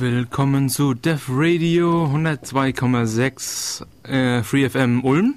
[0.00, 5.34] Willkommen zu Def Radio 102,6 äh, Free FM Ulm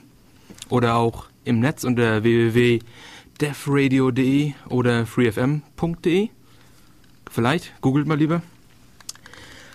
[0.69, 6.29] oder auch im Netz unter www.defradio.de oder freefm.de.
[7.31, 8.43] Vielleicht, googelt mal lieber.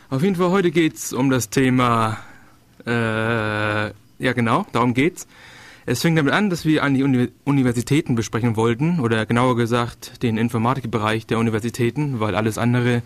[0.09, 2.19] Auf jeden Fall, heute geht's um das Thema,
[2.87, 5.27] äh, ja genau, darum geht's.
[5.85, 10.23] Es fing damit an, dass wir an die Uni Universitäten besprechen wollten, oder genauer gesagt
[10.23, 13.03] den Informatikbereich der Universitäten, weil alles andere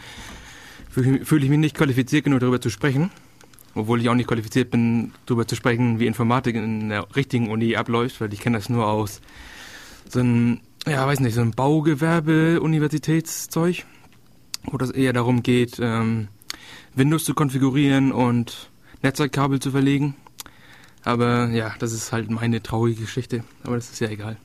[0.91, 3.11] fühle ich mich nicht qualifiziert genug darüber zu sprechen,
[3.75, 7.77] obwohl ich auch nicht qualifiziert bin, darüber zu sprechen, wie Informatik in der richtigen Uni
[7.77, 9.21] abläuft, weil ich kenne das nur aus
[10.09, 13.85] so einem, ja, weiß nicht, so einem Baugewerbe-Universitätszeug,
[14.65, 16.29] wo das eher darum geht, ähm,
[16.95, 18.71] Windows zu konfigurieren und
[19.03, 20.17] Netzwerkkabel zu verlegen.
[21.03, 24.37] Aber ja, das ist halt meine traurige Geschichte, aber das ist ja egal.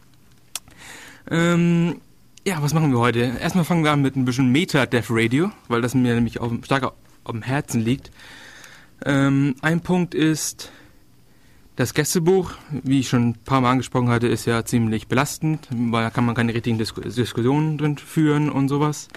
[1.30, 2.00] Ähm,
[2.48, 3.38] ja, was machen wir heute?
[3.42, 6.84] Erstmal fangen wir an mit ein bisschen Meta-Dev Radio, weil das mir nämlich auf, stark
[6.84, 6.94] auf,
[7.32, 8.12] dem Herzen liegt.
[9.04, 10.72] Ähm, ein Punkt ist,
[11.76, 16.04] das Gästebuch, wie ich schon ein paar Mal angesprochen hatte, ist ja ziemlich belastend, weil
[16.04, 19.08] da kann man keine richtigen Dis Diskussionen drin führen und sowas.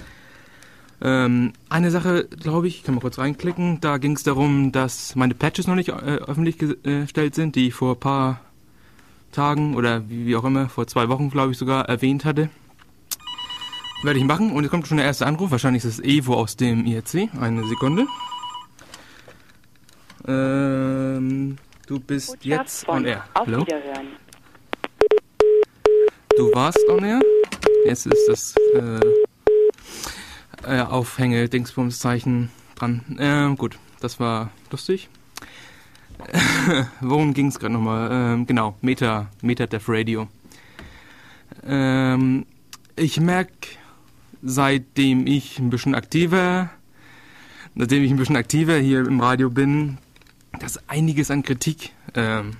[1.02, 5.34] Ähm, eine Sache, glaube ich, kann mal kurz reinklicken, da ging es darum, dass meine
[5.34, 8.40] Patches noch nicht äh, öffentlich gestellt sind, die ich vor ein paar
[9.32, 12.48] Tagen oder wie, wie auch immer, vor zwei Wochen, glaube ich, sogar erwähnt hatte.
[14.02, 14.52] Werde ich machen.
[14.52, 15.50] Und jetzt kommt schon der erste Anruf.
[15.50, 17.30] Wahrscheinlich ist es Evo aus dem IRC.
[17.40, 18.06] Eine Sekunde.
[20.26, 23.24] Ähm, du bist Botschaft jetzt on air.
[23.34, 23.66] Hallo?
[26.36, 27.20] Du warst on air.
[27.86, 29.00] Jetzt ist das äh,
[30.64, 33.16] äh, Aufhänge-Dingsbums-Zeichen dran.
[33.18, 35.08] Ähm, gut, das war lustig.
[37.00, 38.10] Worum ging es gerade nochmal?
[38.12, 40.28] Ähm, genau, Meta, Meta Dev Radio.
[41.66, 42.46] Ähm,
[42.96, 43.77] ich merke
[44.42, 46.70] seitdem ich ein bisschen aktiver,
[47.76, 49.98] seitdem ich ein bisschen aktiver hier im Radio bin,
[50.60, 52.52] dass einiges an Kritik ähm,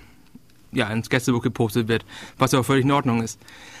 [0.71, 2.05] ja, ins Gästebuch gepostet wird,
[2.37, 3.39] was ja auch völlig in Ordnung ist.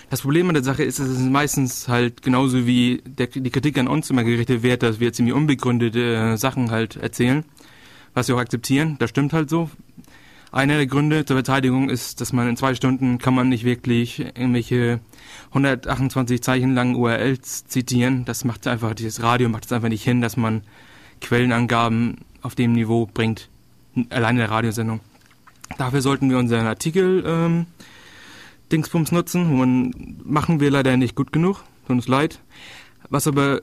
[0.09, 3.77] Das Problem an der Sache ist, dass es meistens halt genauso wie der, die Kritik
[3.77, 7.45] an uns immer gerichtet wird, dass wir ziemlich unbegründete äh, Sachen halt erzählen,
[8.15, 8.95] was wir auch akzeptieren.
[8.97, 9.69] Das stimmt halt so.
[10.51, 14.19] Einer der Gründe zur Verteidigung ist, dass man in zwei Stunden kann man nicht wirklich
[14.19, 14.99] irgendwelche
[15.49, 18.25] 128 Zeichen langen URLs zitieren.
[18.25, 20.63] Das macht einfach, dieses Radio macht es einfach nicht hin, dass man
[21.21, 23.49] Quellenangaben auf dem Niveau bringt,
[24.09, 25.01] allein in der Radiosendung.
[25.77, 27.67] Dafür sollten wir unseren Artikel ähm,
[28.71, 29.59] Dingsbums nutzen.
[29.59, 31.63] Und machen wir leider nicht gut genug.
[31.87, 32.39] Tut uns leid.
[33.09, 33.61] Was aber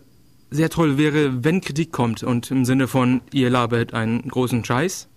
[0.51, 5.09] sehr toll wäre, wenn Kritik kommt und im Sinne von, ihr labert einen großen Scheiß,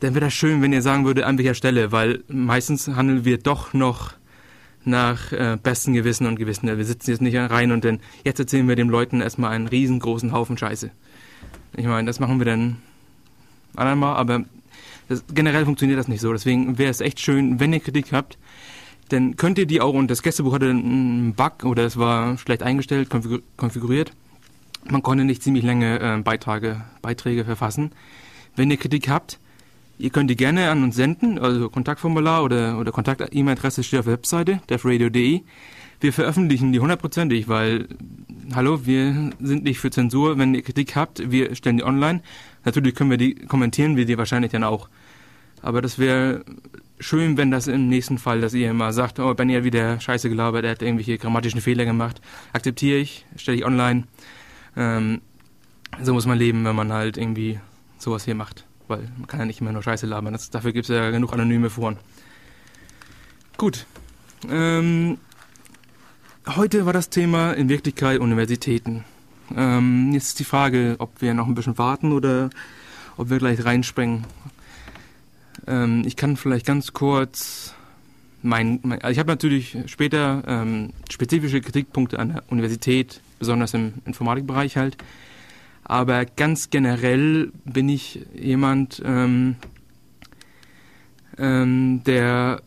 [0.00, 3.38] dann wäre das schön, wenn ihr sagen würde, an welcher Stelle, weil meistens handeln wir
[3.38, 4.12] doch noch
[4.84, 6.66] nach äh, bestem Gewissen und Gewissen.
[6.66, 10.32] Wir sitzen jetzt nicht rein und dann, jetzt erzählen wir den Leuten erstmal einen riesengroßen
[10.32, 10.90] Haufen Scheiße.
[11.76, 12.78] Ich meine, das machen wir dann
[13.76, 14.44] andermal, aber
[15.08, 16.32] das, generell funktioniert das nicht so.
[16.32, 18.38] Deswegen wäre es echt schön, wenn ihr Kritik habt,
[19.08, 22.62] dann könnt ihr die auch, und das Gästebuch hatte einen Bug oder es war schlecht
[22.62, 23.08] eingestellt,
[23.56, 24.12] konfiguriert.
[24.88, 27.92] Man konnte nicht ziemlich lange äh, Beiträge, Beiträge verfassen.
[28.54, 29.38] Wenn ihr Kritik habt,
[30.00, 34.14] Ihr könnt die gerne an uns senden, also Kontaktformular oder, oder Kontakt-E-Mail-Adresse steht auf der
[34.14, 35.40] Webseite, devradio.de.
[36.00, 37.88] Wir veröffentlichen die hundertprozentig, weil,
[38.54, 40.38] hallo, wir sind nicht für Zensur.
[40.38, 42.22] Wenn ihr Kritik habt, wir stellen die online.
[42.64, 44.88] Natürlich können wir die, kommentieren wir die wahrscheinlich dann auch.
[45.62, 46.44] Aber das wäre
[47.00, 50.28] schön, wenn das im nächsten Fall, dass ihr immer sagt, oh, Benny hat wieder Scheiße
[50.28, 52.20] gelabert, er hat irgendwelche grammatischen Fehler gemacht.
[52.52, 54.04] Akzeptiere ich, stelle ich online.
[54.76, 55.22] Ähm,
[56.00, 57.58] so muss man leben, wenn man halt irgendwie
[57.98, 60.32] sowas hier macht weil man kann ja nicht immer nur Scheiße labern.
[60.32, 61.96] Das, dafür gibt es ja genug anonyme Foren.
[63.56, 63.86] Gut.
[64.48, 65.18] Ähm,
[66.46, 69.04] heute war das Thema in Wirklichkeit Universitäten.
[69.56, 72.50] Ähm, jetzt ist die Frage, ob wir noch ein bisschen warten oder
[73.16, 74.24] ob wir gleich reinspringen.
[75.66, 77.74] Ähm, ich kann vielleicht ganz kurz
[78.42, 83.94] mein, mein also ich habe natürlich später ähm, spezifische Kritikpunkte an der Universität, besonders im
[84.04, 84.96] Informatikbereich halt.
[85.88, 89.56] Aber ganz generell bin ich jemand, ähm,
[91.38, 92.60] ähm, der,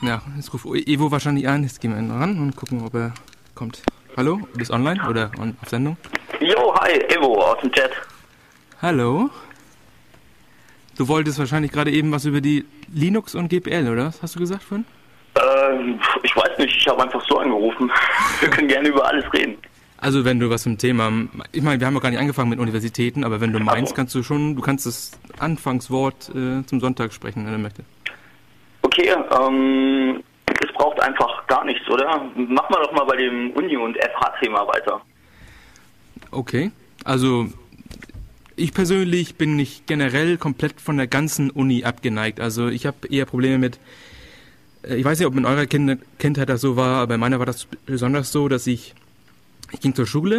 [0.00, 1.64] ja, jetzt ruft Evo wahrscheinlich an.
[1.64, 3.12] Jetzt gehen wir ran und gucken, ob er
[3.54, 3.82] kommt.
[4.16, 5.98] Hallo, du bist online oder on, auf Sendung?
[6.40, 7.90] Jo, hi, Evo aus dem Chat.
[8.80, 9.28] Hallo.
[10.96, 14.06] Du wolltest wahrscheinlich gerade eben was über die Linux und GPL, oder?
[14.06, 14.86] Was hast du gesagt vorhin?
[15.36, 17.92] Ähm, ich weiß nicht, ich habe einfach so angerufen.
[18.40, 19.58] Wir können gerne über alles reden.
[20.00, 21.10] Also wenn du was zum Thema,
[21.50, 24.14] ich meine, wir haben ja gar nicht angefangen mit Universitäten, aber wenn du meinst, kannst
[24.14, 27.88] du schon, du kannst das Anfangswort äh, zum Sonntag sprechen, wenn du möchtest.
[28.82, 32.06] Okay, ähm, es braucht einfach gar nichts, oder?
[32.36, 35.00] Machen wir doch mal bei dem Uni- und FH-Thema weiter.
[36.30, 36.70] Okay,
[37.04, 37.48] also
[38.58, 42.40] ich persönlich bin nicht generell komplett von der ganzen Uni abgeneigt.
[42.40, 43.78] Also ich habe eher Probleme mit,
[44.82, 47.38] äh, ich weiß nicht, ob in eurer kind Kindheit das so war, aber in meiner
[47.38, 48.94] war das besonders so, dass ich,
[49.72, 50.38] ich ging zur Schule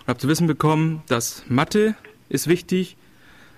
[0.00, 1.94] und habe zu wissen bekommen, dass Mathe
[2.28, 2.96] ist wichtig,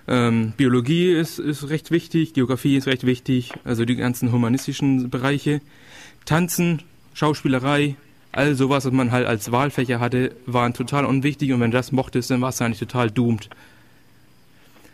[0.07, 5.61] ähm, Biologie ist, ist recht wichtig, Geografie ist recht wichtig, also die ganzen humanistischen Bereiche.
[6.25, 6.81] Tanzen,
[7.13, 7.95] Schauspielerei,
[8.31, 11.91] all sowas, was man halt als Wahlfächer hatte, waren total unwichtig und wenn du das
[11.91, 13.49] mochtest, dann war es eigentlich total doomed.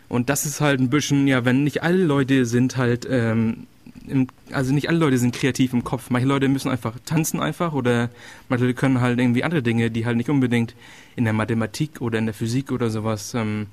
[0.10, 3.68] Und das ist halt ein bisschen, ja, wenn nicht alle Leute sind halt, ähm,
[4.08, 6.10] im, also nicht alle Leute sind kreativ im Kopf.
[6.10, 8.10] Manche Leute müssen einfach tanzen einfach oder
[8.48, 10.76] manche Leute können halt irgendwie andere Dinge, die halt nicht unbedingt
[11.16, 13.68] in der Mathematik oder in der Physik oder sowas ähm,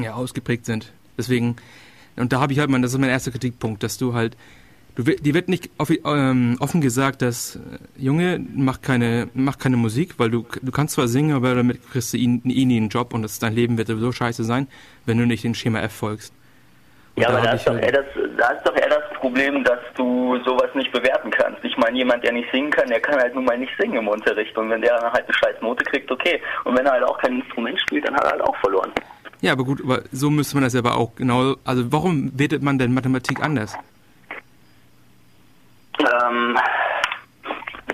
[0.00, 0.92] ja, ausgeprägt sind.
[1.18, 1.56] Deswegen,
[2.16, 4.36] und da habe ich halt mal, das ist mein erster Kritikpunkt, dass du halt
[4.96, 5.70] Du, die wird nicht
[6.04, 7.60] ähm, offen gesagt, dass äh,
[7.96, 12.12] Junge, mach keine, mach keine Musik, weil du, du kannst zwar singen, aber damit kriegst
[12.12, 14.66] du eh nie einen Job und das, dein Leben wird sowieso scheiße sein,
[15.06, 16.32] wenn du nicht den Schema F folgst.
[17.20, 18.06] Und ja, aber da ist, doch halt eher das,
[18.38, 21.62] da ist doch eher das Problem, dass du sowas nicht bewerten kannst.
[21.62, 24.08] Ich meine, jemand, der nicht singen kann, der kann halt nun mal nicht singen im
[24.08, 24.56] Unterricht.
[24.56, 26.40] Und wenn der dann halt eine scheiß Note kriegt, okay.
[26.64, 28.90] Und wenn er halt auch kein Instrument spielt, dann hat er halt auch verloren.
[29.42, 31.56] Ja, aber gut, aber so müsste man das aber auch genau.
[31.64, 33.76] Also warum wertet man denn Mathematik anders?
[35.98, 36.58] Ähm,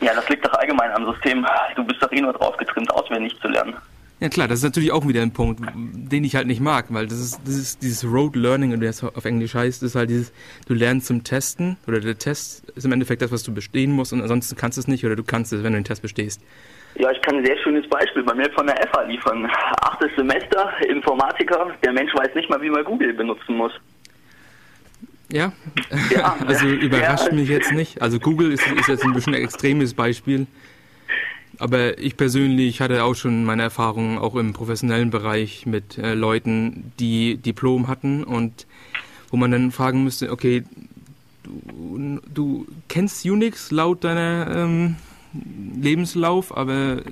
[0.01, 1.45] ja, das liegt doch allgemein am System.
[1.75, 3.77] Du bist doch eh nur drauf getrimmt, auswendig zu lernen.
[4.19, 7.07] Ja klar, das ist natürlich auch wieder ein Punkt, den ich halt nicht mag, weil
[7.07, 10.33] das ist, das ist dieses Road Learning, und das auf Englisch heißt, ist halt dieses,
[10.67, 14.15] du lernst zum Testen oder der Test ist im Endeffekt das, was du bestehen musst
[14.15, 16.41] und ansonsten kannst du es nicht oder du kannst es, wenn du den Test bestehst.
[16.95, 19.51] Ja, ich kann ein sehr schönes Beispiel bei mir von der FA liefern.
[19.83, 23.73] Achtes Semester, Informatiker, der Mensch weiß nicht mal, wie man Google benutzen muss.
[25.31, 25.53] Ja,
[26.11, 27.35] ja also überrascht ja.
[27.35, 28.01] mich jetzt nicht.
[28.01, 30.47] Also Google ist, ist jetzt ein bisschen ein extremes Beispiel.
[31.59, 36.93] Aber ich persönlich hatte auch schon meine Erfahrungen auch im professionellen Bereich mit äh, Leuten,
[37.01, 38.67] die Diplom hatten und
[39.31, 40.65] wo man dann fragen müsste, okay,
[41.45, 44.97] du, du kennst Unix laut deiner ähm,
[45.81, 47.03] Lebenslauf, aber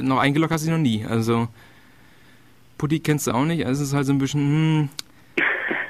[0.00, 1.04] noch eingeloggt hast du noch nie.
[1.04, 1.48] Also
[2.78, 3.66] Putty kennst du auch nicht.
[3.66, 4.88] Also es ist halt so ein bisschen, hm,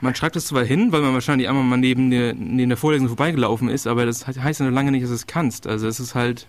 [0.01, 3.09] man schreibt es zwar hin, weil man wahrscheinlich einmal mal neben der, neben der Vorlesung
[3.09, 5.67] vorbeigelaufen ist, aber das heißt ja noch lange nicht, dass du es kannst.
[5.67, 6.47] Also es ist halt...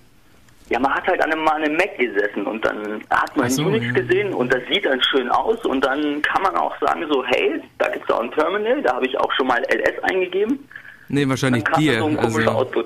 [0.70, 3.66] Ja, man hat halt an einem, an einem Mac gesessen und dann hat man so,
[3.66, 3.92] Unix ja.
[3.92, 7.62] gesehen und das sieht dann schön aus und dann kann man auch sagen so, hey,
[7.78, 10.60] da gibt es auch ein Terminal, da habe ich auch schon mal ls eingegeben.
[11.10, 12.00] Nee, wahrscheinlich dir.
[12.00, 12.40] So also,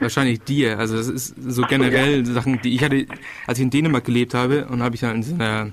[0.00, 0.78] wahrscheinlich dir.
[0.78, 2.24] Also das ist so generell ja.
[2.24, 3.06] Sachen, die ich hatte,
[3.46, 5.72] als ich in Dänemark gelebt habe und habe ich dann in so einer,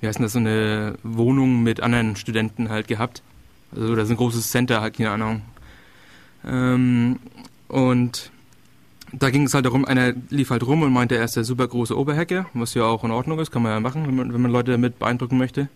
[0.00, 3.22] wie heißt das, so eine Wohnung mit anderen Studenten halt gehabt.
[3.74, 5.42] Also das ist ein großes Center, halt, keine Ahnung.
[6.46, 7.18] Ähm,
[7.68, 8.30] und
[9.18, 11.68] da ging es halt darum, einer lief halt rum und meinte, er ist der super
[11.68, 14.40] große Oberhacker, was ja auch in Ordnung ist, kann man ja machen, wenn man, wenn
[14.40, 15.68] man Leute damit beeindrucken möchte.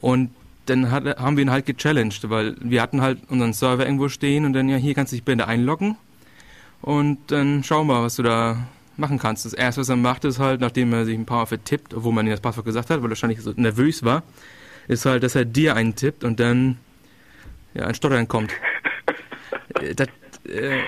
[0.00, 0.30] Und
[0.66, 4.44] dann hat, haben wir ihn halt gechallenged, weil wir hatten halt unseren Server irgendwo stehen
[4.44, 5.96] und dann, ja, hier kannst du dich bitte einloggen
[6.80, 8.66] und dann schauen wir, was du da
[8.96, 9.44] machen kannst.
[9.44, 12.12] Das erste, was er macht, ist halt, nachdem er sich ein paar Mal vertippt, obwohl
[12.12, 14.22] man ihm das Passwort gesagt hat, weil er wahrscheinlich so nervös war,
[14.86, 16.78] ist halt, dass er dir eintippt und dann
[17.74, 18.52] ja, ein Stottern kommt.
[19.80, 20.06] Äh, das,
[20.44, 20.78] äh,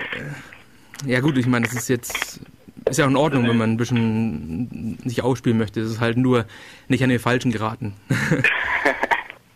[1.04, 2.40] ja gut, ich meine, das ist jetzt
[2.88, 5.80] ist ja auch in Ordnung, wenn man ein bisschen sich ausspielen möchte.
[5.80, 6.46] Es ist halt nur
[6.88, 7.94] nicht an den Falschen geraten.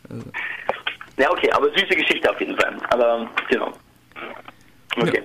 [0.09, 0.25] also.
[1.17, 2.79] Ja, okay, aber süße Geschichte auf jeden Fall.
[2.89, 3.75] Aber genau.
[4.97, 5.19] Okay.
[5.19, 5.23] Ja.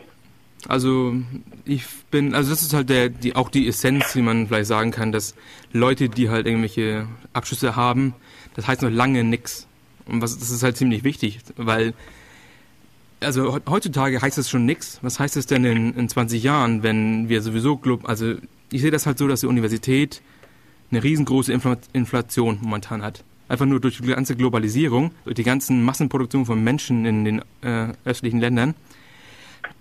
[0.67, 1.15] Also
[1.63, 4.91] ich bin, also das ist halt der, die, auch die Essenz, wie man vielleicht sagen
[4.91, 5.35] kann, dass
[5.71, 8.13] Leute, die halt irgendwelche Abschlüsse haben,
[8.55, 9.69] das heißt noch lange nichts.
[10.05, 11.93] Und was, das ist halt ziemlich wichtig, weil
[13.25, 14.99] also heutzutage heißt das schon nichts.
[15.01, 18.35] Was heißt es denn in, in 20 Jahren, wenn wir sowieso, also
[18.71, 20.21] ich sehe das halt so, dass die Universität
[20.91, 21.51] eine riesengroße
[21.93, 23.23] Inflation momentan hat.
[23.47, 27.89] Einfach nur durch die ganze Globalisierung, durch die ganzen Massenproduktion von Menschen in den äh,
[28.05, 28.73] östlichen Ländern.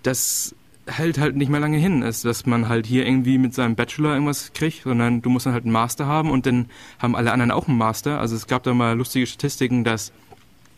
[0.03, 0.55] Das
[0.87, 4.13] hält halt nicht mehr lange hin, ist, dass man halt hier irgendwie mit seinem Bachelor
[4.13, 6.67] irgendwas kriegt, sondern du musst dann halt einen Master haben und dann
[6.99, 8.19] haben alle anderen auch einen Master.
[8.19, 10.11] Also es gab da mal lustige Statistiken, dass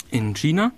[0.10, 0.72] in China,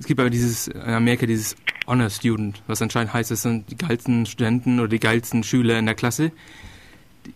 [0.00, 1.54] es gibt aber dieses, in Amerika dieses
[1.86, 5.84] Honor Student, was anscheinend heißt, das sind die geilsten Studenten oder die geilsten Schüler in
[5.84, 6.32] der Klasse.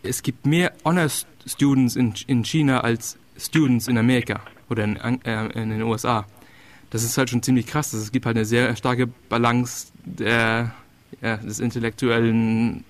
[0.02, 1.08] Es gibt mehr Honor
[1.46, 4.40] Students in, in China als Students in Amerika
[4.70, 6.26] oder in, äh, in den USA.
[6.88, 7.92] Das ist halt schon ziemlich krass.
[7.92, 10.74] Es gibt halt eine sehr starke Balance der
[11.20, 12.84] ja, des intellektuellen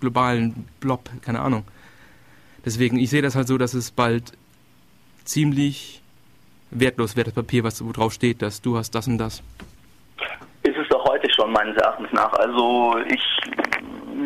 [0.00, 1.64] globalen Blob, keine Ahnung.
[2.64, 4.32] Deswegen, ich sehe das halt so, dass es bald
[5.24, 6.02] ziemlich
[6.74, 9.42] wertlos das Papier, was wo drauf steht, dass du hast das und das.
[10.62, 12.32] Ist es doch heute schon, meines Erachtens nach.
[12.32, 13.22] Also ich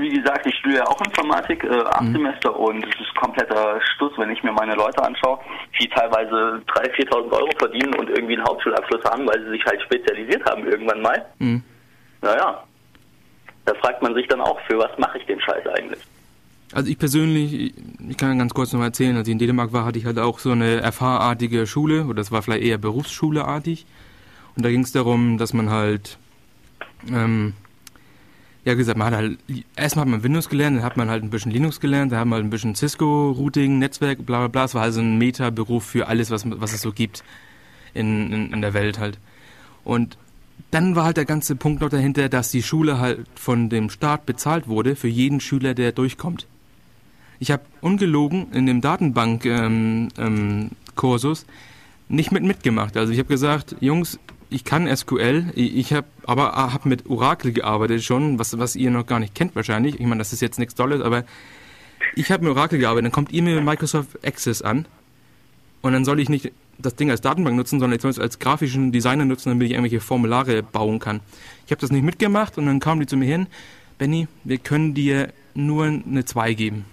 [0.00, 2.12] wie gesagt, ich studiere auch Informatik, äh, acht mhm.
[2.12, 5.38] Semester und es ist kompletter Stuss, wenn ich mir meine Leute anschaue,
[5.80, 9.80] die teilweise 3.000, 4.000 Euro verdienen und irgendwie einen Hauptschulabschluss haben, weil sie sich halt
[9.82, 11.26] spezialisiert haben irgendwann mal.
[11.38, 11.62] Mhm.
[12.22, 12.62] Naja,
[13.64, 16.00] da fragt man sich dann auch, für was mache ich den Scheiß eigentlich?
[16.72, 17.74] Also ich persönlich,
[18.08, 20.38] ich kann ganz kurz noch erzählen, als ich in Dänemark war, hatte ich halt auch
[20.38, 23.86] so eine FH-artige Schule, oder das war vielleicht eher Berufsschule-artig.
[24.54, 26.18] Und da ging es darum, dass man halt,
[27.10, 27.54] ähm,
[28.64, 29.38] ja gesagt, man hat halt,
[29.76, 32.26] erstmal hat man Windows gelernt, dann hat man halt ein bisschen Linux gelernt, dann hat
[32.26, 34.64] man halt ein bisschen Cisco-Routing, Netzwerk, bla bla bla.
[34.64, 37.24] Es war also ein Meta-Beruf für alles, was, was es so gibt
[37.94, 39.18] in, in, in der Welt halt.
[39.84, 40.18] Und
[40.70, 44.26] dann war halt der ganze Punkt noch dahinter, dass die Schule halt von dem Staat
[44.26, 46.46] bezahlt wurde für jeden Schüler, der durchkommt.
[47.40, 51.54] Ich habe ungelogen in dem Datenbank-Kursus ähm, ähm,
[52.08, 52.96] nicht mit mitgemacht.
[52.96, 54.18] Also ich habe gesagt, Jungs,
[54.50, 59.06] ich kann SQL, ich habe aber habe mit Oracle gearbeitet schon, was, was ihr noch
[59.06, 60.00] gar nicht kennt wahrscheinlich.
[60.00, 61.24] Ich meine, das ist jetzt nichts Tolles, aber
[62.14, 63.06] ich habe mit Oracle gearbeitet.
[63.06, 64.86] Dann kommt ihr mir Microsoft Access an
[65.82, 68.38] und dann soll ich nicht das Ding als Datenbank nutzen, sondern ich soll es als
[68.38, 71.20] grafischen Designer nutzen, damit ich irgendwelche Formulare bauen kann.
[71.66, 73.48] Ich habe das nicht mitgemacht und dann kamen die zu mir hin,
[73.98, 76.84] Benny, wir können dir nur eine 2 geben.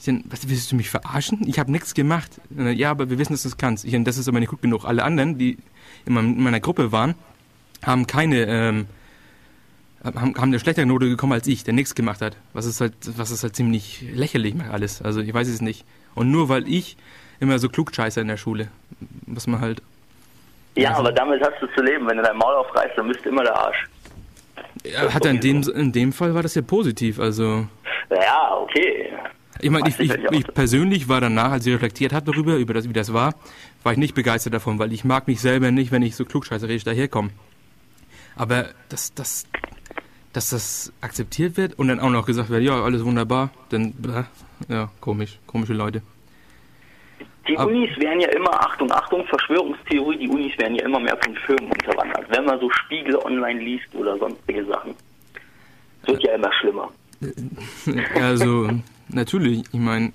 [0.00, 1.46] Ich sag, was willst du mich verarschen?
[1.46, 2.40] Ich habe nichts gemacht.
[2.56, 3.84] Ja, aber wir wissen, dass du es kannst.
[3.84, 4.86] Ich, das ist aber nicht gut genug.
[4.86, 5.58] Alle anderen, die
[6.06, 7.14] in, meiner Gruppe waren,
[7.84, 8.86] haben keine, ähm,
[10.02, 12.34] haben, haben eine schlechtere Note gekommen als ich, der nichts gemacht hat.
[12.54, 15.02] Was ist halt, was ist halt ziemlich lächerlich macht alles.
[15.02, 15.84] Also ich weiß es nicht.
[16.14, 16.96] Und nur weil ich
[17.38, 18.68] immer so Klugscheißer in der Schule,
[19.26, 19.82] was man halt.
[20.76, 22.06] Ja, also, aber damit hast du zu leben.
[22.06, 23.86] Wenn du dein Maul aufreißt, dann bist du immer der Arsch.
[24.82, 27.66] Ja, hat er in dem, in dem Fall war das ja positiv, also.
[28.08, 29.12] Ja, okay.
[29.62, 32.88] Ich meine, ich, ich, ich, persönlich war danach, als ich reflektiert habe darüber, über das,
[32.88, 33.34] wie das war,
[33.82, 36.84] war ich nicht begeistert davon, weil ich mag mich selber nicht, wenn ich so klugscheißerisch
[36.84, 37.30] daherkomme.
[38.36, 39.46] Aber dass, dass,
[40.32, 43.94] dass das akzeptiert wird und dann auch noch gesagt wird, ja, alles wunderbar, dann,
[44.68, 46.02] ja, komisch, komische Leute.
[47.48, 51.18] Die Ab Unis werden ja immer, Achtung, Achtung, Verschwörungstheorie, die Unis werden ja immer mehr
[51.22, 52.26] von Firmen unterwandert.
[52.28, 54.94] Wenn man so Spiegel online liest oder sonstige Sachen.
[56.04, 56.90] Wird ja immer schlimmer.
[58.14, 58.70] Also,
[59.14, 60.12] natürlich, ich meine,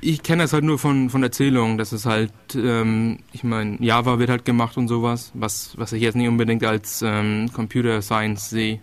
[0.00, 4.18] ich kenne das halt nur von, von Erzählungen, dass es halt, ähm, ich meine, Java
[4.18, 8.50] wird halt gemacht und sowas, was, was ich jetzt nicht unbedingt als ähm, Computer Science
[8.50, 8.80] sehe.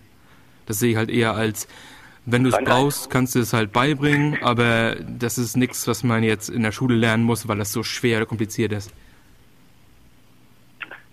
[0.66, 1.68] Das sehe ich halt eher als,
[2.26, 6.22] wenn du es brauchst, kannst du es halt beibringen, aber das ist nichts, was man
[6.22, 8.92] jetzt in der Schule lernen muss, weil das so schwer oder kompliziert ist.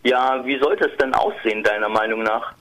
[0.03, 2.53] Ja, wie sollte es denn aussehen, deiner Meinung nach?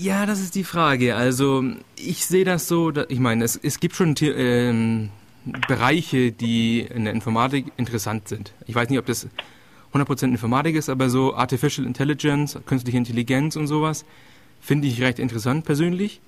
[0.00, 1.16] Ja, das ist die Frage.
[1.16, 1.64] Also,
[1.96, 5.10] ich sehe das so, ich meine, es, es gibt schon ähm,
[5.66, 8.52] Bereiche, die in der Informatik interessant sind.
[8.68, 9.26] Ich weiß nicht, ob das
[9.92, 14.04] 100% Informatik ist, aber so Artificial Intelligence, künstliche Intelligenz und sowas,
[14.60, 16.20] finde ich recht interessant persönlich.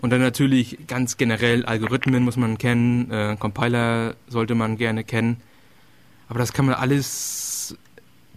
[0.00, 5.36] Und dann natürlich ganz generell Algorithmen muss man kennen, äh, Compiler sollte man gerne kennen.
[6.28, 7.49] Aber das kann man alles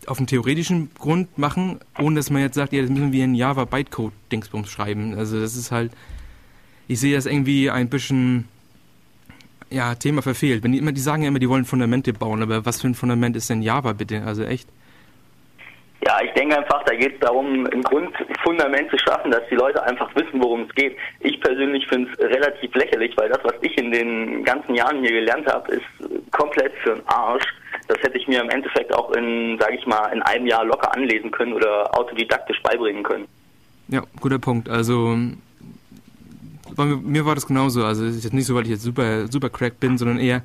[0.08, 3.36] auf einem theoretischen Grund machen, ohne dass man jetzt sagt, ja, das müssen wir in
[3.36, 5.16] Java Bytecode Dingsbums schreiben.
[5.18, 5.92] Also das ist halt,
[6.88, 8.48] ich sehe das irgendwie ein bisschen,
[9.70, 10.64] ja, Thema verfehlt.
[10.64, 12.96] Wenn die immer, die sagen ja immer, die wollen Fundamente bauen, aber was für ein
[12.96, 14.24] Fundament ist denn Java bitte?
[14.24, 14.70] Also echt.
[16.06, 19.82] Ja, ich denke einfach, da geht es darum, ein Grundfundament zu schaffen, dass die Leute
[19.84, 20.98] einfach wissen, worum es geht.
[21.22, 25.12] Ich persönlich finde es relativ lächerlich, weil das, was ich in den ganzen Jahren hier
[25.12, 27.46] gelernt habe, ist komplett für den Arsch.
[27.88, 30.94] Das hätte ich mir im Endeffekt auch in, sage ich mal, in einem Jahr locker
[30.96, 33.26] anlesen können oder autodidaktisch beibringen können.
[33.90, 34.70] Ja, guter Punkt.
[34.70, 35.18] Also
[36.76, 37.84] bei mir war das genauso.
[37.86, 40.44] Also es ist jetzt nicht so, weil ich jetzt super, super crack bin, sondern eher,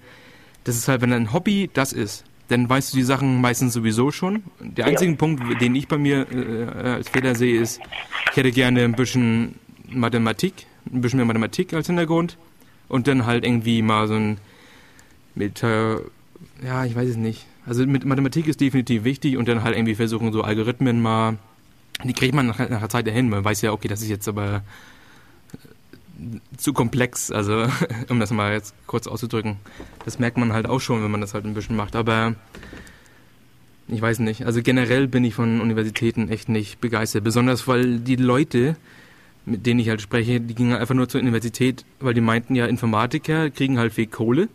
[0.64, 4.10] das ist halt, wenn ein Hobby das ist, dann weißt du die Sachen meistens sowieso
[4.10, 4.42] schon.
[4.60, 5.16] Der einzige ja.
[5.16, 7.80] Punkt, den ich bei mir äh, als Fehler sehe, ist,
[8.30, 12.38] ich hätte gerne ein bisschen Mathematik, ein bisschen mehr Mathematik als Hintergrund
[12.88, 14.38] und dann halt irgendwie mal so ein
[15.34, 15.96] mit, äh,
[16.64, 17.46] ja, ich weiß es nicht.
[17.66, 21.38] Also mit Mathematik ist definitiv wichtig und dann halt irgendwie versuchen, so Algorithmen mal,
[22.04, 23.28] die kriegt man nach, nach einer Zeit dahin.
[23.28, 24.62] Man weiß ja, okay, das ist jetzt aber
[26.56, 27.66] zu komplex, also
[28.08, 29.56] um das mal jetzt kurz auszudrücken.
[30.04, 31.94] Das merkt man halt auch schon, wenn man das halt ein bisschen macht.
[31.94, 32.34] Aber
[33.88, 34.44] ich weiß nicht.
[34.44, 37.24] Also generell bin ich von Universitäten echt nicht begeistert.
[37.24, 38.76] Besonders weil die Leute,
[39.46, 42.66] mit denen ich halt spreche, die gingen einfach nur zur Universität, weil die meinten ja,
[42.66, 44.48] Informatiker kriegen halt viel Kohle.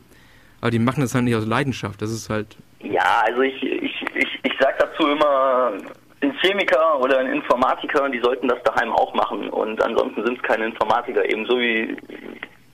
[0.63, 2.01] Aber die machen das halt nicht aus Leidenschaft.
[2.01, 2.55] Das ist halt.
[2.79, 5.73] Ja, also ich, ich, ich, ich sag dazu immer,
[6.21, 9.49] ein Chemiker oder ein Informatiker, die sollten das daheim auch machen.
[9.49, 11.29] Und ansonsten sind es keine Informatiker.
[11.29, 11.97] Ebenso wie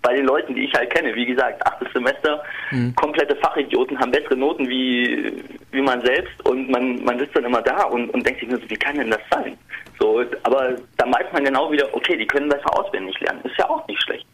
[0.04, 1.16] bei den Leuten, die ich halt kenne.
[1.16, 2.94] Wie gesagt, achtes Semester, mhm.
[2.94, 6.46] komplette Fachidioten haben bessere Noten wie, wie man selbst.
[6.46, 8.98] Und man, man sitzt dann immer da und, und denkt sich nur so, wie kann
[8.98, 9.58] denn das sein?
[10.00, 13.42] So, aber da meint man genau wieder, okay, die können besser auswendig lernen.
[13.46, 14.28] Ist ja auch nicht schlecht.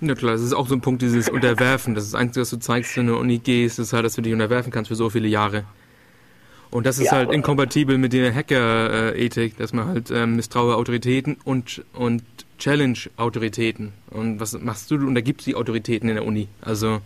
[0.00, 1.94] Ja klar, das ist auch so ein Punkt, dieses Unterwerfen.
[1.94, 4.04] Das ist das Einzige, was du zeigst, wenn du in die Uni gehst, ist halt,
[4.04, 5.64] dass du dich unterwerfen kannst für so viele Jahre.
[6.70, 11.36] Und das ist ja, halt inkompatibel mit der Hacker-Ethik, dass man halt ähm, misstraue Autoritäten
[11.44, 12.24] und, und
[12.58, 13.92] Challenge Autoritäten.
[14.10, 14.96] Und was machst du?
[14.96, 16.48] Und da gibt es die Autoritäten in der Uni.
[16.60, 17.00] Also,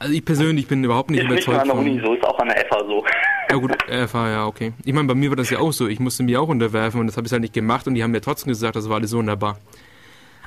[0.00, 1.64] also ich persönlich bin überhaupt nicht ist überzeugt.
[1.64, 3.04] Nicht nur an der Uni so, ist auch an der FA so.
[3.48, 3.76] Ja gut,
[4.08, 4.72] FA, ja, okay.
[4.84, 5.86] Ich meine, bei mir war das ja auch so.
[5.86, 8.10] Ich musste mir auch unterwerfen und das habe ich halt nicht gemacht und die haben
[8.10, 9.58] mir trotzdem gesagt, das war alles so wunderbar.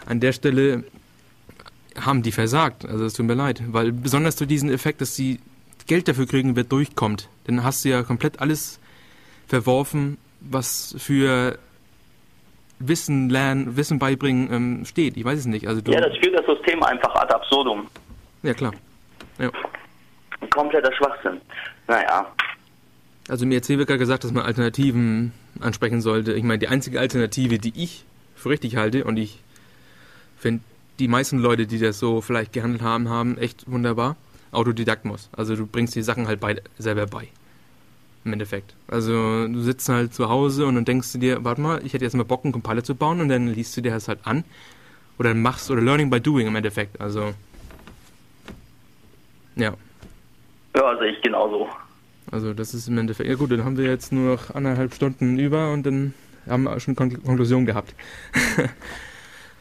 [0.06, 0.84] An der Stelle
[2.00, 2.86] haben die versagt.
[2.86, 3.62] Also es tut mir leid.
[3.68, 5.40] Weil besonders durch diesen Effekt, dass die
[5.88, 7.30] Geld dafür kriegen, wer durchkommt.
[7.46, 8.80] Dann hast du ja komplett alles
[9.48, 11.58] verworfen, was für
[12.80, 15.18] Wissen lernen, Wissen beibringen ähm, steht.
[15.18, 15.68] Ich weiß es nicht.
[15.68, 17.88] Also ja, das führt das System einfach ad absurdum.
[18.42, 18.74] Ja, klar.
[19.40, 19.52] Ja.
[20.50, 21.40] Kompletter Schwachsinn.
[21.88, 22.28] Naja.
[23.30, 25.32] Also mir hat Seebecker gesagt, dass man Alternativen
[25.62, 26.34] ansprechen sollte.
[26.34, 28.04] Ich meine, die einzige Alternative, die ich
[28.36, 29.40] für richtig halte, und ich
[30.44, 30.62] finde
[31.00, 34.16] die meisten Leute, die das so vielleicht gehandelt haben, haben echt wunderbar,
[34.52, 35.30] Autodidakmus.
[35.32, 37.30] Also du bringst die Sachen halt bei, selber bei.
[38.26, 38.76] Im Endeffekt.
[38.88, 42.06] Also du sitzt halt zu Hause und dann denkst du dir, warte mal, ich hätte
[42.06, 44.44] jetzt mal Bock, einen Compiler zu bauen und dann liest du dir das halt an.
[45.18, 47.00] Oder machst, oder Learning by Doing im Endeffekt.
[47.00, 47.34] Also,
[49.56, 49.74] ja.
[50.76, 51.70] Ja, sehe ich genauso.
[52.32, 55.38] Also das ist im Endeffekt, ja gut, dann haben wir jetzt nur noch anderthalb Stunden
[55.40, 56.14] über und dann
[56.48, 57.94] haben wir schon Konklusion gehabt.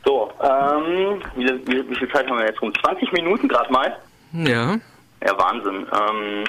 [0.04, 2.72] so, ähm, wie, wie, wie, viel Zeit haben wir jetzt rum?
[2.82, 3.96] 20 Minuten gerade mal?
[4.32, 4.78] Ja.
[5.24, 5.86] Ja, Wahnsinn.
[5.92, 6.44] Ähm,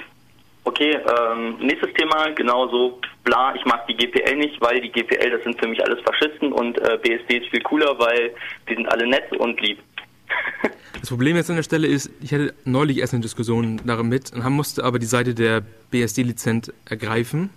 [0.63, 5.43] okay, ähm, nächstes Thema, genauso, bla, ich mag die GPL nicht, weil die GPL, das
[5.43, 8.31] sind für mich alles Faschisten und äh, BSD ist viel cooler, weil
[8.67, 9.79] die sind alle nett und lieb.
[10.99, 14.49] Das Problem jetzt an der Stelle ist, ich hatte neulich erst eine Diskussion damit und
[14.51, 17.49] musste aber die Seite der BSD-Lizenz ergreifen.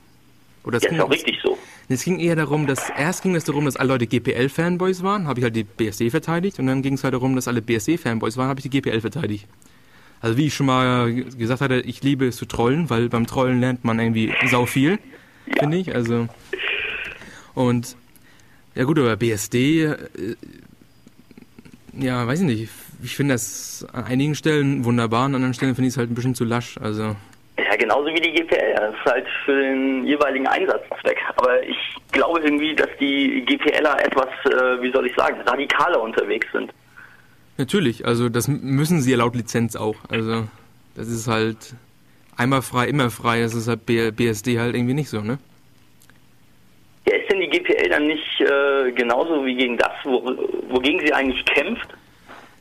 [0.64, 1.56] Oder ja, ist auch richtig so.
[1.88, 5.38] Es ging eher darum, dass erst ging es darum, dass alle Leute GPL-Fanboys waren, habe
[5.38, 8.48] ich halt die BSD verteidigt und dann ging es halt darum, dass alle BSD-Fanboys waren,
[8.48, 9.46] habe ich die GPL verteidigt.
[10.20, 13.60] Also wie ich schon mal gesagt hatte, ich liebe es zu trollen, weil beim Trollen
[13.60, 14.98] lernt man irgendwie sau viel,
[15.46, 15.60] ja.
[15.60, 15.94] finde ich.
[15.94, 16.28] Also
[17.54, 17.96] und
[18.74, 19.96] ja gut, aber BSD, äh,
[21.98, 22.68] ja, weiß ich nicht.
[23.02, 26.14] Ich finde das an einigen Stellen wunderbar, an anderen Stellen finde ich es halt ein
[26.14, 26.78] bisschen zu lasch.
[26.78, 27.14] Also
[27.58, 28.74] ja, genauso wie die GPL.
[28.74, 31.18] Das ist halt für den jeweiligen Einsatzzweck.
[31.36, 31.76] Aber ich
[32.12, 36.72] glaube irgendwie, dass die GPLer etwas, äh, wie soll ich sagen, radikaler unterwegs sind.
[37.58, 39.96] Natürlich, also das müssen sie ja laut Lizenz auch.
[40.10, 40.46] Also
[40.94, 41.74] das ist halt
[42.36, 43.40] einmal frei, immer frei.
[43.40, 45.38] Das ist halt BSD halt irgendwie nicht so, ne?
[47.08, 50.22] Ja, ist denn die GPL dann nicht äh, genauso wie gegen das, wo,
[50.68, 51.88] wogegen sie eigentlich kämpft?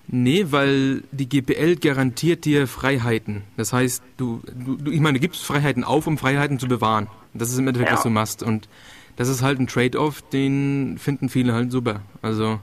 [0.08, 3.42] Nee, weil die GPL garantiert dir Freiheiten.
[3.58, 7.08] Das heißt, du, du ich meine, du gibst Freiheiten auf, um Freiheiten zu bewahren.
[7.34, 7.98] Das ist im Endeffekt, ja.
[7.98, 8.44] was du machst.
[8.44, 8.70] Und
[9.16, 12.02] das ist halt ein Trade-off, den finden viele halt super.
[12.22, 12.60] Also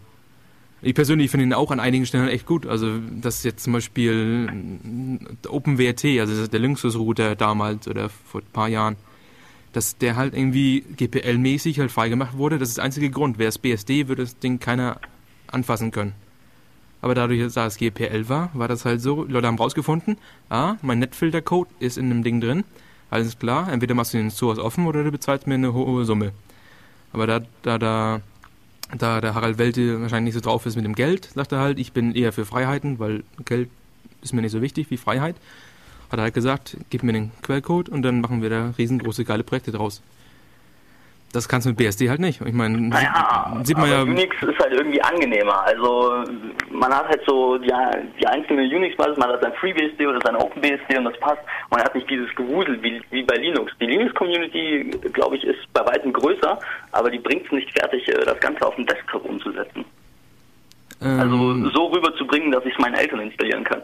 [0.82, 2.66] ich persönlich finde ihn auch an einigen Stellen echt gut.
[2.66, 4.78] Also, dass jetzt zum Beispiel
[5.48, 8.96] OpenWRT, also der Linksys-Router damals oder vor ein paar Jahren,
[9.72, 12.58] dass der halt irgendwie GPL-mäßig halt freigemacht wurde.
[12.58, 13.38] Das ist der einzige Grund.
[13.38, 15.00] Wäre es BSD, würde das Ding keiner
[15.46, 16.14] anfassen können.
[17.02, 20.16] Aber dadurch, dass es GPL war, war das halt so, Leute haben rausgefunden,
[20.48, 22.64] ah, mein Netfilter-Code ist in dem Ding drin.
[23.10, 26.32] Alles klar, entweder machst du den Source offen oder du bezahlst mir eine hohe Summe.
[27.12, 28.20] Aber da, da, da
[28.96, 31.78] da der Harald Welte wahrscheinlich nicht so drauf ist mit dem Geld, sagt er halt,
[31.78, 33.70] ich bin eher für Freiheiten, weil Geld
[34.22, 35.36] ist mir nicht so wichtig wie Freiheit.
[36.10, 39.44] Hat er halt gesagt, gib mir den Quellcode und dann machen wir da riesengroße geile
[39.44, 40.02] Projekte draus.
[41.32, 42.42] Das kannst du mit BSD halt nicht.
[42.42, 44.02] Ich meine, naja, sieht man ja.
[44.02, 45.62] Unix ist halt irgendwie angenehmer.
[45.64, 46.24] Also
[46.70, 47.72] man hat halt so die,
[48.20, 51.40] die einzelne Unix-Basis, man hat sein FreeBSD oder sein OpenBSD und das passt.
[51.70, 53.72] Man hat nicht dieses Gewusel wie, wie bei Linux.
[53.80, 56.58] Die Linux-Community, glaube ich, ist bei weitem größer,
[56.92, 59.86] aber die bringt es nicht fertig, äh, das Ganze auf dem Desktop umzusetzen.
[61.00, 63.80] Ähm, also so rüberzubringen, dass ich es meinen Eltern installieren kann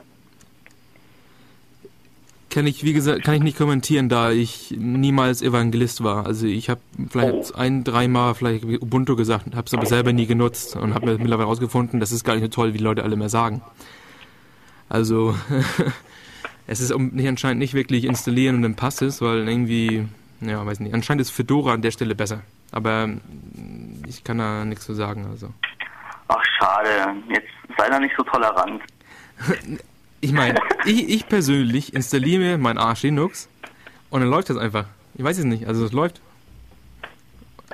[2.59, 6.27] kann ich, wie gesagt, kann ich nicht kommentieren, da ich niemals Evangelist war.
[6.27, 10.75] Also ich habe vielleicht ein, dreimal vielleicht Ubuntu gesagt, habe es aber selber nie genutzt
[10.75, 13.15] und habe mir mittlerweile herausgefunden, das ist gar nicht so toll, wie die Leute alle
[13.15, 13.63] mehr sagen.
[14.89, 15.37] Also
[16.67, 20.09] es ist nicht anscheinend nicht wirklich installieren und dann passt es, weil irgendwie,
[20.41, 22.41] ja, weiß nicht, anscheinend ist Fedora an der Stelle besser.
[22.73, 23.09] Aber
[24.09, 25.29] ich kann da nichts zu sagen.
[25.31, 25.51] Also.
[26.27, 26.89] Ach schade,
[27.29, 28.83] jetzt sei da nicht so tolerant.
[30.21, 33.49] Ich meine, ich, ich persönlich installiere mir mein Arsch Linux
[34.11, 34.87] und dann läuft das einfach.
[35.15, 36.21] Ich weiß es nicht, also es läuft.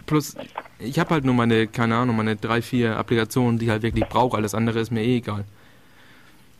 [0.06, 0.36] Plus,
[0.78, 4.06] ich habe halt nur meine, keine Ahnung, meine drei, vier Applikationen, die ich halt wirklich
[4.06, 4.36] brauche.
[4.36, 5.44] Alles andere ist mir eh egal.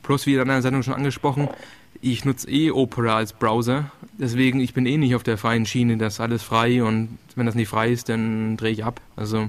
[0.02, 1.48] Plus, wie in einer Sendung schon angesprochen,
[2.00, 5.96] ich nutze eh Opera als Browser deswegen, ich bin eh nicht auf der freien Schiene,
[5.96, 9.00] das ist alles frei und wenn das nicht frei ist, dann drehe ich ab.
[9.16, 9.48] Also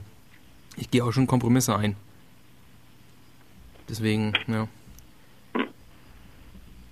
[0.78, 1.96] ich gehe auch schon Kompromisse ein.
[3.88, 4.68] Deswegen, ja.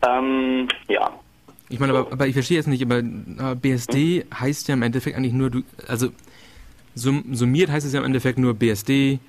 [0.08, 1.12] Ähm, ja.
[1.70, 3.02] Ich meine, aber, aber ich verstehe jetzt nicht, aber
[3.56, 4.40] BSD hm?
[4.40, 6.10] heißt ja im Endeffekt eigentlich nur, du, also
[6.96, 9.20] sum, summiert heißt es ja im Endeffekt nur, BSD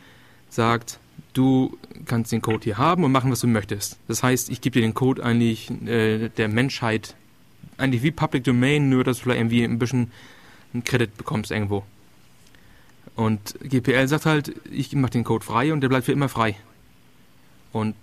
[0.51, 0.99] sagt,
[1.33, 3.99] du kannst den Code hier haben und machen, was du möchtest.
[4.09, 7.15] Das heißt, ich gebe dir den Code eigentlich äh, der Menschheit,
[7.77, 10.11] eigentlich wie Public Domain, nur dass du vielleicht irgendwie ein bisschen
[10.73, 11.85] einen Credit bekommst irgendwo.
[13.17, 16.57] Und GPL sagt halt, ich mache den Code frei und der bleibt für immer frei.
[17.73, 17.95] Und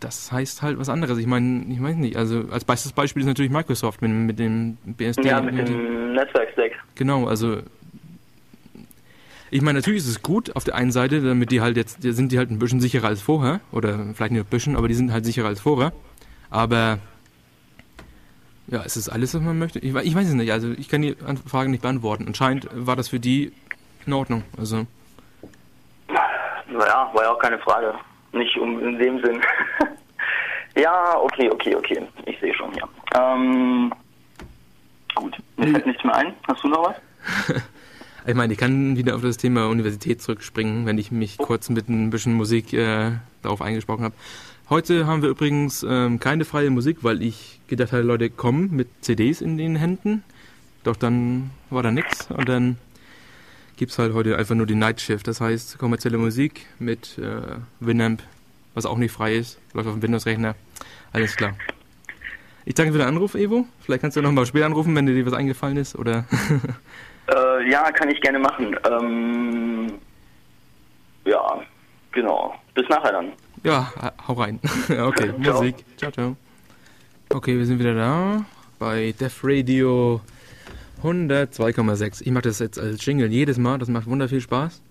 [0.00, 1.18] das heißt halt was anderes.
[1.18, 4.76] Ich meine, ich weiß nicht, also als bestes Beispiel ist natürlich Microsoft mit, mit dem
[4.84, 5.28] BSD.
[5.28, 6.72] Ja, mit, mit dem Netzwerkstack.
[6.94, 7.58] Genau, also
[9.52, 12.30] ich meine, natürlich ist es gut auf der einen Seite, damit die halt jetzt, sind
[12.30, 13.60] die halt ein bisschen sicherer als vorher.
[13.72, 15.92] Oder vielleicht nicht ein bisschen, aber die sind halt sicherer als vorher.
[16.50, 16.98] Aber
[18.68, 19.80] ja, ist es alles, was man möchte?
[19.80, 20.52] Ich, ich weiß es nicht.
[20.52, 22.26] Also ich kann die Frage nicht beantworten.
[22.28, 23.52] Anscheinend war das für die
[24.06, 24.44] in Ordnung.
[24.56, 24.86] Also.
[26.68, 27.94] Naja, war ja auch keine Frage.
[28.32, 29.40] Nicht um in dem Sinn.
[30.76, 32.02] ja, okay, okay, okay.
[32.26, 32.88] Ich sehe schon, ja.
[33.14, 33.92] Ähm,
[35.14, 35.36] gut.
[35.56, 36.34] Mir fällt nichts mehr ein.
[36.46, 37.62] Hast du noch was?
[38.26, 41.88] Ich meine, ich kann wieder auf das Thema Universität zurückspringen, wenn ich mich kurz mit
[41.88, 43.12] ein bisschen Musik äh,
[43.42, 44.14] darauf eingesprochen habe.
[44.68, 48.88] Heute haben wir übrigens ähm, keine freie Musik, weil ich gedacht hatte, Leute kommen mit
[49.00, 50.22] CDs in den Händen.
[50.84, 52.76] Doch dann war da nichts und dann
[53.80, 55.26] gibt es halt heute einfach nur die Night Shift.
[55.26, 58.22] Das heißt kommerzielle Musik mit äh, Winamp,
[58.74, 60.54] was auch nicht frei ist, läuft auf dem Windows-Rechner.
[61.14, 61.54] Alles klar.
[62.66, 63.66] Ich danke für den Anruf, Evo.
[63.80, 66.24] Vielleicht kannst du noch mal später anrufen, wenn dir was eingefallen ist, oder?
[67.32, 68.76] Äh, ja, kann ich gerne machen.
[68.90, 69.92] Ähm,
[71.24, 71.60] ja,
[72.10, 72.56] genau.
[72.74, 73.32] Bis nachher dann.
[73.62, 73.92] Ja,
[74.26, 74.58] hau rein.
[74.88, 75.54] okay, ciao.
[75.54, 75.76] Musik.
[75.96, 76.36] Ciao, ciao.
[77.28, 78.44] Okay, wir sind wieder da
[78.80, 80.20] bei Def Radio
[81.02, 82.22] 102,6.
[82.22, 84.82] Ich mache das jetzt als Jingle jedes Mal, das macht wunder viel Spaß.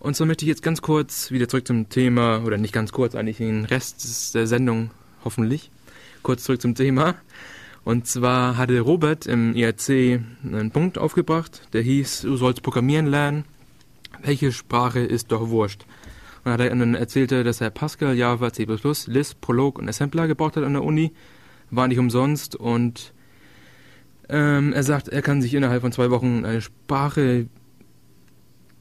[0.00, 3.14] Und so möchte ich jetzt ganz kurz wieder zurück zum Thema, oder nicht ganz kurz,
[3.14, 4.90] eigentlich den Rest der Sendung
[5.24, 5.70] hoffentlich,
[6.22, 7.14] kurz zurück zum Thema.
[7.84, 13.44] Und zwar hatte Robert im IRC einen Punkt aufgebracht, der hieß, du sollst programmieren lernen.
[14.22, 15.84] Welche Sprache ist doch wurscht?
[16.44, 18.66] Und hat er dann erzählte, dass er Pascal, Java, C++,
[19.06, 21.12] Lisp, Prolog und Assembler gebraucht hat an der Uni.
[21.70, 23.12] War nicht umsonst und
[24.28, 27.46] ähm, er sagt, er kann sich innerhalb von zwei Wochen eine Sprache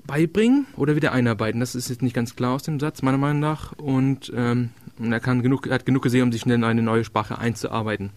[0.05, 1.59] beibringen oder wieder einarbeiten.
[1.59, 3.73] Das ist jetzt nicht ganz klar aus dem Satz, meiner Meinung nach.
[3.73, 7.37] Und ähm, er, kann genug, hat genug gesehen, um sich schnell in eine neue Sprache
[7.37, 8.11] einzuarbeiten.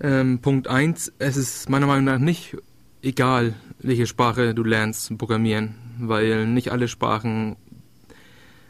[0.00, 2.56] Ähm, Punkt 1, es ist meiner Meinung nach nicht
[3.02, 7.56] egal, welche Sprache du lernst programmieren, weil nicht alle Sprachen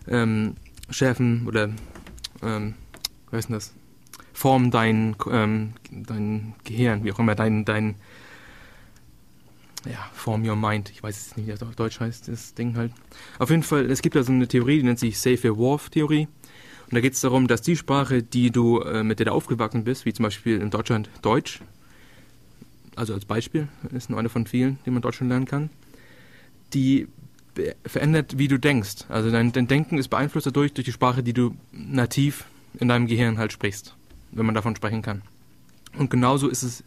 [0.09, 0.55] ähm,
[0.91, 1.71] schärfen oder
[2.43, 2.75] ähm,
[3.31, 3.75] was ist denn das?
[4.37, 7.95] Formen dein, ähm, dein Gehirn, wie auch immer, dein, dein
[9.87, 10.91] ja, form your mind.
[10.91, 12.93] Ich weiß es nicht, wie das auf Deutsch heißt, das Ding halt.
[13.39, 16.29] Auf jeden Fall, es gibt da so eine Theorie, die nennt sich Safe Wharf Theorie.
[16.85, 19.85] Und da geht es darum, dass die Sprache, die du, äh, mit der du aufgewachsen
[19.85, 21.61] bist, wie zum Beispiel in Deutschland Deutsch,
[22.95, 25.71] also als Beispiel, ist nur eine von vielen, die man in Deutschland lernen kann,
[26.75, 27.09] die
[27.87, 29.07] verändert, wie du denkst.
[29.09, 32.45] Also dein, dein Denken ist beeinflusst dadurch, durch die Sprache, die du nativ
[32.79, 33.96] in deinem Gehirn halt sprichst,
[34.37, 35.23] wenn man davon sprechen kann.
[35.97, 36.85] Und genauso ist es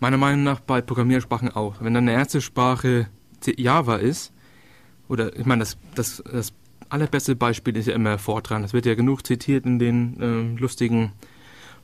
[0.00, 1.76] meiner Meinung nach bei Programmiersprachen auch.
[1.80, 3.08] Wenn deine erste Sprache
[3.46, 4.32] Java ist,
[5.08, 6.52] oder ich meine, das, das, das
[6.88, 8.62] allerbeste Beispiel ist ja immer Fortran.
[8.62, 11.12] Das wird ja genug zitiert in den äh, lustigen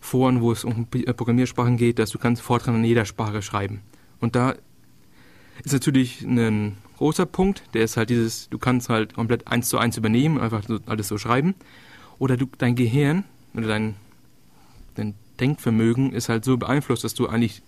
[0.00, 3.80] Foren, wo es um äh, Programmiersprachen geht, dass du kannst Fortran in jeder Sprache schreiben.
[4.20, 4.54] Und da
[5.64, 9.78] ist natürlich ein großer Punkt, der ist halt dieses, du kannst halt komplett eins zu
[9.78, 11.54] eins übernehmen, einfach so, alles so schreiben.
[12.18, 13.96] Oder du, dein Gehirn oder dein,
[14.94, 17.62] dein Denkvermögen ist halt so beeinflusst, dass du eigentlich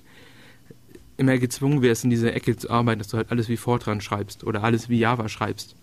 [1.17, 4.45] immer gezwungen wirst, in dieser Ecke zu arbeiten, dass du halt alles wie Fortran schreibst
[4.45, 5.77] oder alles wie Java schreibst.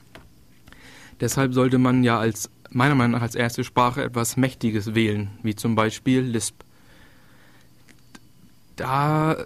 [1.19, 5.55] Deshalb sollte man ja als meiner Meinung nach als erste Sprache etwas Mächtiges wählen, wie
[5.55, 6.55] zum Beispiel Lisp.
[8.75, 9.43] Da,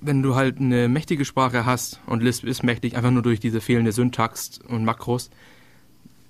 [0.00, 3.60] wenn du halt eine mächtige Sprache hast und Lisp ist mächtig, einfach nur durch diese
[3.60, 5.30] fehlende Syntax und Makros,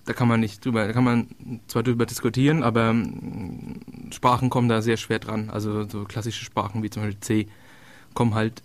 [0.04, 1.28] da kann man nicht drüber, da kann man
[1.68, 5.50] zwar drüber diskutieren, aber mm, Sprachen kommen da sehr schwer dran.
[5.50, 7.46] Also so klassische Sprachen wie zum Beispiel C
[8.14, 8.62] kommen halt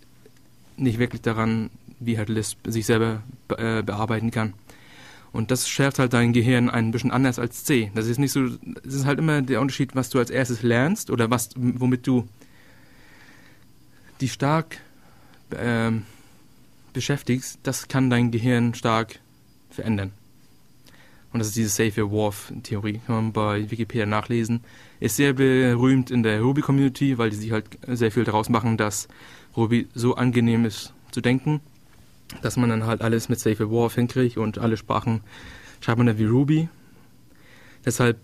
[0.76, 1.70] nicht wirklich daran,
[2.00, 3.22] wie halt Lisp sich selber
[3.56, 4.54] äh, bearbeiten kann.
[5.32, 7.90] Und das schärft halt dein Gehirn ein bisschen anders als C.
[7.94, 8.46] Das ist nicht so,
[8.84, 12.26] es ist halt immer der Unterschied, was du als erstes lernst oder was, womit du
[14.20, 14.78] die stark
[15.56, 16.04] ähm,
[16.92, 19.20] beschäftigst, das kann dein Gehirn stark
[19.70, 20.12] verändern.
[21.32, 23.00] Und das ist diese Safe-Wharf-Theorie.
[23.06, 24.60] Kann man bei Wikipedia nachlesen.
[24.98, 29.08] Ist sehr berühmt in der Ruby-Community, weil die sich halt sehr viel daraus machen, dass
[29.56, 31.60] Ruby so angenehm ist zu denken,
[32.42, 35.20] dass man dann halt alles mit Safe-Wharf hinkriegt und alle Sprachen
[35.80, 36.68] schreibt man dann wie Ruby.
[37.84, 38.18] Deshalb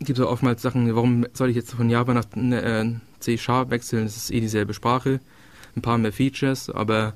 [0.00, 4.04] gibt es auch oftmals Sachen, warum soll ich jetzt von Java nach äh, C-Sharp wechseln?
[4.04, 5.20] Das ist eh dieselbe Sprache.
[5.76, 7.14] Ein paar mehr Features, aber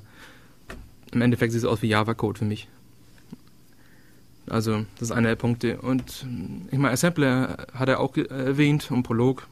[1.11, 2.67] im Endeffekt sieht es aus wie Java-Code für mich.
[4.49, 5.79] Also, das ist einer der Punkte.
[5.81, 6.25] Und
[6.71, 9.47] ich meine, Assembler hat er auch erwähnt und Prolog.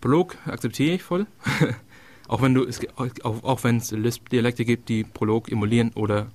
[0.00, 1.26] Prolog akzeptiere ich voll.
[2.28, 6.30] auch wenn du es auch, auch wenn es Lisp-Dialekte gibt, die Prolog emulieren oder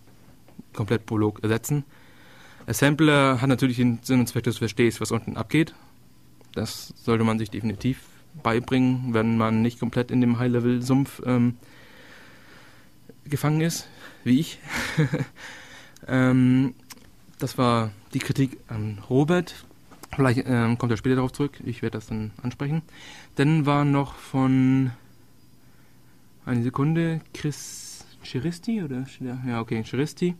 [0.73, 1.85] komplett Prolog ersetzen.
[2.65, 5.73] Assembler hat natürlich den Sinn und Zweck, dass du verstehst, was unten abgeht.
[6.53, 7.99] Das sollte man sich definitiv
[8.41, 11.57] beibringen, wenn man nicht komplett in dem High-Level-Sumpf ähm,
[13.25, 13.87] gefangen ist,
[14.23, 14.59] wie ich.
[16.07, 16.73] ähm,
[17.43, 19.65] das war die Kritik an Robert.
[20.15, 21.59] Vielleicht ähm, kommt er später darauf zurück.
[21.65, 22.83] Ich werde das dann ansprechen.
[23.35, 24.91] Dann war noch von
[26.45, 29.05] eine Sekunde Chris Chiristi oder
[29.45, 30.35] ja okay Chiristi.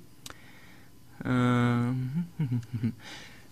[1.26, 2.28] Ähm,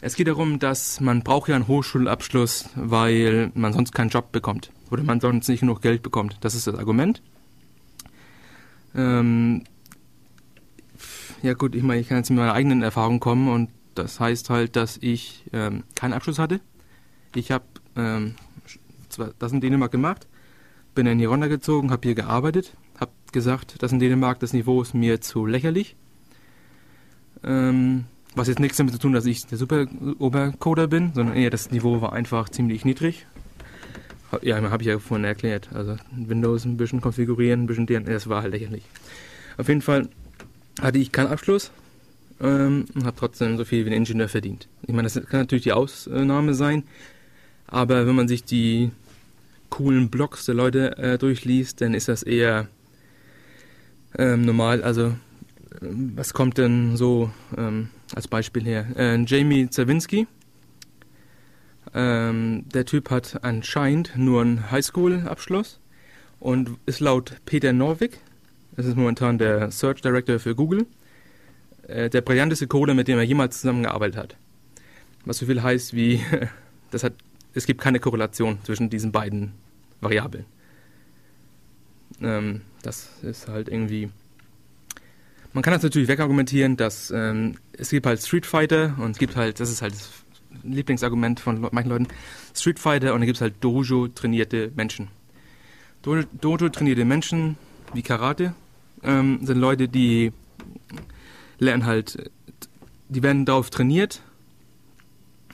[0.02, 4.72] es geht darum, dass man braucht ja einen Hochschulabschluss, weil man sonst keinen Job bekommt
[4.92, 6.38] oder man sonst nicht genug Geld bekommt.
[6.40, 7.22] Das ist das Argument.
[8.96, 9.66] Ähm,
[11.42, 14.50] ja gut, ich meine, ich kann jetzt mit meiner eigenen Erfahrung kommen und das heißt
[14.50, 16.62] halt, dass ich ähm, keinen Abschluss hatte.
[17.36, 18.36] Ich habe ähm,
[19.40, 20.28] das in Dänemark gemacht,
[20.96, 24.82] bin in die Ronda gezogen, habe hier gearbeitet, habe gesagt, das in Dänemark, das Niveau
[24.82, 25.96] ist mir zu lächerlich.
[27.44, 29.88] Ähm, was jetzt nichts damit zu tun, dass ich der super
[30.20, 33.26] Obercoder bin, sondern eher das Niveau war einfach ziemlich niedrig.
[34.42, 35.70] Ja, habe ich ja vorhin erklärt.
[35.74, 38.84] Also Windows ein bisschen konfigurieren, ein bisschen DNS war halt lächerlich.
[39.58, 40.08] Auf jeden Fall
[40.80, 41.72] hatte ich keinen Abschluss
[42.40, 44.68] ähm, und habe trotzdem so viel wie ein Ingenieur verdient.
[44.84, 46.84] Ich meine, das kann natürlich die Ausnahme sein,
[47.68, 48.92] aber wenn man sich die
[49.70, 52.68] coolen Blogs der Leute äh, durchliest, dann ist das eher
[54.18, 54.84] ähm, normal.
[54.84, 55.16] Also,
[55.82, 58.86] ähm, was kommt denn so ähm, als Beispiel her?
[58.96, 60.28] Äh, Jamie Zawinski.
[61.94, 65.80] Ähm, der Typ hat anscheinend nur einen Highschool-Abschluss
[66.40, 68.20] und ist laut Peter Norvig,
[68.76, 70.86] das ist momentan der Search Director für Google.
[71.88, 74.38] Äh, der brillanteste Coder, mit dem er jemals zusammengearbeitet hat.
[75.26, 76.22] Was so viel heißt wie,
[76.92, 77.14] das hat,
[77.54, 79.54] es gibt keine Korrelation zwischen diesen beiden
[80.00, 80.46] Variablen.
[82.22, 84.10] Ähm, das ist halt irgendwie.
[85.54, 89.36] Man kann das natürlich wegargumentieren, dass ähm, es gibt halt Street Fighter und es gibt
[89.36, 90.10] halt, das ist halt das
[90.64, 92.08] Lieblingsargument von manchen Leuten,
[92.56, 95.10] Street Fighter und dann gibt es halt Dojo trainierte Menschen.
[96.04, 97.58] Dojo trainierte Menschen
[97.94, 98.54] wie Karate
[99.04, 100.32] ähm, sind Leute, die
[101.60, 102.32] lernen halt,
[103.10, 104.22] die werden darauf trainiert,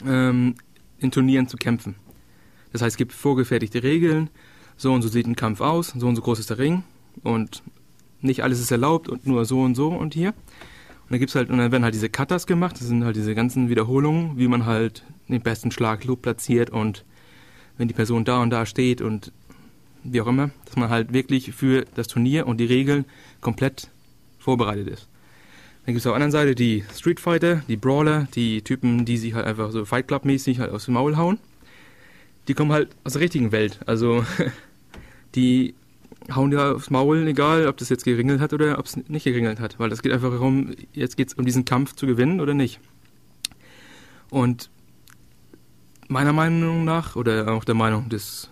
[0.06, 0.56] ähm,
[1.00, 1.96] in Turnieren zu kämpfen.
[2.72, 4.30] Das heißt, es gibt vorgefertigte Regeln,
[4.76, 6.84] so und so sieht ein Kampf aus, so und so groß ist der Ring
[7.24, 7.64] und
[8.22, 10.30] nicht alles ist erlaubt und nur so und so und hier.
[10.30, 13.34] Und dann gibt's halt, und dann werden halt diese Cutters gemacht, das sind halt diese
[13.34, 17.06] ganzen Wiederholungen, wie man halt den besten Schlag platziert und
[17.78, 19.32] wenn die Person da und da steht und
[20.12, 23.06] wie auch immer, dass man halt wirklich für das Turnier und die Regeln
[23.42, 23.90] komplett
[24.40, 25.08] vorbereitet ist.
[25.86, 29.18] Dann gibt es auf der anderen Seite die Street Fighter, die Brawler, die Typen, die
[29.18, 31.40] sich halt einfach so Fight Club mäßig halt aus dem Maul hauen.
[32.48, 33.80] Die kommen halt aus der richtigen Welt.
[33.86, 34.26] Also
[35.36, 35.76] die
[36.36, 39.60] hauen ja aufs Maul, egal ob das jetzt geringelt hat oder ob es nicht geringelt
[39.60, 39.80] hat.
[39.80, 42.80] Weil das geht einfach darum, jetzt geht es um diesen Kampf zu gewinnen oder nicht.
[44.30, 44.70] Und
[46.10, 48.50] meiner Meinung nach, oder auch der Meinung des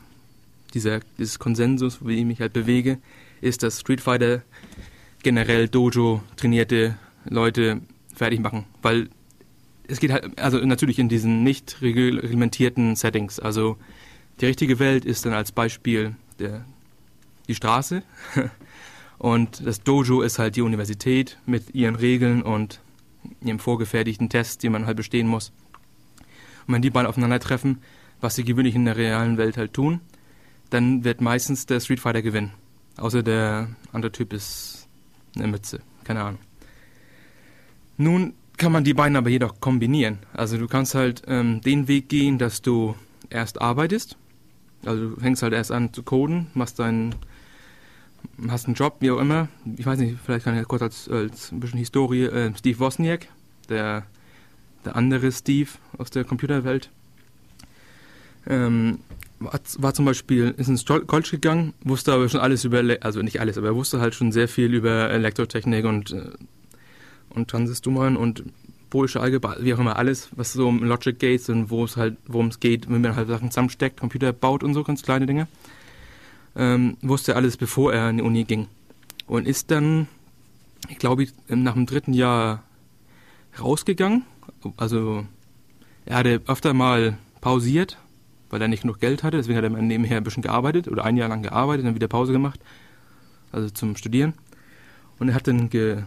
[0.76, 3.00] dieser, dieses Konsensus, wie ich mich halt bewege,
[3.42, 4.44] ist, dass Street Fighter
[5.24, 7.82] generell Dojo trainierte Leute
[8.14, 9.10] fertig machen, weil
[9.88, 13.40] es geht halt, also natürlich in diesen nicht reglementierten Settings.
[13.40, 13.78] Also
[14.42, 16.66] die richtige Welt ist dann als Beispiel der,
[17.48, 18.04] die Straße
[19.18, 22.82] und das Dojo ist halt die Universität mit ihren Regeln und
[23.42, 25.52] ihrem vorgefertigten Test, den man halt bestehen muss.
[26.68, 27.80] Und wenn die beiden aufeinandertreffen,
[28.22, 30.02] was sie gewöhnlich in der realen Welt halt tun,
[30.70, 32.52] dann wird meistens der Street Fighter gewinnen.
[32.98, 34.88] Außer der andere Typ ist
[35.36, 35.82] eine Mütze.
[36.04, 36.40] Keine Ahnung.
[37.98, 40.20] Nun kann man die beiden aber jedoch kombinieren.
[40.34, 42.96] Also du kannst halt ähm, den Weg gehen, dass du
[43.30, 44.18] erst arbeitest.
[44.86, 47.16] Also du fängst halt erst an zu coden, machst deinen,
[48.48, 49.48] hast einen Job, wie auch immer.
[49.78, 53.28] Ich weiß nicht, vielleicht kann ich kurz als, als ein bisschen Historie, äh, Steve Wozniak,
[53.68, 54.06] der,
[54.86, 56.90] der andere Steve aus der Computerwelt,
[58.48, 59.00] ähm,
[59.40, 63.40] war, war zum Beispiel, ist ins College gegangen, wusste aber schon alles über, also nicht
[63.40, 66.30] alles, aber er wusste halt schon sehr viel über Elektrotechnik und, äh,
[67.30, 68.44] und Transistoren und
[68.90, 72.18] Boolische Algebra, wie auch immer, alles, was so um Logic geht und wo es halt,
[72.28, 75.48] worum es geht, wenn man halt Sachen zusammensteckt, Computer baut und so, ganz kleine Dinge,
[76.56, 78.68] ähm, wusste er alles, bevor er in die Uni ging.
[79.28, 80.08] Und ist dann,
[80.88, 82.64] ich glaube, nach dem dritten Jahr
[83.60, 84.24] rausgegangen.
[84.78, 85.26] Also
[86.06, 87.98] er hatte öfter mal pausiert,
[88.56, 91.18] weil er nicht genug Geld hatte, deswegen hat er nebenher ein bisschen gearbeitet oder ein
[91.18, 92.58] Jahr lang gearbeitet, dann wieder Pause gemacht,
[93.52, 94.34] also zum Studieren.
[95.20, 96.04] Und er hat dann ge,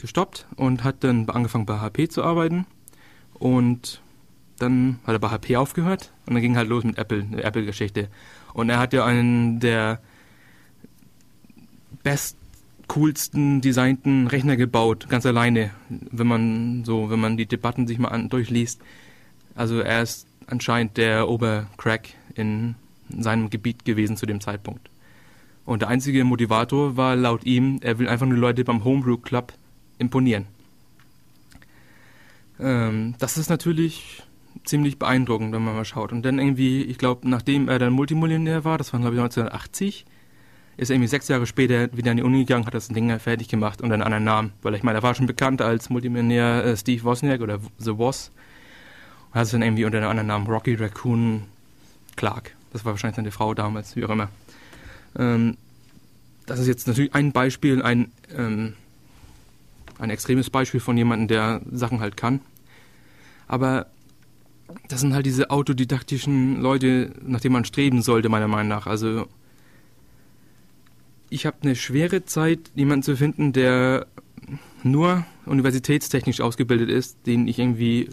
[0.00, 2.64] gestoppt und hat dann angefangen bei HP zu arbeiten
[3.34, 4.00] und
[4.58, 8.08] dann hat er bei HP aufgehört und dann ging halt los mit Apple, der Apple-Geschichte.
[8.54, 10.00] Und er hat ja einen der
[12.02, 12.38] best
[12.86, 18.08] coolsten designten Rechner gebaut, ganz alleine, wenn man so, wenn man die Debatten sich mal
[18.08, 18.80] an, durchliest.
[19.54, 22.74] Also er ist anscheinend der Obercrack in
[23.08, 24.90] seinem Gebiet gewesen zu dem Zeitpunkt.
[25.64, 29.52] Und der einzige Motivator war laut ihm, er will einfach nur Leute beim Homebrew Club
[29.98, 30.46] imponieren.
[32.58, 34.22] Ähm, das ist natürlich
[34.64, 36.12] ziemlich beeindruckend, wenn man mal schaut.
[36.12, 40.06] Und dann irgendwie, ich glaube, nachdem er dann Multimillionär war, das war glaube ich 1980,
[40.76, 43.48] ist er irgendwie sechs Jahre später wieder in die Uni gegangen, hat das Ding fertig
[43.48, 44.52] gemacht und einen anderen Namen.
[44.62, 48.32] Weil ich meine, er war schon bekannt als Multimillionär äh, Steve Wozniak oder The Woz.
[49.38, 51.44] Hat es dann irgendwie unter einem anderen Namen Rocky Raccoon
[52.16, 52.56] Clark.
[52.72, 54.30] Das war wahrscheinlich seine Frau damals, wie auch immer.
[55.16, 55.56] Ähm,
[56.46, 58.74] das ist jetzt natürlich ein Beispiel, ein, ähm,
[60.00, 62.40] ein extremes Beispiel von jemandem, der Sachen halt kann.
[63.46, 63.86] Aber
[64.88, 68.88] das sind halt diese autodidaktischen Leute, nach denen man streben sollte, meiner Meinung nach.
[68.88, 69.28] Also
[71.30, 74.08] ich habe eine schwere Zeit, jemanden zu finden, der
[74.82, 78.10] nur universitätstechnisch ausgebildet ist, den ich irgendwie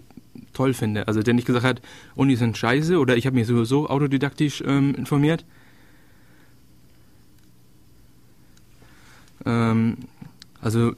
[0.53, 1.07] toll finde.
[1.07, 1.81] Also der nicht gesagt hat,
[2.15, 5.45] Unis sind scheiße oder ich habe mich sowieso autodidaktisch ähm, informiert.
[9.45, 9.97] Ähm,
[10.61, 10.93] also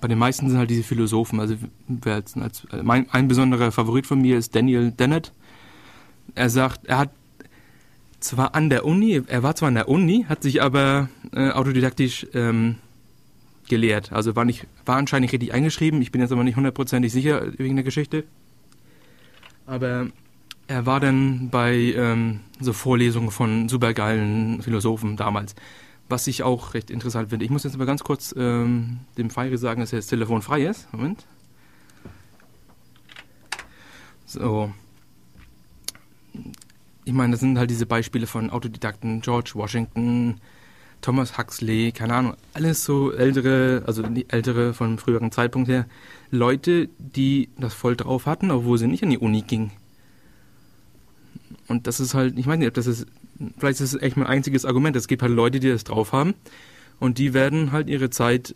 [0.00, 1.40] bei den meisten sind halt diese Philosophen.
[1.40, 1.56] Also
[2.04, 5.32] als, als, mein, ein besonderer Favorit von mir ist Daniel Dennett.
[6.34, 7.10] Er sagt, er hat
[8.20, 12.26] zwar an der Uni, er war zwar an der Uni, hat sich aber äh, autodidaktisch
[12.34, 12.76] ähm,
[13.68, 14.12] gelehrt.
[14.12, 16.02] Also war, nicht, war anscheinend richtig eingeschrieben.
[16.02, 18.24] Ich bin jetzt aber nicht hundertprozentig sicher wegen der Geschichte.
[19.66, 20.08] Aber
[20.68, 25.54] er war dann bei ähm, so Vorlesungen von supergeilen Philosophen damals.
[26.08, 27.44] Was ich auch recht interessant finde.
[27.44, 30.92] Ich muss jetzt aber ganz kurz ähm, dem Feire sagen, dass das Telefon frei ist.
[30.92, 31.26] Moment.
[34.24, 34.70] So
[37.06, 40.40] ich meine, das sind halt diese Beispiele von Autodidakten, George Washington,
[41.02, 45.86] Thomas Huxley, keine Ahnung, alles so ältere, also die ältere von früheren Zeitpunkt her,
[46.30, 49.70] Leute, die das voll drauf hatten, obwohl sie nicht an die Uni gingen.
[51.68, 53.06] Und das ist halt, ich weiß nicht, ob das ist,
[53.58, 54.96] vielleicht ist es echt mein einziges Argument.
[54.96, 56.34] Es gibt halt Leute, die das drauf haben
[57.00, 58.54] und die werden halt ihre Zeit.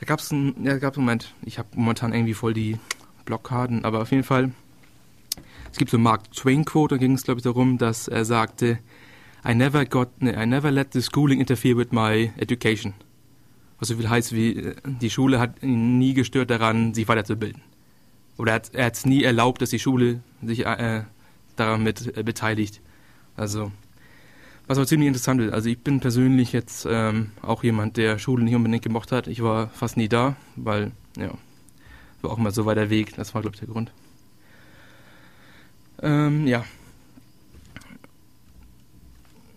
[0.00, 2.78] Da gab es einen, ja, einen Moment, ich habe momentan irgendwie voll die
[3.24, 4.52] Blockaden, aber auf jeden Fall
[5.74, 8.24] es gibt so eine Mark Twain Quote, da ging es glaube ich darum, dass er
[8.24, 8.78] sagte,
[9.44, 12.94] I never got, I never let the schooling interfere with my education.
[13.84, 17.60] Was so viel heißt wie, äh, die Schule hat ihn nie gestört daran, sich weiterzubilden.
[18.38, 21.02] Oder er hat es nie erlaubt, dass die Schule sich äh,
[21.56, 22.80] daran mit äh, beteiligt.
[23.36, 23.72] Also,
[24.66, 25.52] was aber ziemlich interessant ist.
[25.52, 29.26] Also ich bin persönlich jetzt ähm, auch jemand, der Schule nicht unbedingt gemocht hat.
[29.26, 31.34] Ich war fast nie da, weil, ja,
[32.22, 33.14] war auch mal so weiter Weg.
[33.16, 33.92] Das war, glaube ich, der Grund.
[36.00, 36.64] Ähm, ja.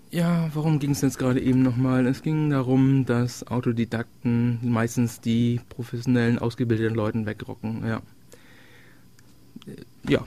[0.09, 2.07] Ja, warum ging es jetzt gerade eben nochmal?
[2.07, 8.01] Es ging darum, dass Autodidakten meistens die professionellen, ausgebildeten Leuten wegrocken, ja.
[10.07, 10.19] Ja.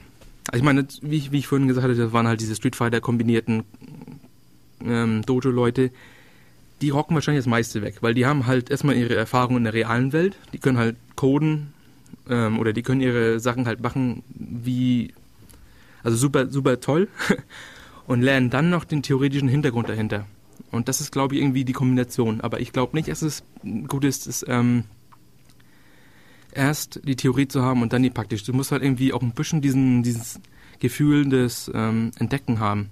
[0.47, 2.75] Also ich meine, wie ich, wie ich vorhin gesagt hatte, das waren halt diese Street
[2.75, 3.63] Fighter kombinierten
[4.83, 5.91] ähm, Dojo-Leute,
[6.81, 9.73] die rocken wahrscheinlich das meiste weg, weil die haben halt erstmal ihre Erfahrung in der
[9.73, 11.73] realen Welt, die können halt coden
[12.29, 15.13] ähm, oder die können ihre Sachen halt machen, wie
[16.03, 17.07] also super, super toll.
[18.11, 20.25] Und lernen dann noch den theoretischen Hintergrund dahinter.
[20.69, 22.41] Und das ist, glaube ich, irgendwie die Kombination.
[22.41, 23.41] Aber ich glaube nicht, dass es
[23.87, 24.83] gut ist, ist ähm,
[26.51, 28.43] erst die Theorie zu haben und dann die praktisch.
[28.43, 30.41] Du musst halt irgendwie auch ein bisschen diesen, dieses
[30.79, 32.89] Gefühl des ähm, Entdecken haben.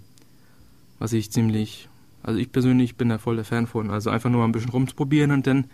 [1.00, 1.90] Was ich ziemlich,
[2.24, 3.90] also ich persönlich bin da voll der Fan von.
[3.90, 5.66] Also einfach nur mal ein bisschen rumzuprobieren und dann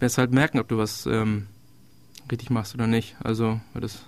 [0.00, 1.46] wirst halt merken, ob du was ähm,
[2.28, 3.14] richtig machst oder nicht.
[3.22, 4.04] Also das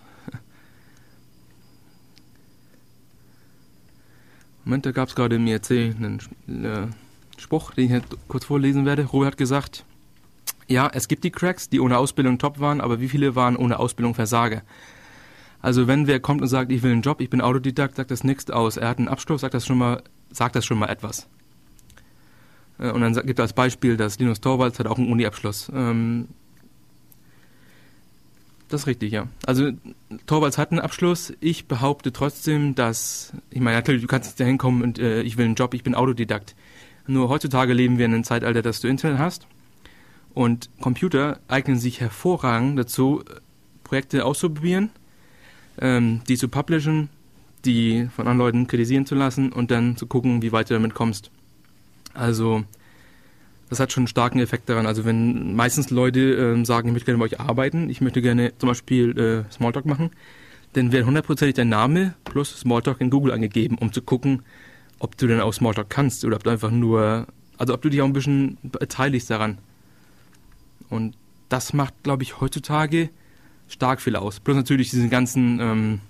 [4.66, 6.88] Moment, da gab es gerade im IRC einen äh,
[7.38, 9.04] Spruch, den ich jetzt kurz vorlesen werde.
[9.04, 9.84] Robert hat gesagt,
[10.66, 13.78] ja, es gibt die Cracks, die ohne Ausbildung top waren, aber wie viele waren ohne
[13.78, 14.62] Ausbildung Versager?
[15.62, 18.24] Also wenn wer kommt und sagt, ich will einen Job, ich bin Autodidakt, sagt das
[18.24, 18.76] nichts aus.
[18.76, 20.02] Er hat einen Abschluss, sagt das schon mal,
[20.32, 21.28] sagt das schon mal etwas.
[22.80, 25.70] Äh, und dann gibt er als Beispiel, dass Linus Torvalds hat auch einen Uni-Abschluss.
[25.72, 26.26] Ähm,
[28.68, 29.28] Das ist richtig, ja.
[29.46, 29.70] Also
[30.26, 31.32] Torvalds hat einen Abschluss.
[31.40, 35.36] Ich behaupte trotzdem, dass, ich meine, natürlich, du kannst nicht dahin kommen und äh, ich
[35.36, 36.56] will einen Job, ich bin Autodidakt.
[37.06, 39.46] Nur heutzutage leben wir in einem Zeitalter, dass du Internet hast
[40.34, 43.22] und Computer eignen sich hervorragend dazu,
[43.84, 44.90] Projekte auszuprobieren,
[45.80, 47.08] ähm, die zu publishen,
[47.64, 50.94] die von anderen Leuten kritisieren zu lassen und dann zu gucken, wie weit du damit
[50.94, 51.30] kommst.
[52.14, 52.64] Also
[53.68, 54.86] das hat schon einen starken Effekt daran.
[54.86, 58.52] Also wenn meistens Leute ähm, sagen, ich möchte gerne bei euch arbeiten, ich möchte gerne
[58.58, 60.10] zum Beispiel äh, Smalltalk machen,
[60.74, 64.42] dann wird hundertprozentig dein Name plus Smalltalk in Google angegeben, um zu gucken,
[64.98, 67.26] ob du denn auch Smalltalk kannst oder ob du einfach nur,
[67.58, 69.58] also ob du dich auch ein bisschen beteiligst daran.
[70.88, 71.16] Und
[71.48, 73.08] das macht, glaube ich, heutzutage
[73.68, 74.40] stark viel aus.
[74.40, 76.00] Plus natürlich diesen ganzen ähm,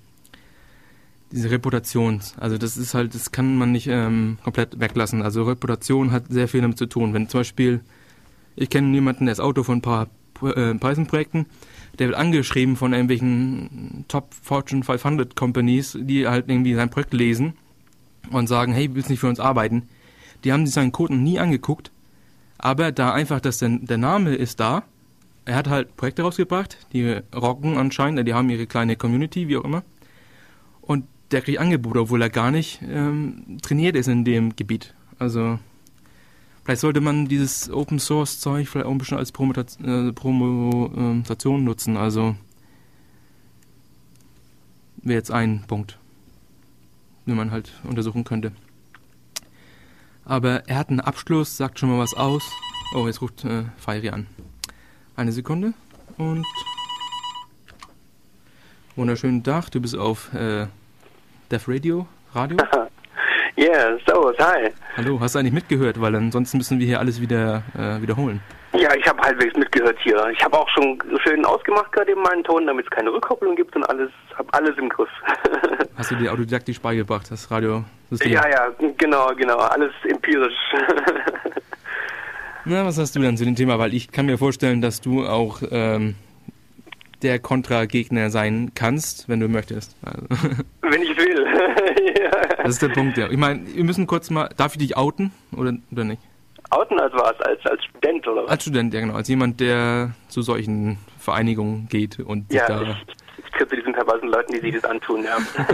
[1.37, 5.23] diese Reputation, also das ist halt, das kann man nicht ähm, komplett weglassen.
[5.23, 7.13] Also Reputation hat sehr viel damit zu tun.
[7.13, 7.81] Wenn zum Beispiel,
[8.57, 10.09] ich kenne jemanden, der ist Autor von ein paar
[10.43, 11.47] äh, Python-Projekten,
[11.99, 17.53] der wird angeschrieben von irgendwelchen Top Fortune 500 Companies, die halt irgendwie sein Projekt lesen
[18.31, 19.89] und sagen, hey, willst du nicht für uns arbeiten?
[20.43, 21.91] Die haben sich seinen Code nie angeguckt,
[22.57, 24.85] aber da einfach, dass der, der Name ist da,
[25.45, 29.65] er hat halt Projekte rausgebracht, die rocken anscheinend, die haben ihre kleine Community, wie auch
[29.65, 29.83] immer.
[30.81, 34.95] Und der kriegt Angebote, obwohl er gar nicht ähm, trainiert ist in dem Gebiet.
[35.19, 35.59] Also
[36.65, 41.65] vielleicht sollte man dieses Open Source Zeug vielleicht auch ein bisschen als Promotation, äh, Promotation
[41.65, 41.97] nutzen.
[41.97, 42.37] Also
[44.97, 45.99] wäre jetzt ein Punkt,
[47.27, 48.53] den man halt untersuchen könnte.
[50.25, 52.43] Aber er hat einen Abschluss, sagt schon mal was aus.
[52.95, 54.27] Oh, jetzt ruft äh, Feiry an.
[55.15, 55.73] Eine Sekunde
[56.19, 56.45] und
[58.97, 59.71] wunderschönen Tag.
[59.71, 60.67] Du bist auf äh,
[61.51, 62.07] Def Radio?
[62.35, 62.57] Radio?
[62.59, 62.89] Ja,
[63.57, 64.73] yeah, servus, hi.
[64.97, 66.01] Hallo, hast du eigentlich mitgehört?
[66.01, 68.41] Weil ansonsten müssen wir hier alles wieder äh, wiederholen.
[68.73, 70.27] Ja, ich habe halbwegs mitgehört hier.
[70.33, 73.77] Ich habe auch schon schön ausgemacht gerade eben meinen Ton, damit es keine Rückkopplung gibt
[73.77, 75.09] und alles, habe alles im Griff.
[75.97, 78.33] Hast du dir autodidaktisch beigebracht, das Radiosystem?
[78.33, 78.69] Ja, ja,
[78.99, 80.57] genau, genau, alles empirisch.
[82.65, 83.79] Na, was hast du dann zu dem Thema?
[83.79, 86.17] Weil ich kann mir vorstellen, dass du auch ähm,
[87.23, 89.97] der Kontragegner sein kannst, wenn du möchtest.
[90.03, 90.27] Also.
[90.83, 91.47] Wenn ich will.
[92.23, 92.31] ja.
[92.63, 93.31] Das ist der Punkt, ja.
[93.31, 96.21] Ich meine, wir müssen kurz mal, darf ich dich outen oder, oder nicht?
[96.71, 97.41] Outen als was?
[97.41, 98.51] Als, als Student oder was?
[98.51, 99.15] Als Student, ja genau.
[99.15, 102.83] Als jemand, der zu solchen Vereinigungen geht und ja, da...
[102.83, 102.89] Ich,
[103.39, 105.39] ich zu diesen teilweise Leuten, die sich das antun, ja.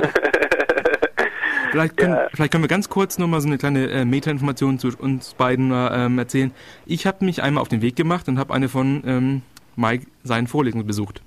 [1.70, 2.28] vielleicht, können, ja.
[2.32, 6.18] vielleicht können wir ganz kurz nochmal so eine kleine äh, Meta-Information zu uns beiden ähm,
[6.18, 6.52] erzählen.
[6.86, 9.42] Ich habe mich einmal auf den Weg gemacht und habe eine von ähm,
[9.76, 11.22] Mike seinen Vorlesungen besucht.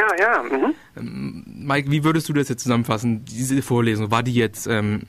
[0.00, 0.42] Ja, ja.
[0.42, 0.74] Mhm.
[0.96, 3.24] Ähm, Mike, wie würdest du das jetzt zusammenfassen?
[3.24, 5.02] Diese Vorlesung, war die jetzt ähm,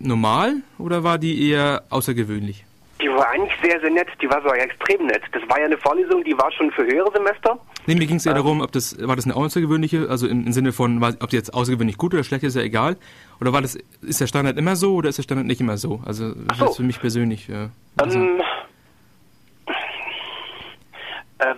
[0.00, 2.64] normal oder war die eher außergewöhnlich?
[3.00, 4.08] Die war eigentlich sehr, sehr nett.
[4.20, 5.22] Die war sogar extrem nett.
[5.32, 7.58] Das war ja eine Vorlesung, die war schon für höhere Semester.
[7.86, 10.46] Nee, mir ging es eher ähm, darum, ob das, war das eine außergewöhnliche, also im,
[10.46, 12.96] im Sinne von, war, ob die jetzt außergewöhnlich gut oder schlecht ist, ja egal.
[13.40, 16.00] Oder war das, ist der Standard immer so oder ist der Standard nicht immer so?
[16.04, 16.66] Also, das so.
[16.66, 17.48] ist für mich persönlich.
[17.96, 18.18] Also.
[18.18, 18.42] ähm, äh,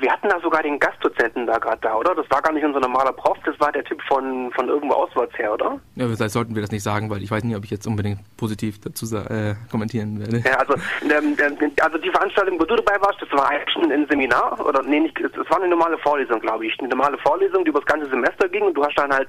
[0.00, 2.14] wir hatten da sogar den Gastdozenten da gerade da, oder?
[2.14, 5.36] Das war gar nicht unser normaler Prof, das war der Typ von, von irgendwo auswärts
[5.38, 5.80] her, oder?
[5.96, 8.20] Ja, vielleicht sollten wir das nicht sagen, weil ich weiß nicht, ob ich jetzt unbedingt
[8.36, 10.38] positiv dazu äh, kommentieren werde.
[10.38, 11.36] Ja, also, ähm,
[11.80, 15.18] also die Veranstaltung, wo du dabei warst, das war eigentlich ein Seminar, oder nee, nicht,
[15.20, 16.78] es war eine normale Vorlesung, glaube ich.
[16.78, 19.28] Eine normale Vorlesung, die über das ganze Semester ging und du hast dann halt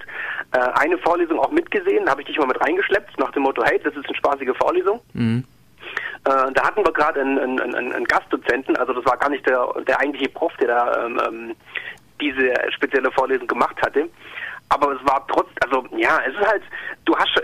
[0.53, 3.64] äh, eine Vorlesung auch mitgesehen, da habe ich dich mal mit reingeschleppt, nach dem Motto,
[3.64, 5.01] hey, das ist eine spaßige Vorlesung.
[5.14, 5.43] Mhm.
[6.26, 9.68] Äh, da hatten wir gerade einen, einen, einen, Gastdozenten, also das war gar nicht der,
[9.88, 11.56] der eigentliche Prof, der da ähm, ähm,
[12.20, 14.10] diese spezielle Vorlesung gemacht hatte.
[14.70, 16.64] Aber es war trotz, also ja, es ist halt,
[17.06, 17.39] du hast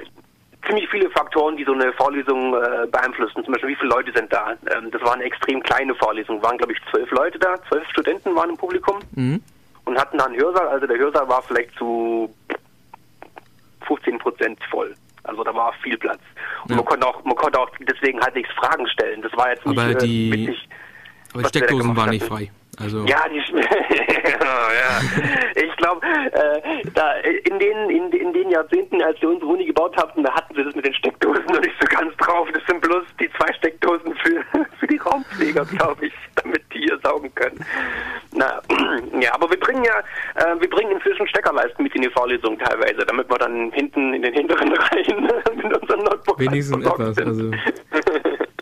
[0.65, 3.43] ziemlich viele Faktoren, die so eine Vorlesung äh, beeinflussen.
[3.43, 4.53] Zum Beispiel, wie viele Leute sind da?
[4.75, 8.35] Ähm, das war eine extrem kleine Vorlesung, waren glaube ich zwölf Leute da, zwölf Studenten
[8.35, 9.41] waren im Publikum mhm.
[9.85, 10.67] und hatten da einen Hörsaal.
[10.67, 12.33] Also der Hörsaal war vielleicht zu
[13.87, 14.95] 15 Prozent voll.
[15.23, 16.21] Also da war viel Platz.
[16.63, 16.75] Und ja.
[16.77, 19.21] man konnte auch, man konnte auch deswegen halt nichts Fragen stellen.
[19.21, 20.69] Das war jetzt nicht aber die, äh, witzig.
[21.33, 22.51] Aber die Steckdosen waren nicht frei.
[22.81, 25.01] Also ja, die, ja,
[25.55, 29.95] Ich glaube, äh, da in den in, in den Jahrzehnten, als wir unsere Uni gebaut
[29.97, 32.47] hatten, da hatten sie das mit den Steckdosen noch nicht so ganz drauf.
[32.53, 34.43] Das sind bloß die zwei Steckdosen für
[34.79, 37.63] für die Raumpfleger, glaube ich, damit die hier saugen können.
[38.33, 38.61] Na,
[39.19, 39.99] ja, aber wir bringen ja,
[40.35, 44.21] äh, wir bringen inzwischen Steckerleisten mit in die Vorlesung teilweise, damit wir dann hinten in
[44.21, 47.27] den hinteren Reihen mit unserem Notebook wenigstens etwas, sind.
[47.27, 47.51] also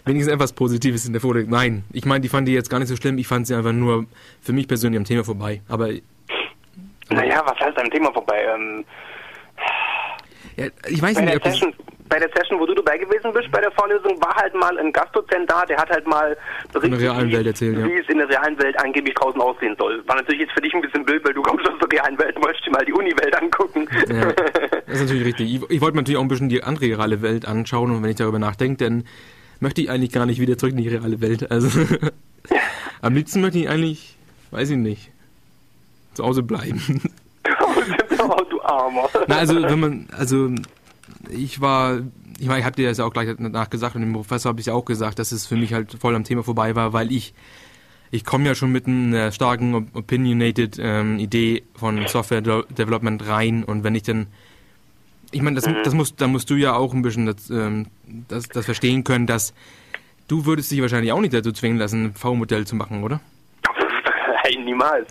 [0.09, 1.51] wenigstens etwas Positives in der Vorlesung.
[1.51, 3.17] Nein, ich meine, die fand die jetzt gar nicht so schlimm.
[3.17, 4.05] Ich fand sie einfach nur
[4.41, 5.61] für mich persönlich am Thema vorbei.
[5.69, 5.89] Aber
[7.09, 8.45] naja, was heißt am Thema vorbei?
[8.53, 8.85] Ähm,
[10.57, 11.73] ja, ich weiß nicht, ob Session,
[12.09, 14.91] bei der Session, wo du dabei gewesen bist, bei der Vorlesung, war halt mal ein
[14.91, 16.35] Gastdozent da, der hat halt mal
[16.73, 17.85] berichtet, wie, erzählt, ja.
[17.85, 20.03] wie, es in der realen Welt angeblich draußen aussehen soll.
[20.07, 22.37] War natürlich jetzt für dich ein bisschen blöd, weil du kommst aus der realen Welt,
[22.43, 23.87] möchte ich mal die Uni-Welt angucken.
[24.09, 24.31] Ja,
[24.87, 25.53] das ist natürlich richtig.
[25.53, 28.09] Ich, ich wollte mir natürlich auch ein bisschen die andere reale Welt anschauen und wenn
[28.09, 29.05] ich darüber nachdenke, dann
[29.59, 31.51] möchte ich eigentlich gar nicht wieder zurück in die reale Welt.
[31.51, 31.69] Also
[33.01, 34.15] am liebsten möchte ich eigentlich,
[34.51, 35.11] weiß ich nicht,
[36.13, 37.01] zu Hause bleiben.
[38.49, 39.09] du Armer.
[39.27, 40.49] Na, also wenn man, also
[41.29, 41.99] ich war,
[42.39, 44.59] ich meine, ich habe dir das ja auch gleich danach gesagt und dem Professor habe
[44.59, 47.11] ich ja auch gesagt, dass es für mich halt voll am Thema vorbei war, weil
[47.11, 47.33] ich
[48.11, 53.83] ich komme ja schon mit einer starken opinionated ähm, Idee von Software Development rein und
[53.83, 54.27] wenn ich dann
[55.31, 55.77] ich meine, das, mhm.
[55.83, 57.87] das musst, da musst du ja auch ein bisschen das, ähm,
[58.27, 59.53] das, das verstehen können, dass
[60.27, 63.19] du würdest dich wahrscheinlich auch nicht dazu zwingen lassen, ein V-Modell zu machen, oder?
[64.43, 65.07] Nein, niemals.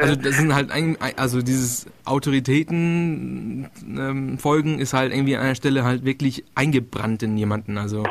[0.00, 5.54] also das sind halt ein, also dieses Autoritäten ähm, folgen ist halt irgendwie an einer
[5.54, 7.78] Stelle halt wirklich eingebrannt in jemanden.
[7.78, 8.04] Also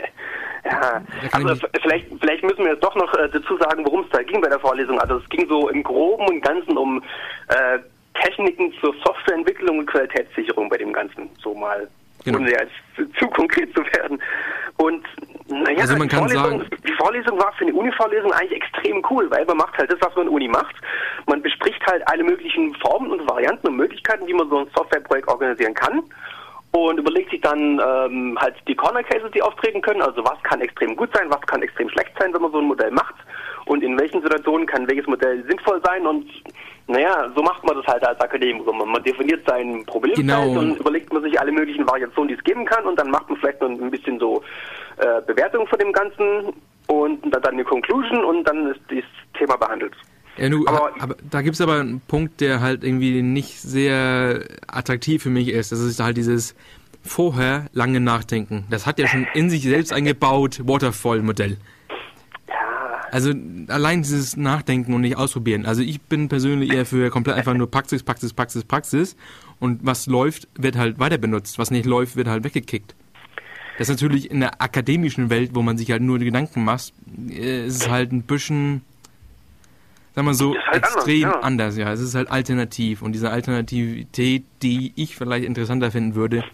[0.64, 4.22] ja, also vielleicht, vielleicht müssen wir jetzt doch noch äh, dazu sagen, worum es da
[4.22, 5.00] ging bei der Vorlesung.
[5.00, 7.02] Also es ging so im Groben und Ganzen um
[7.48, 7.78] äh,
[8.22, 11.88] Techniken zur Softwareentwicklung und Qualitätssicherung bei dem Ganzen, so mal,
[12.24, 12.38] genau.
[12.38, 14.20] ohne jetzt zu konkret zu werden.
[14.76, 15.04] Und
[15.48, 19.04] naja, also man die, kann Vorlesung, sagen, die Vorlesung war für eine Uni-Vorlesung eigentlich extrem
[19.10, 20.74] cool, weil man macht halt das, was man in Uni macht.
[21.26, 25.28] Man bespricht halt alle möglichen Formen und Varianten und Möglichkeiten, wie man so ein Softwareprojekt
[25.28, 26.02] organisieren kann
[26.72, 30.02] und überlegt sich dann ähm, halt die Corner Cases, die auftreten können.
[30.02, 32.64] Also was kann extrem gut sein, was kann extrem schlecht sein, wenn man so ein
[32.64, 33.14] Modell macht
[33.66, 36.26] und in welchen Situationen kann welches Modell sinnvoll sein und
[36.88, 38.72] naja, so macht man das halt als Akademiker.
[38.72, 40.50] Man definiert sein Problem genau.
[40.50, 43.38] und überlegt man sich alle möglichen Variationen, die es geben kann und dann macht man
[43.38, 44.42] vielleicht noch ein bisschen so
[44.98, 46.52] äh, Bewertung von dem Ganzen
[46.88, 49.04] und dann eine Conclusion und dann ist das
[49.38, 49.94] Thema behandelt.
[50.36, 54.44] Ja, nu, aber, aber, da gibt es aber einen Punkt, der halt irgendwie nicht sehr
[54.66, 55.72] attraktiv für mich ist.
[55.72, 56.54] Das ist halt dieses
[57.02, 58.64] vorher lange Nachdenken.
[58.70, 61.58] Das hat ja schon in sich selbst eingebaut Waterfall-Modell.
[63.12, 63.30] Also
[63.68, 65.66] allein dieses Nachdenken und nicht ausprobieren.
[65.66, 69.16] Also ich bin persönlich eher für komplett einfach nur Praxis, Praxis, Praxis, Praxis.
[69.60, 71.58] Und was läuft, wird halt weiter benutzt.
[71.58, 72.94] Was nicht läuft, wird halt weggekickt.
[73.76, 76.94] Das ist natürlich in der akademischen Welt, wo man sich halt nur Gedanken macht,
[77.28, 78.80] äh, ist es halt ein bisschen,
[80.14, 81.40] sagen wir so, halt extrem anders ja.
[81.40, 81.76] anders.
[81.76, 83.02] Ja, es ist halt alternativ.
[83.02, 86.44] Und diese Alternativität, die ich vielleicht interessanter finden würde,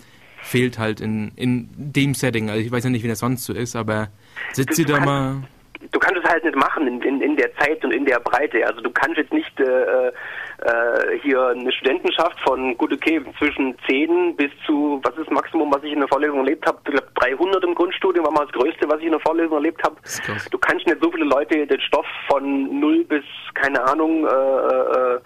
[0.43, 2.51] fehlt halt in, in dem Setting.
[2.51, 4.09] Also ich weiß ja nicht, wie das sonst so ist, aber
[4.55, 5.45] sitzt sie da mal
[5.93, 8.67] du kannst es halt nicht machen in, in, in der Zeit und in der Breite.
[8.67, 14.37] Also du kannst jetzt nicht äh, äh, hier eine Studentenschaft von gut okay zwischen 10
[14.37, 16.79] bis zu, was ist das Maximum, was ich in der Vorlesung erlebt habe?
[16.85, 19.83] Ich glaube 300 im Grundstudium war mal das Größte, was ich in der Vorlesung erlebt
[19.85, 19.97] habe.
[20.51, 23.25] Du kannst nicht so viele Leute den Stoff von 0 bis,
[23.55, 25.19] keine Ahnung, äh, äh,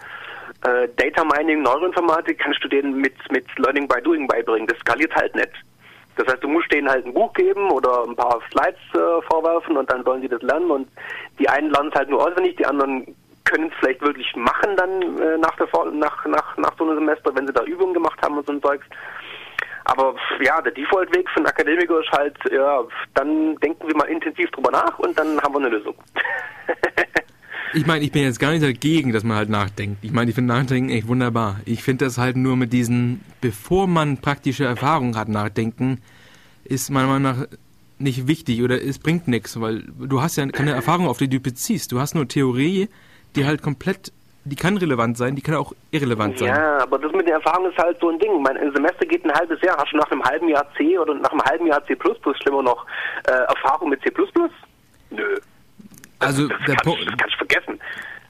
[0.65, 4.67] äh, Data Mining, Neuroinformatik, kannst du denen mit, mit Learning by Doing beibringen.
[4.67, 5.51] Das skaliert halt nicht.
[6.15, 9.77] Das heißt, du musst denen halt ein Buch geben oder ein paar Slides äh, vorwerfen
[9.77, 10.87] und dann sollen sie das lernen und
[11.39, 15.01] die einen lernen es halt nur auswendig, die anderen können es vielleicht wirklich machen dann
[15.19, 18.37] äh, nach, der nach, nach, nach so einem Semester, wenn sie da Übungen gemacht haben
[18.37, 18.85] und so ein Zeugs.
[19.85, 22.83] Aber ja, der Default-Weg für einen Akademiker ist halt, ja,
[23.15, 25.95] dann denken wir mal intensiv drüber nach und dann haben wir eine Lösung.
[27.75, 30.03] Ich meine, ich bin jetzt gar nicht dagegen, dass man halt nachdenkt.
[30.03, 31.59] Ich meine, ich finde Nachdenken echt wunderbar.
[31.65, 36.01] Ich finde das halt nur mit diesen, bevor man praktische Erfahrung hat, nachdenken,
[36.63, 37.47] ist meiner Meinung nach
[37.97, 41.39] nicht wichtig oder es bringt nichts, weil du hast ja keine Erfahrung, auf die du
[41.39, 41.91] beziehst.
[41.91, 42.89] Du hast nur Theorie,
[43.35, 44.11] die halt komplett,
[44.45, 46.49] die kann relevant sein, die kann auch irrelevant sein.
[46.49, 48.41] Ja, aber das mit der Erfahrung ist halt so ein Ding.
[48.41, 49.77] Mein Semester geht ein halbes Jahr.
[49.77, 51.97] Hast du nach einem halben Jahr C oder nach einem halben Jahr C++,
[52.41, 52.85] schlimmer noch,
[53.25, 54.11] äh, Erfahrung mit C++?
[55.09, 55.39] Nö.
[56.25, 57.05] Also das der Punkt.
[57.05, 57.79] Das kannst du vergessen.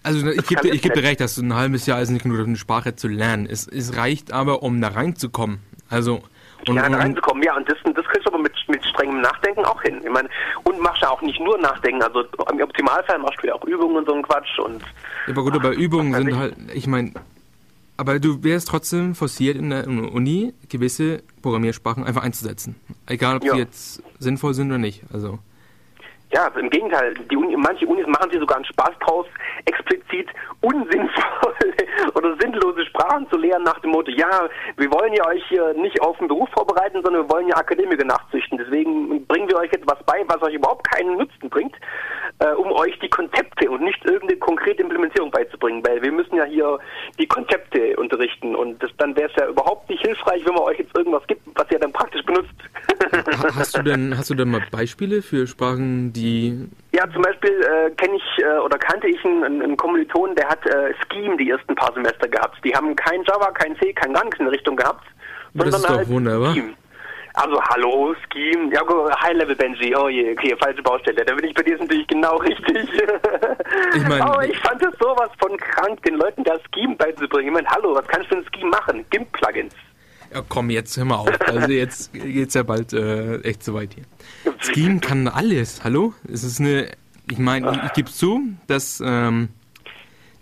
[0.03, 2.57] Also ich gebe dir, geb dir recht, dass ein halbes Jahr ist nicht genug, eine
[2.57, 3.47] Sprache zu lernen.
[3.49, 5.59] Es, es reicht aber, um da reinzukommen.
[5.89, 6.23] Also
[6.67, 9.65] und, ja, da reinzukommen, ja, und das, das kriegst du aber mit, mit strengem Nachdenken
[9.65, 9.99] auch hin.
[10.03, 10.29] Ich meine,
[10.63, 13.97] und machst ja auch nicht nur Nachdenken, also im Optimalfall machst du ja auch Übungen
[13.97, 14.81] und so einen Quatsch und.
[15.27, 17.13] Ja, aber gut, aber Übungen sind halt, ich meine,
[17.97, 22.75] aber du wärst trotzdem forciert in der Uni, gewisse Programmiersprachen einfach einzusetzen.
[23.07, 23.53] Egal, ob ja.
[23.53, 25.03] sie jetzt sinnvoll sind oder nicht.
[25.13, 25.39] Also.
[26.33, 27.13] Ja, im Gegenteil.
[27.29, 29.27] Die Uni, manche Unis machen sich sogar einen Spaß draus,
[29.65, 30.27] explizit
[30.61, 31.75] unsinnvolle
[32.15, 36.01] oder sinnlose Sprachen zu lehren nach dem Motto, ja, wir wollen ja euch hier nicht
[36.01, 38.57] auf den Beruf vorbereiten, sondern wir wollen ja Akademiker nachzüchten.
[38.57, 41.75] Deswegen bringen wir euch etwas bei, was euch überhaupt keinen Nutzen bringt,
[42.39, 46.45] äh, um euch die Konzepte und nicht irgendeine konkrete Implementierung beizubringen, weil wir müssen ja
[46.45, 46.79] hier
[47.19, 50.79] die Konzepte unterrichten und das, dann wäre es ja überhaupt nicht hilfreich, wenn man euch
[50.79, 52.12] jetzt irgendwas gibt, was ihr dann praktisch.
[53.55, 57.89] Hast du denn, hast du denn mal Beispiele für Sprachen, die ja, zum Beispiel äh,
[57.91, 61.75] kenne ich äh, oder kannte ich einen, einen Kommiliton, der hat äh, Scheme die ersten
[61.75, 62.57] paar Semester gehabt.
[62.63, 65.05] Die haben kein Java, kein C, kein gar nichts in der Richtung gehabt,
[65.53, 66.53] sondern das ist doch halt wunderbar.
[66.53, 66.73] Scheme.
[67.35, 68.71] Also hallo, Scheme.
[68.71, 68.81] Ja,
[69.21, 69.95] High-Level Benji.
[69.95, 71.25] Oh je, okay, falsche Baustelle.
[71.25, 72.87] Da bin ich bei dir natürlich genau richtig.
[73.95, 77.47] Ich meine, Aber ich fand es sowas von krank, den Leuten da Scheme beizubringen.
[77.47, 79.03] Ich meine, hallo, was kannst du in Scheme machen?
[79.09, 79.73] GIMP-Plugins.
[80.33, 81.29] Ja, komm, jetzt hör mal auf.
[81.45, 84.03] Also jetzt geht's ja bald äh, echt so weit hier.
[84.59, 85.83] Scheme kann alles.
[85.83, 86.13] Hallo?
[86.31, 86.87] Es ist eine.
[87.29, 89.49] Ich meine, ich, ich gebe zu, dass ähm,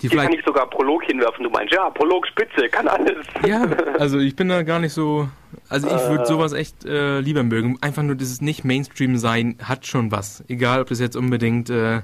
[0.01, 1.43] die Hier kann ich sogar Prolog hinwerfen.
[1.43, 3.27] Du meinst, ja, Prolog Spitze, kann alles.
[3.45, 3.63] Ja,
[3.99, 5.29] also ich bin da gar nicht so.
[5.67, 6.25] Also ich würde äh.
[6.25, 7.77] sowas echt äh, lieber mögen.
[7.81, 10.43] Einfach nur dieses nicht Mainstream sein hat schon was.
[10.47, 11.69] Egal, ob das jetzt unbedingt.
[11.69, 12.01] Äh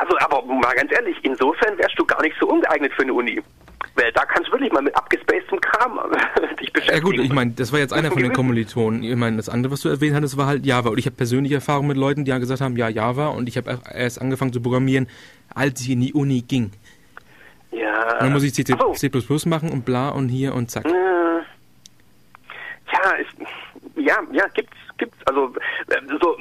[0.00, 3.42] also, aber mal ganz ehrlich, insofern wärst du gar nicht so ungeeignet für eine Uni.
[3.96, 6.00] Weil da kannst du wirklich mal mit abgespacedem Kram
[6.60, 6.96] dich beschäftigen.
[6.96, 9.04] Ja gut, ich meine, das war jetzt einer von den Kommilitonen.
[9.04, 10.90] Ich meine, das andere, was du erwähnt hattest, war halt Java.
[10.90, 13.28] Und ich habe persönliche Erfahrung mit Leuten, die ja gesagt haben, ja, Java.
[13.28, 15.06] Und ich habe erst angefangen zu programmieren,
[15.54, 16.72] als ich in die Uni ging.
[17.70, 18.18] Ja.
[18.20, 18.92] dann muss ich C, oh.
[18.92, 19.10] C
[19.46, 20.84] machen und bla und hier und zack.
[20.86, 23.34] Ja, ist,
[23.96, 25.18] ja, ja, gibt's, gibt's.
[25.26, 25.52] Also
[25.88, 26.36] äh, so,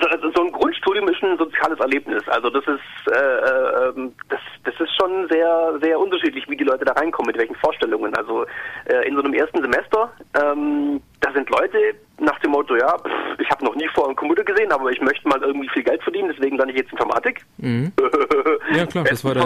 [0.00, 2.22] so, so ein Grundstudium ist ein soziales Erlebnis.
[2.28, 6.84] Also das ist, äh, ähm, das, das ist schon sehr, sehr unterschiedlich, wie die Leute
[6.84, 8.14] da reinkommen, mit welchen Vorstellungen.
[8.16, 8.44] Also
[8.86, 11.78] äh, in so einem ersten Semester, ähm, da sind Leute
[12.18, 12.96] nach dem Motto, ja,
[13.38, 16.02] ich habe noch nie vor einem Computer gesehen, aber ich möchte mal irgendwie viel Geld
[16.02, 17.44] verdienen, deswegen lerne ich jetzt Informatik.
[17.58, 17.92] Mhm.
[18.74, 19.44] ja klar, das war der.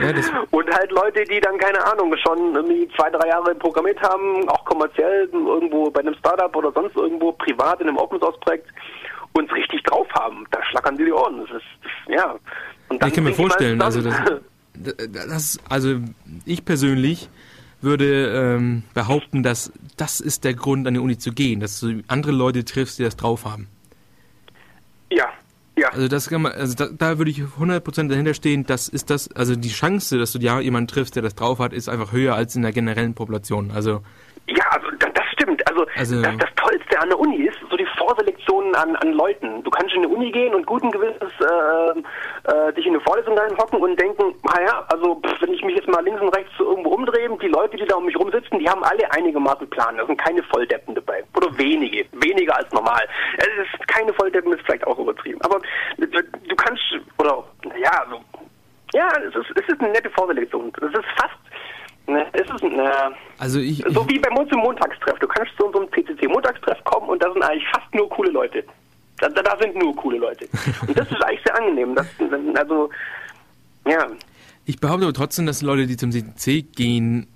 [0.00, 4.00] Ja, das und halt Leute, die dann, keine Ahnung, schon irgendwie zwei, drei Jahre programmiert
[4.02, 8.38] haben, auch kommerziell, irgendwo bei einem Startup oder sonst irgendwo privat in einem Open Source
[8.40, 8.68] Projekt
[9.34, 10.46] uns richtig drauf haben.
[10.50, 11.40] Da schlackern die die Ohren.
[11.40, 11.66] Das ist,
[12.08, 12.34] ja.
[12.90, 14.14] ich kann mir vorstellen, also das,
[15.08, 15.96] das, also
[16.46, 17.28] ich persönlich
[17.82, 22.02] würde ähm, behaupten, dass das ist der Grund, an die Uni zu gehen, dass du
[22.08, 23.68] andere Leute triffst, die das drauf haben.
[25.10, 25.28] Ja,
[25.76, 25.88] ja.
[25.88, 29.32] Also das kann man, also da, da würde ich 100% dahinter stehen, das ist das,
[29.32, 32.34] also die Chance, dass du ja jemanden triffst, der das drauf hat, ist einfach höher
[32.34, 33.70] als in der generellen Population.
[33.70, 34.02] Also
[34.48, 35.66] ja, also das stimmt.
[35.68, 37.51] Also, also das, das Tollste an der Uni ist
[38.16, 39.62] so die Vorselektion an, an Leuten.
[39.62, 43.36] Du kannst in eine Uni gehen und guten Gewissens äh, äh, dich in eine Vorlesung
[43.36, 46.64] reinhocken und denken, naja, also pff, wenn ich mich jetzt mal links und rechts so
[46.64, 49.96] irgendwo umdrehe, die Leute, die da um mich rumsitzen, die haben alle einigermaßen Plan.
[49.96, 51.24] Da sind keine Volldeppen dabei.
[51.36, 52.06] Oder wenige.
[52.12, 53.06] Weniger als normal.
[53.38, 55.40] Es ist keine Volldeppen, ist vielleicht auch übertrieben.
[55.42, 55.60] Aber
[55.98, 56.82] du kannst,
[57.18, 57.44] oder
[57.78, 58.20] ja, so,
[58.94, 60.72] ja, es ist, es ist eine nette Vorselektion.
[60.76, 61.38] Es ist fast
[62.06, 62.92] Ne, es ist ne,
[63.38, 65.18] also ich, so wie beim zum Montagstreff.
[65.20, 68.64] Du kannst zu unserem CCC-Montagstreff kommen und da sind eigentlich fast nur coole Leute.
[69.18, 70.48] Da, da sind nur coole Leute.
[70.86, 71.94] Und das ist eigentlich sehr angenehm.
[71.94, 72.06] Das,
[72.56, 72.90] also,
[73.86, 74.08] ja.
[74.64, 77.28] Ich behaupte aber trotzdem, dass Leute, die zum CCC gehen,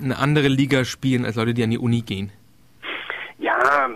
[0.00, 2.32] eine andere Liga spielen als Leute, die an die Uni gehen.
[3.38, 3.90] Ja.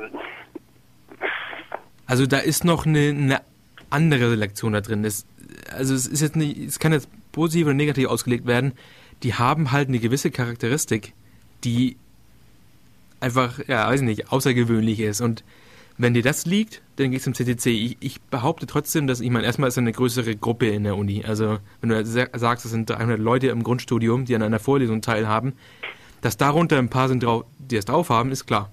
[2.06, 3.40] Also da ist noch eine, eine
[3.88, 5.02] andere Selektion da drin.
[5.02, 5.24] Das,
[5.72, 8.74] also es ist jetzt nicht, es kann jetzt positiv oder negativ ausgelegt werden
[9.22, 11.12] die haben halt eine gewisse Charakteristik,
[11.64, 11.96] die
[13.20, 15.20] einfach, ja, weiß ich nicht, außergewöhnlich ist.
[15.20, 15.44] Und
[15.96, 17.66] wenn dir das liegt, dann gehst du zum CTC.
[17.66, 20.96] Ich, ich, behaupte trotzdem, dass, ich meine, erstmal ist es eine größere Gruppe in der
[20.96, 21.24] Uni.
[21.24, 25.54] Also, wenn du sagst, es sind 300 Leute im Grundstudium, die an einer Vorlesung teilhaben,
[26.20, 27.24] dass darunter ein paar sind,
[27.58, 28.70] die es drauf haben, ist klar.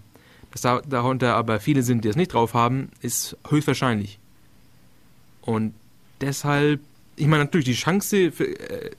[0.52, 4.20] Dass da, darunter aber viele sind, die es nicht drauf haben, ist höchstwahrscheinlich.
[5.42, 5.74] Und
[6.22, 6.80] deshalb
[7.16, 8.32] ich meine natürlich die Chance, äh,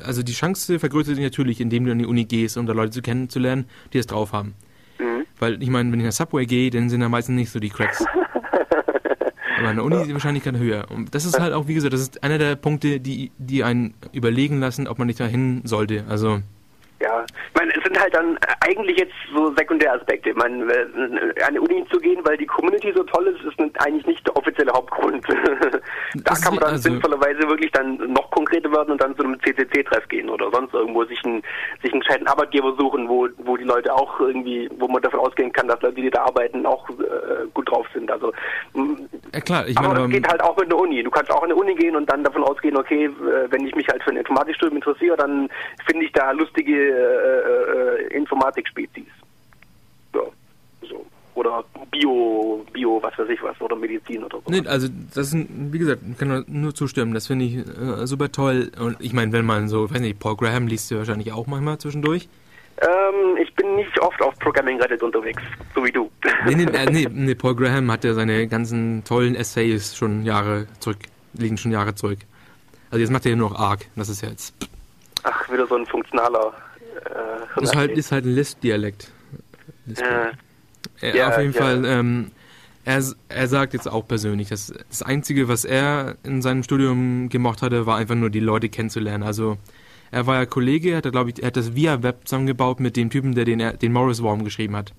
[0.03, 2.93] also die Chance vergrößert sich natürlich, indem du an die Uni gehst, um da Leute
[2.93, 4.55] zu kennenzulernen, die es drauf haben.
[4.99, 5.27] Mhm.
[5.39, 7.61] Weil ich meine, wenn ich in der Subway gehe, dann sind da meistens nicht so
[7.61, 8.05] die Cracks.
[9.59, 10.87] Aber an der Uni ist die Wahrscheinlichkeit höher.
[10.91, 13.95] Und das ist halt auch, wie gesagt, das ist einer der Punkte, die, die einen
[14.13, 16.05] überlegen lassen, ob man nicht dahin sollte.
[16.09, 16.43] Also
[17.01, 20.31] ja, ich meine, es sind halt dann eigentlich jetzt so Sekundäraspekte.
[20.31, 23.61] Ich meine, äh, an die Uni zu gehen, weil die Community so toll ist, ist
[23.81, 25.25] eigentlich nicht der offizielle Hauptgrund.
[26.15, 29.39] da kann man dann also sinnvollerweise wirklich dann noch konkreter werden und dann zu einem
[29.41, 31.43] CCC-Treff gehen oder sonst irgendwo sich einen,
[31.83, 35.53] sich einen gescheiten Arbeitgeber suchen, wo, wo die Leute auch irgendwie, wo man davon ausgehen
[35.53, 38.11] kann, dass Leute, die da arbeiten, auch äh, gut drauf sind.
[38.11, 38.33] Also,
[39.33, 41.03] ja, klar, ich aber meine, das geht halt auch mit der Uni.
[41.03, 43.75] Du kannst auch an die Uni gehen und dann davon ausgehen, okay, äh, wenn ich
[43.75, 45.49] mich halt für ein Informatikstudium interessiere, dann
[45.87, 49.07] finde ich da lustige äh, äh, Informatik-Spezies.
[50.15, 50.23] Ja,
[50.89, 51.05] so.
[51.35, 54.51] Oder Bio, Bio, was weiß ich was, oder Medizin oder so.
[54.51, 58.33] Nee, also das ist, wie gesagt, ich kann nur zustimmen, das finde ich äh, super
[58.33, 58.73] toll.
[58.79, 61.79] Und ich meine, wenn man so, weiß nicht, Paul Graham liest du wahrscheinlich auch manchmal
[61.79, 62.29] zwischendurch.
[62.79, 65.43] Ähm, ich bin nicht oft auf Programming Reddit unterwegs,
[65.75, 66.11] so wie du.
[66.45, 70.67] Nee, nee, äh, nee, nee, Paul Graham hat ja seine ganzen tollen Essays schon Jahre
[70.81, 70.99] zurück,
[71.35, 72.19] liegen schon Jahre zurück.
[72.91, 74.55] Also jetzt macht er ja nur noch ARC, das ist ja jetzt...
[75.23, 76.53] Ach, wieder so ein funktionaler
[77.07, 79.11] äh, ist halt, ist halt ein Lisp-Dialekt.
[79.87, 81.15] Lisp ja.
[81.15, 81.29] ja.
[81.29, 81.61] auf jeden ja.
[81.61, 82.31] Fall, ähm,
[82.85, 87.63] er, er sagt jetzt auch persönlich, dass das Einzige, was er in seinem Studium gemacht
[87.63, 89.25] hatte, war einfach nur die Leute kennenzulernen.
[89.25, 89.59] Also
[90.13, 92.97] er war ja Kollege, er hat, glaube ich, er hat das via Web zusammengebaut mit
[92.97, 94.93] dem Typen, der den, den Morris Worm geschrieben hat.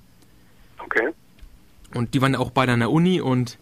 [0.80, 1.10] Okay.
[1.93, 3.58] Und die waren auch beide an der Uni und,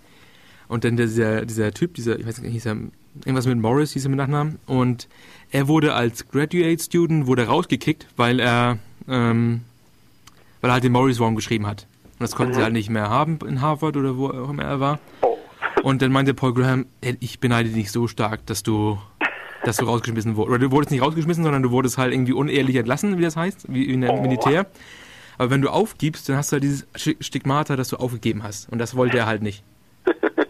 [0.68, 2.78] und dann dieser, dieser Typ, dieser, ich weiß nicht, hieß er,
[3.20, 4.60] irgendwas mit Morris, hieß er mit Nachnamen.
[4.66, 5.08] Und
[5.52, 9.62] er wurde als Graduate Student, wurde rausgekickt, weil er, ähm,
[10.62, 11.88] weil er halt den Morris Wurm geschrieben hat.
[12.04, 12.58] Und das konnten mhm.
[12.58, 15.00] sie halt nicht mehr haben in Harvard oder wo auch immer er war.
[15.22, 15.38] Oh.
[15.84, 18.98] Und dann meinte Paul Graham, ich beneide dich so stark, dass du,
[19.64, 20.50] dass du rausgeschmissen wurdest.
[20.50, 23.72] Oder du wurdest nicht rausgeschmissen, sondern du wurdest halt irgendwie unehrlich entlassen, wie das heißt,
[23.72, 24.22] wie in der oh.
[24.22, 24.66] Militär.
[25.38, 28.70] Aber wenn du aufgibst, dann hast du halt dieses Stigmata, dass du aufgegeben hast.
[28.72, 29.64] Und das wollte er halt nicht.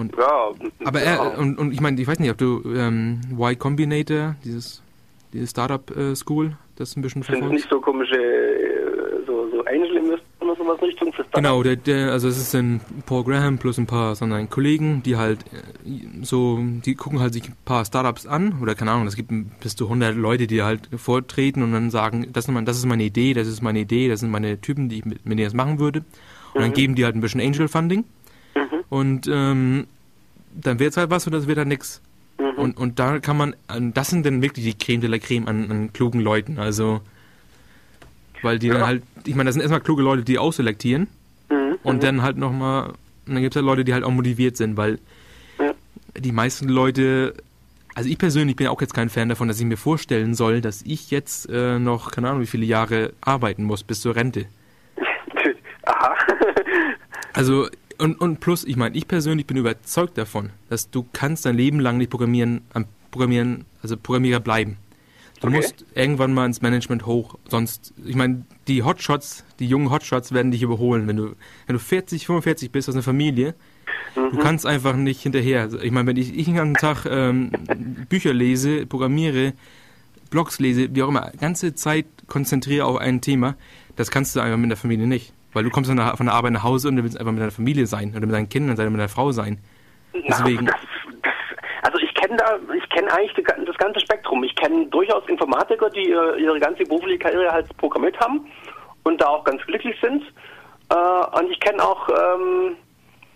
[0.00, 0.50] Und, ja,
[0.84, 1.28] aber er, ja.
[1.36, 4.82] und, und ich meine, ich weiß nicht, ob du ähm, Y Combinator, dieses,
[5.32, 7.48] diese Startup äh, School, das ein bisschen verfolgst.
[7.48, 11.76] Sind nicht so komische, äh, so, so Angel Investoren oder sowas Richtung für Genau, der,
[11.76, 16.22] der, also es ist ein Paul Graham plus ein paar sondern Kollegen, die halt äh,
[16.22, 19.30] so, die gucken halt sich ein paar Startups an oder keine Ahnung, es gibt
[19.60, 22.86] bis zu 100 Leute, die halt vortreten und dann sagen, das ist, mein, das ist
[22.86, 25.46] meine Idee, das ist meine Idee, das sind meine Typen, die ich mit, mit denen
[25.46, 26.04] das machen würde.
[26.54, 26.60] Und mhm.
[26.60, 28.04] dann geben die halt ein bisschen Angel Funding.
[28.88, 29.86] Und ähm,
[30.54, 32.00] dann wird es halt was oder es wird halt nichts.
[32.38, 32.58] Mhm.
[32.58, 33.54] Und, und da kann man,
[33.94, 36.58] das sind dann wirklich die Creme de la Creme an, an klugen Leuten.
[36.58, 37.00] Also,
[38.42, 38.74] weil die ja.
[38.74, 41.08] dann halt, ich meine, das sind erstmal kluge Leute, die ausselektieren.
[41.50, 41.78] Mhm.
[41.82, 42.00] Und mhm.
[42.00, 42.94] dann halt nochmal,
[43.26, 44.98] dann gibt es halt Leute, die halt auch motiviert sind, weil
[45.58, 45.72] ja.
[46.16, 47.34] die meisten Leute,
[47.94, 50.82] also ich persönlich bin auch jetzt kein Fan davon, dass ich mir vorstellen soll, dass
[50.82, 54.46] ich jetzt äh, noch, keine Ahnung, wie viele Jahre arbeiten muss bis zur Rente.
[55.86, 56.14] Aha.
[57.32, 57.68] also
[57.98, 61.80] und, und plus, ich meine, ich persönlich bin überzeugt davon, dass du kannst dein Leben
[61.80, 64.76] lang nicht programmieren, am Programmieren, also Programmierer bleiben.
[65.40, 65.56] Du okay.
[65.56, 70.50] musst irgendwann mal ins Management hoch, sonst, ich meine, die Hotshots, die jungen Hotshots werden
[70.50, 71.06] dich überholen.
[71.06, 71.36] Wenn du,
[71.66, 73.54] wenn du 40, 45 bist aus einer Familie,
[74.16, 74.32] mhm.
[74.32, 75.62] du kannst einfach nicht hinterher.
[75.62, 77.52] Also, ich meine, wenn ich, ich den ganzen Tag ähm,
[78.08, 79.52] Bücher lese, programmiere,
[80.30, 83.56] Blogs lese, wie auch immer, ganze Zeit konzentriere auf ein Thema,
[83.94, 85.32] das kannst du einfach mit der Familie nicht.
[85.52, 87.40] Weil du kommst von der, von der Arbeit nach Hause und du willst einfach mit
[87.40, 89.58] deiner Familie sein oder mit deinen Kindern sein, mit deiner Frau sein.
[90.14, 90.66] Deswegen.
[90.66, 90.80] Ja, das,
[91.22, 91.32] das,
[91.82, 94.44] also ich kenne da, ich kenne eigentlich die, das ganze Spektrum.
[94.44, 98.46] Ich kenne durchaus Informatiker, die ihre ganze berufliche Karriere halt programmiert haben
[99.04, 100.22] und da auch ganz glücklich sind.
[100.90, 102.76] Äh, und ich kenne auch ähm,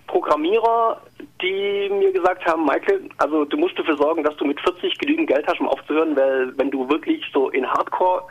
[0.07, 1.01] Programmierer,
[1.41, 5.29] die mir gesagt haben, Michael, also du musst dafür sorgen, dass du mit 40 genügend
[5.29, 8.25] Geld hast, um aufzuhören, weil wenn du wirklich so in Hardcore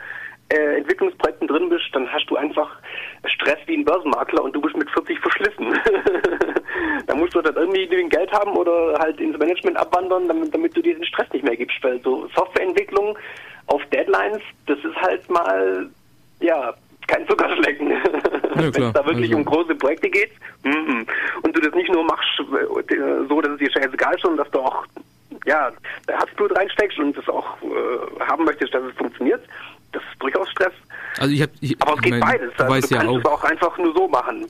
[0.52, 2.70] äh, Entwicklungsprojekten drin bist, dann hast du einfach
[3.24, 5.78] Stress wie ein Börsenmakler und du bist mit 40 verschlissen.
[7.06, 10.76] da musst du dann irgendwie genügend Geld haben oder halt ins Management abwandern, damit, damit
[10.76, 11.82] du diesen Stress nicht mehr gibst.
[11.82, 13.16] Weil so Softwareentwicklung
[13.66, 15.88] auf Deadlines, das ist halt mal,
[16.40, 16.74] ja,
[17.06, 17.92] kein Zuckerschlecken.
[18.54, 19.36] Ja, Wenn es da wirklich also.
[19.38, 20.30] um große Projekte geht
[20.62, 21.06] mm -mm.
[21.42, 24.50] und du das nicht nur machst äh, so, dass es dir scheißegal ist, sondern dass
[24.50, 24.84] du auch
[25.46, 25.72] ja,
[26.06, 29.42] Herzblut reinsteckst und das auch äh, haben möchtest, dass es funktioniert,
[29.92, 30.72] das ist durchaus Stress.
[31.18, 32.50] Also ich hab, ich, Aber es geht mein, beides.
[32.56, 33.18] Du, also weißt du ja kannst auch.
[33.18, 34.46] es auch einfach nur so machen.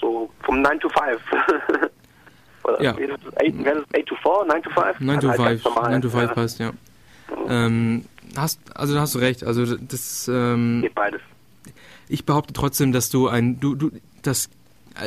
[0.00, 1.20] So vom 9 to 5.
[2.64, 2.96] Oder ja.
[2.96, 5.00] Wäre das 8 to 4, 9 to 5?
[5.00, 6.34] 9 to 5, 9 to 5 ja.
[6.34, 6.72] passt, ja.
[7.48, 8.04] Ähm,
[8.36, 9.44] hast, also da hast du recht.
[9.44, 11.20] Also das ähm, geht beides.
[12.08, 13.90] Ich behaupte trotzdem, dass du ein, du, du,
[14.22, 14.50] das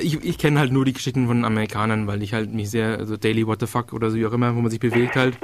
[0.02, 3.18] ich, ich kenne halt nur die Geschichten von Amerikanern, weil ich halt mich sehr, also
[3.18, 5.38] Daily What the Fuck oder so wie auch immer, wo man sich bewegt halt,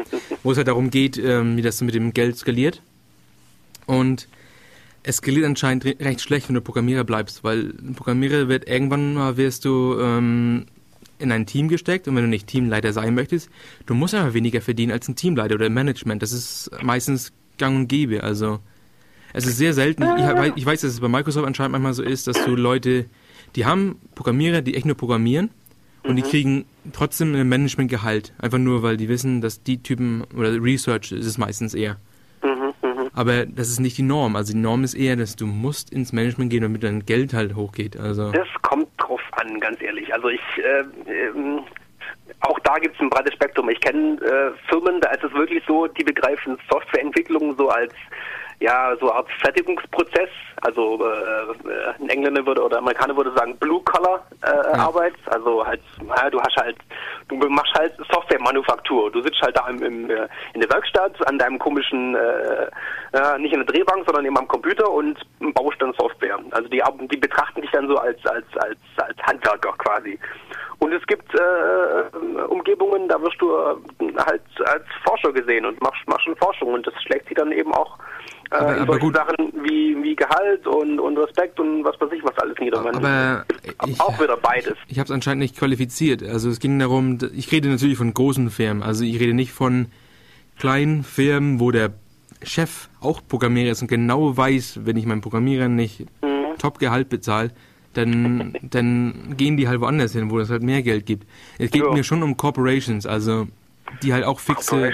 [0.44, 2.82] wo es halt darum geht, ähm, wie das mit dem Geld skaliert.
[3.86, 4.28] Und
[5.04, 9.38] es skaliert anscheinend recht schlecht, wenn du Programmierer bleibst, weil ein Programmierer wird irgendwann mal
[9.38, 10.66] wirst du ähm,
[11.18, 13.50] in ein Team gesteckt und wenn du nicht Teamleiter sein möchtest,
[13.86, 16.22] du musst einfach weniger verdienen als ein Teamleiter oder im Management.
[16.22, 18.24] Das ist meistens gang und gäbe.
[18.24, 18.60] Also
[19.34, 20.04] es ist sehr selten.
[20.04, 23.06] Ich, ich weiß, dass es bei Microsoft anscheinend manchmal so ist, dass du Leute,
[23.56, 25.50] die haben Programmierer, die echt nur programmieren
[26.04, 26.16] und mhm.
[26.18, 28.34] die kriegen trotzdem ein Managementgehalt.
[28.38, 31.98] Einfach nur, weil die wissen, dass die Typen oder Research ist es meistens eher.
[33.14, 34.36] Aber das ist nicht die Norm.
[34.36, 37.56] Also die Norm ist eher, dass du musst ins Management gehen, damit dein Geld halt
[37.56, 37.98] hochgeht.
[37.98, 40.14] Also das kommt drauf an, ganz ehrlich.
[40.14, 41.62] Also ich äh, äh,
[42.42, 43.70] auch da gibt es ein breites Spektrum.
[43.70, 47.94] Ich kenne äh, Firmen, da ist es wirklich so, die begreifen Softwareentwicklung so als
[48.62, 50.30] ja, so eine Art Fertigungsprozess.
[50.62, 55.14] Also äh, ein Engländer würde oder Amerikaner würde sagen Blue-Collar-Arbeit.
[55.14, 55.32] Äh, ja.
[55.34, 56.78] Also halt, ja, du hast halt,
[57.28, 59.12] du machst halt Software-Manufaktur.
[59.12, 62.68] Du sitzt halt da im, im, äh, in der Werkstatt an deinem komischen, äh,
[63.14, 65.18] äh, nicht in der Drehbank, sondern eben am Computer und
[65.56, 66.38] baust dann Software.
[66.52, 70.20] Also die, die betrachten dich dann so als, als, als, als Handwerker quasi.
[70.78, 76.08] Und es gibt äh, Umgebungen, da wirst du äh, halt als Forscher gesehen und machst,
[76.08, 77.98] machst schon Forschung und das schlägt sich dann eben auch
[78.52, 79.16] äh, aber, aber gut.
[79.16, 82.80] Sachen wie, wie Gehalt und, und Respekt und was weiß ich, was alles nieder.
[82.80, 83.46] Aber
[83.88, 84.74] ich, auch wieder beides.
[84.88, 86.22] Ich habe es anscheinend nicht qualifiziert.
[86.22, 88.84] Also es ging darum, ich rede natürlich von großen Firmen.
[88.84, 89.88] Also ich rede nicht von
[90.60, 91.94] kleinen Firmen, wo der
[92.44, 96.58] Chef auch Programmierer ist und genau weiß, wenn ich meinen Programmierer nicht mhm.
[96.58, 97.52] Top-Gehalt bezahle,
[97.94, 101.28] dann, dann gehen die halt woanders hin, wo es halt mehr Geld gibt.
[101.58, 101.92] Es geht ja.
[101.92, 103.48] mir schon um Corporations, also
[104.02, 104.92] die halt auch fixe,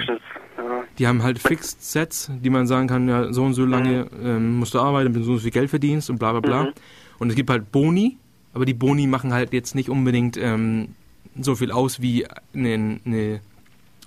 [0.97, 4.57] die haben halt Fixed Sets, die man sagen kann, ja, so und so lange ähm,
[4.57, 6.63] musst du arbeiten, bis du so viel Geld verdienst und bla bla bla.
[6.63, 6.73] Mhm.
[7.19, 8.17] Und es gibt halt Boni,
[8.53, 10.95] aber die Boni machen halt jetzt nicht unbedingt ähm,
[11.39, 13.41] so viel aus wie eine, eine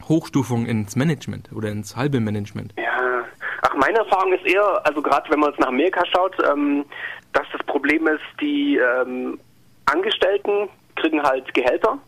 [0.09, 2.75] Hochstufung ins Management oder ins halbe Management.
[2.77, 3.25] Ja,
[3.63, 6.85] ach, meine Erfahrung ist eher, also gerade wenn man jetzt nach Amerika schaut, ähm,
[7.33, 9.39] dass das Problem ist, die ähm,
[9.87, 11.99] Angestellten kriegen halt Gehälter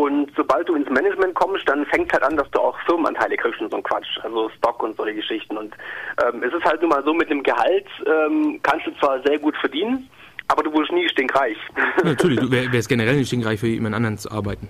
[0.00, 3.60] und sobald du ins Management kommst, dann fängt halt an, dass du auch Firmenanteile kriegst
[3.60, 5.58] und so ein Quatsch, also Stock und solche Geschichten.
[5.58, 5.74] Und
[6.24, 9.38] ähm, es ist halt nun mal so, mit dem Gehalt ähm, kannst du zwar sehr
[9.38, 10.08] gut verdienen,
[10.48, 11.58] aber du wirst nie stinkreich.
[11.76, 14.68] Ja, natürlich, du wärst generell nicht stinkreich für jemand anderen zu arbeiten.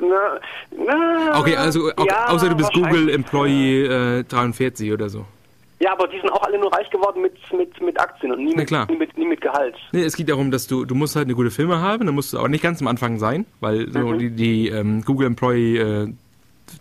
[0.00, 0.40] Na,
[0.72, 5.24] na, okay, also okay, ja, außer du bist Google Employee äh, 43 oder so.
[5.80, 8.54] Ja, aber die sind auch alle nur reich geworden mit, mit, mit Aktien und nie,
[8.54, 9.76] mit, nie, mit, nie mit Gehalt.
[9.92, 12.32] Nee, es geht darum, dass du, du musst halt eine gute Firma haben, da musst
[12.32, 14.18] du auch nicht ganz am Anfang sein, weil so mhm.
[14.18, 16.12] die, die ähm, Google Employee äh,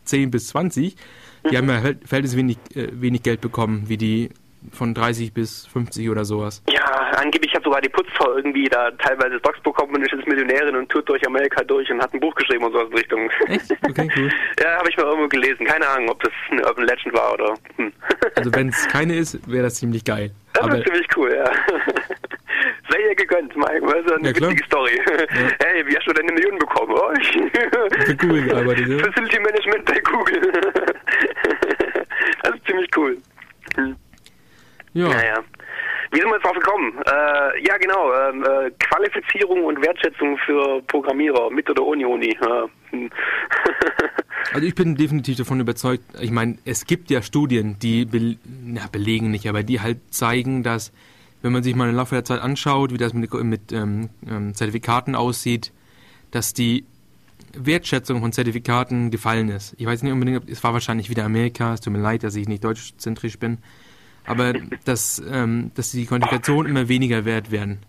[0.06, 1.58] 10 bis 20, die mhm.
[1.58, 4.30] haben ja verhältnismäßig wenig, äh, wenig Geld bekommen, wie die
[4.72, 6.64] von 30 bis 50 oder sowas.
[6.70, 10.76] Ja, angeblich hat sogar die Putzfrau irgendwie da teilweise Stocks bekommen und ist jetzt Millionärin
[10.76, 13.30] und tut durch Amerika durch und hat ein Buch geschrieben und so in Richtung.
[13.48, 13.72] Echt?
[13.84, 14.30] Okay, cool.
[14.60, 15.66] ja, habe ich mal irgendwo gelesen.
[15.66, 17.54] Keine Ahnung, ob das eine Urban Legend war oder.
[17.78, 17.94] Hm.
[18.36, 20.32] also wenn es keine ist, wäre das ziemlich geil.
[20.54, 21.46] Das wäre ziemlich cool, ja.
[22.90, 23.82] Sei ihr gegönnt, Mike.
[23.82, 24.98] Das ist eine ja, witzige Story.
[24.98, 25.28] Ja.
[25.64, 26.94] Hey, wie hast du deine Millionen bekommen?
[26.96, 27.32] Oh, ich
[28.06, 28.98] Für Google gearbeitet, ja.
[29.00, 30.52] Facility Management bei Google.
[32.44, 33.18] das ist ziemlich cool.
[33.76, 33.96] Hm.
[34.98, 35.10] Ja.
[35.10, 35.44] Naja.
[36.12, 36.94] Wie sind wir jetzt drauf gekommen?
[37.06, 38.12] Äh, ja, genau.
[38.14, 42.36] Ähm, äh, Qualifizierung und Wertschätzung für Programmierer mit oder ohne Uni.
[44.54, 46.04] Also ich bin definitiv davon überzeugt.
[46.22, 50.64] Ich meine, es gibt ja Studien, die be na, belegen nicht, aber die halt zeigen,
[50.64, 50.94] dass
[51.42, 54.54] wenn man sich mal im Laufe der Zeit anschaut, wie das mit, mit ähm, ähm,
[54.54, 55.74] Zertifikaten aussieht,
[56.32, 56.86] dass die
[57.54, 59.76] Wertschätzung von Zertifikaten gefallen ist.
[59.78, 61.74] Ich weiß nicht unbedingt, es war wahrscheinlich wieder Amerika.
[61.74, 63.58] Es tut mir leid, dass ich nicht deutschzentrisch bin
[64.28, 64.54] aber
[64.86, 67.82] dass, ähm, dass die Quantifikationen immer weniger wert werden.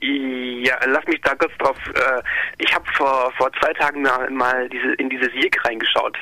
[0.00, 1.76] Ja, lass mich da kurz drauf.
[1.94, 2.22] Äh,
[2.58, 6.18] ich habe vor, vor zwei Tagen mal, diese, in dieses JIG reingeschaut.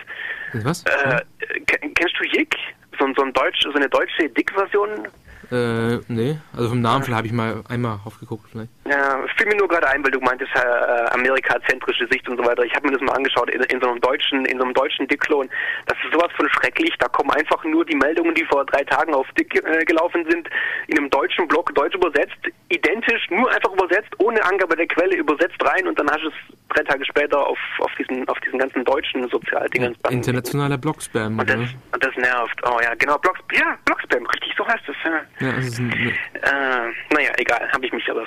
[0.53, 0.85] Was?
[0.85, 1.21] Äh,
[1.67, 2.55] kennst du JIG?
[2.99, 5.09] So, so, ein Deutsch, so eine deutsche Dick-Version
[5.55, 8.71] äh, nee, also vom Namen vielleicht habe ich mal einmal aufgeguckt vielleicht.
[8.87, 12.65] Ja, fiel mir nur gerade ein, weil du meintest äh, Amerika-zentrische Sicht und so weiter.
[12.65, 15.07] Ich habe mir das mal angeschaut in, in, so einem deutschen, in so einem deutschen
[15.09, 15.49] Dick-Klon.
[15.87, 16.93] Das ist sowas von schrecklich.
[16.99, 20.49] Da kommen einfach nur die Meldungen, die vor drei Tagen auf Dick äh, gelaufen sind,
[20.89, 22.37] in einem deutschen Blog deutsch übersetzt,
[22.69, 26.35] identisch, nur einfach übersetzt, ohne Angabe der Quelle übersetzt rein und dann hast du es
[26.75, 29.97] drei Tage später auf, auf diesen auf diesen ganzen deutschen Sozialdingen.
[30.05, 31.39] Ja, internationaler Blogspam.
[31.39, 31.61] Und das,
[31.93, 32.61] und das nervt.
[32.67, 34.97] Oh ja, genau, Blog, ja, Blogspam, richtig, so heißt es.
[35.41, 35.44] Ja.
[35.45, 36.13] Ja, ne.
[36.43, 38.25] äh, naja, egal, habe ich mich aber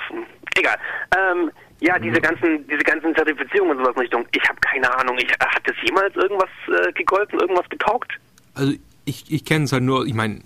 [0.56, 0.76] egal.
[1.16, 1.50] Ähm,
[1.80, 5.16] ja, diese ganzen, diese ganzen Zertifizierungen und sowas in Richtung, ich habe keine Ahnung.
[5.18, 8.12] Ich, hat das jemals irgendwas äh, gegolten, irgendwas getaugt?
[8.54, 8.72] Also
[9.04, 10.40] ich, ich kenne es halt nur, ich meine,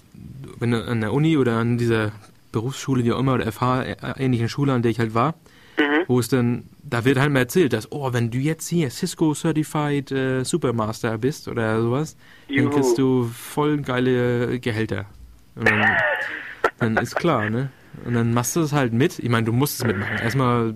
[0.59, 2.13] wenn du an der Uni oder an dieser
[2.53, 5.35] Berufsschule, wie auch immer, oder FH, äh, ähnlichen Schule, an der ich halt war,
[5.79, 6.05] mhm.
[6.07, 9.33] wo es dann, da wird halt mal erzählt, dass, oh, wenn du jetzt hier Cisco
[9.35, 12.17] Certified äh, Supermaster bist oder sowas,
[12.49, 12.65] Juhu.
[12.65, 15.07] dann kriegst du voll geile Gehälter.
[15.57, 15.81] Und dann,
[16.83, 17.71] dann ist klar, ne?
[18.05, 19.19] Und dann machst du es halt mit.
[19.19, 20.19] Ich meine, du musst es mitmachen.
[20.19, 20.75] Erstmal,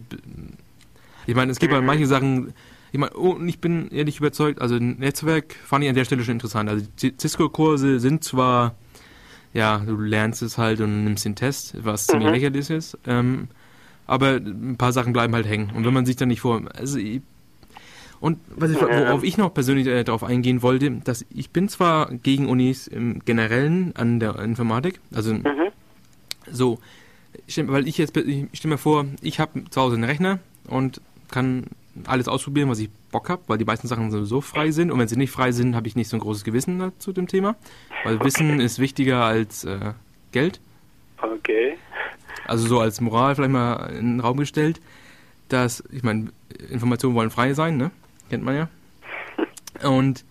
[1.26, 2.52] ich meine, es gibt halt manche Sachen,
[2.92, 6.22] ich meine, oh, und ich bin ehrlich überzeugt, also Netzwerk fand ich an der Stelle
[6.24, 6.68] schon interessant.
[6.70, 8.74] Also Cisco-Kurse sind zwar,
[9.52, 12.34] ja, du lernst es halt und nimmst den Test, was ziemlich mhm.
[12.34, 13.48] lächerlich ist, ähm,
[14.06, 15.72] aber ein paar Sachen bleiben halt hängen.
[15.74, 17.22] Und wenn man sich dann nicht vor, also ich,
[18.20, 22.10] und was ich, worauf ich noch persönlich äh, darauf eingehen wollte, dass ich bin zwar
[22.10, 25.44] gegen Unis im Generellen an der Informatik, also mhm.
[26.50, 26.78] So,
[27.56, 30.38] weil ich jetzt, ich stelle mir vor, ich habe zu Hause einen Rechner
[30.68, 31.66] und kann
[32.04, 35.08] alles ausprobieren, was ich Bock habe, weil die meisten Sachen sowieso frei sind und wenn
[35.08, 37.56] sie nicht frei sind, habe ich nicht so ein großes Gewissen zu dem Thema,
[38.04, 39.92] weil Wissen ist wichtiger als äh,
[40.32, 40.60] Geld.
[41.20, 41.78] Okay.
[42.46, 44.80] Also so als Moral vielleicht mal in den Raum gestellt,
[45.48, 46.28] dass, ich meine,
[46.70, 47.90] Informationen wollen frei sein, ne?
[48.28, 48.68] Kennt man ja.
[49.88, 50.24] Und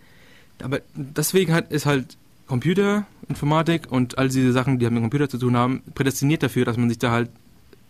[0.63, 5.29] aber deswegen hat, ist halt Computer, Informatik und all diese Sachen, die halt mit Computer
[5.29, 7.29] zu tun haben, prädestiniert dafür, dass man sich da halt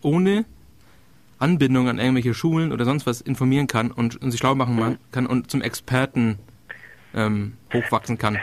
[0.02, 0.46] ohne
[1.40, 4.98] Anbindung an irgendwelche Schulen oder sonst was informieren kann und, und sich schlau machen mhm.
[5.12, 6.38] kann und zum Experten
[7.14, 8.38] ähm, hochwachsen kann.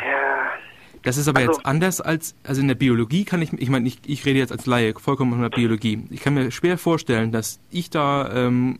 [1.03, 3.89] Das ist aber also, jetzt anders als, also in der Biologie kann ich, ich meine,
[3.89, 6.05] ich, ich rede jetzt als Laie vollkommen von der Biologie.
[6.11, 8.79] Ich kann mir schwer vorstellen, dass ich da ähm,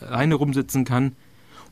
[0.00, 1.12] alleine rumsitzen kann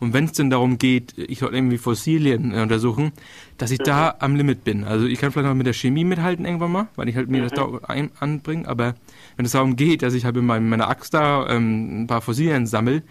[0.01, 3.12] Und wenn es denn darum geht, ich soll irgendwie Fossilien äh, untersuchen,
[3.59, 3.84] dass ich mhm.
[3.84, 4.84] da am Limit bin.
[4.84, 7.42] Also ich kann vielleicht noch mit der Chemie mithalten irgendwann mal, weil ich halt mir
[7.42, 7.48] mhm.
[7.48, 8.94] das da ein, anbringe, aber
[9.36, 12.66] wenn es darum geht, dass ich halt mit meiner Axt da ähm, ein paar Fossilien
[12.66, 13.03] sammle,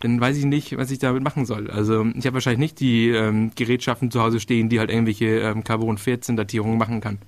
[0.00, 1.70] dann weiß ich nicht, was ich damit machen soll.
[1.70, 5.62] Also ich habe wahrscheinlich nicht die ähm, Gerätschaften zu Hause stehen, die halt irgendwelche ähm,
[5.62, 7.18] Carbon-14-Datierungen machen kann.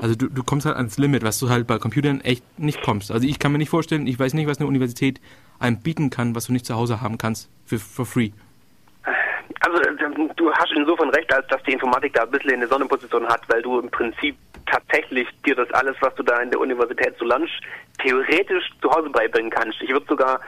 [0.00, 3.10] Also du, du kommst halt ans Limit, was du halt bei Computern echt nicht kommst.
[3.10, 5.20] Also ich kann mir nicht vorstellen, ich weiß nicht, was eine Universität
[5.58, 8.30] einem bieten kann, was du nicht zu Hause haben kannst, für for free.
[9.60, 9.78] Also
[10.36, 13.62] du hast insofern recht, als dass die Informatik da ein bisschen eine Sonnenposition hat, weil
[13.62, 14.36] du im Prinzip
[14.66, 17.52] tatsächlich dir das alles, was du da in der Universität so lernst,
[18.02, 19.80] theoretisch zu Hause beibringen kannst.
[19.80, 20.40] Ich würde sogar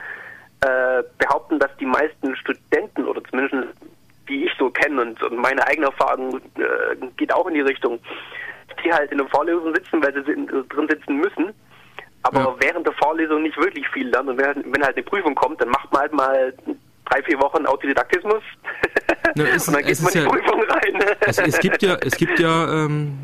[0.61, 3.67] äh, behaupten, dass die meisten Studenten oder zumindest
[4.27, 7.99] die ich so kenne und, und meine eigene Erfahrung äh, geht auch in die Richtung,
[8.83, 10.23] die halt in der Vorlesung sitzen, weil sie
[10.69, 11.53] drin sitzen müssen,
[12.23, 12.55] aber ja.
[12.59, 14.29] während der Vorlesung nicht wirklich viel lernen.
[14.29, 16.53] Und wenn, halt, wenn halt eine Prüfung kommt, dann macht man halt mal
[17.09, 18.43] drei, vier Wochen Autodidaktismus
[19.35, 21.03] Na, es, und dann geht man in die ja, Prüfung rein.
[21.21, 23.19] es, es, gibt ja, es gibt ja ähm,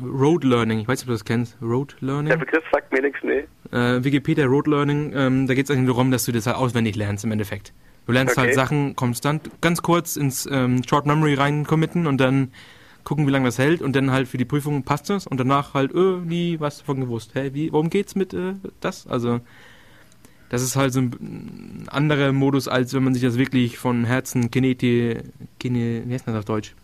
[0.00, 2.28] Road Learning, ich weiß nicht, ob du das kennst, Road Learning.
[2.28, 3.44] Der Begriff sagt mir nichts, nee.
[3.72, 6.96] Äh, Wikipedia Road Learning, ähm, da geht es eigentlich darum, dass du das halt auswendig
[6.96, 7.72] lernst im Endeffekt.
[8.06, 8.56] Du lernst halt okay.
[8.56, 12.52] halt Sachen konstant, ganz kurz ins ähm, Short Memory rein committen und dann
[13.04, 15.74] gucken, wie lange das hält und dann halt für die Prüfung passt das und danach
[15.74, 17.34] halt, öh, nie was davon gewusst.
[17.34, 19.06] Hä, wie, worum geht's mit äh, das?
[19.06, 19.40] Also,
[20.48, 24.50] das ist halt so ein anderer Modus, als wenn man sich das wirklich von Herzen
[24.50, 25.16] Kineti,
[25.58, 26.74] Kine, wie heißt das auf Deutsch?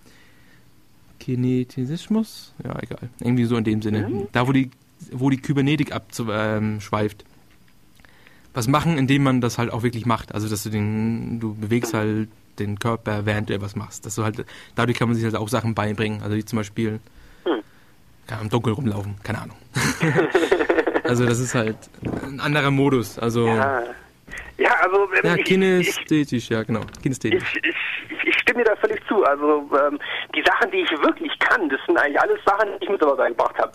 [1.19, 2.55] Kinetismus?
[2.65, 3.11] Ja, egal.
[3.21, 4.09] Irgendwie so in dem Sinne.
[4.09, 4.29] Mhm.
[4.33, 4.71] Da, wo die,
[5.13, 7.23] wo die Kybernetik abschweift.
[7.23, 7.29] Ähm,
[8.55, 10.35] was machen, indem man das halt auch wirklich macht.
[10.35, 12.29] Also, dass du den, du bewegst halt
[12.59, 14.07] den Körper, während du etwas machst.
[14.07, 14.45] Dass du halt,
[14.75, 16.23] dadurch kann man sich halt auch Sachen beibringen.
[16.23, 17.01] Also wie zum Beispiel
[17.45, 17.61] hm.
[18.27, 19.57] kann im Dunkeln rumlaufen, keine Ahnung.
[21.05, 21.77] also das ist halt
[22.23, 23.19] ein anderer Modus.
[23.19, 23.83] Also ja,
[24.59, 27.57] ja also ja, ich, kinästhetisch, ich, ja genau, kinästhetisch.
[27.63, 27.71] Ich,
[28.11, 29.25] ich, ich, stimme dir da völlig zu.
[29.25, 29.99] Also ähm,
[30.35, 33.19] die Sachen, die ich wirklich kann, das sind eigentlich alles Sachen, die ich mit sowas
[33.19, 33.73] eingebracht habe.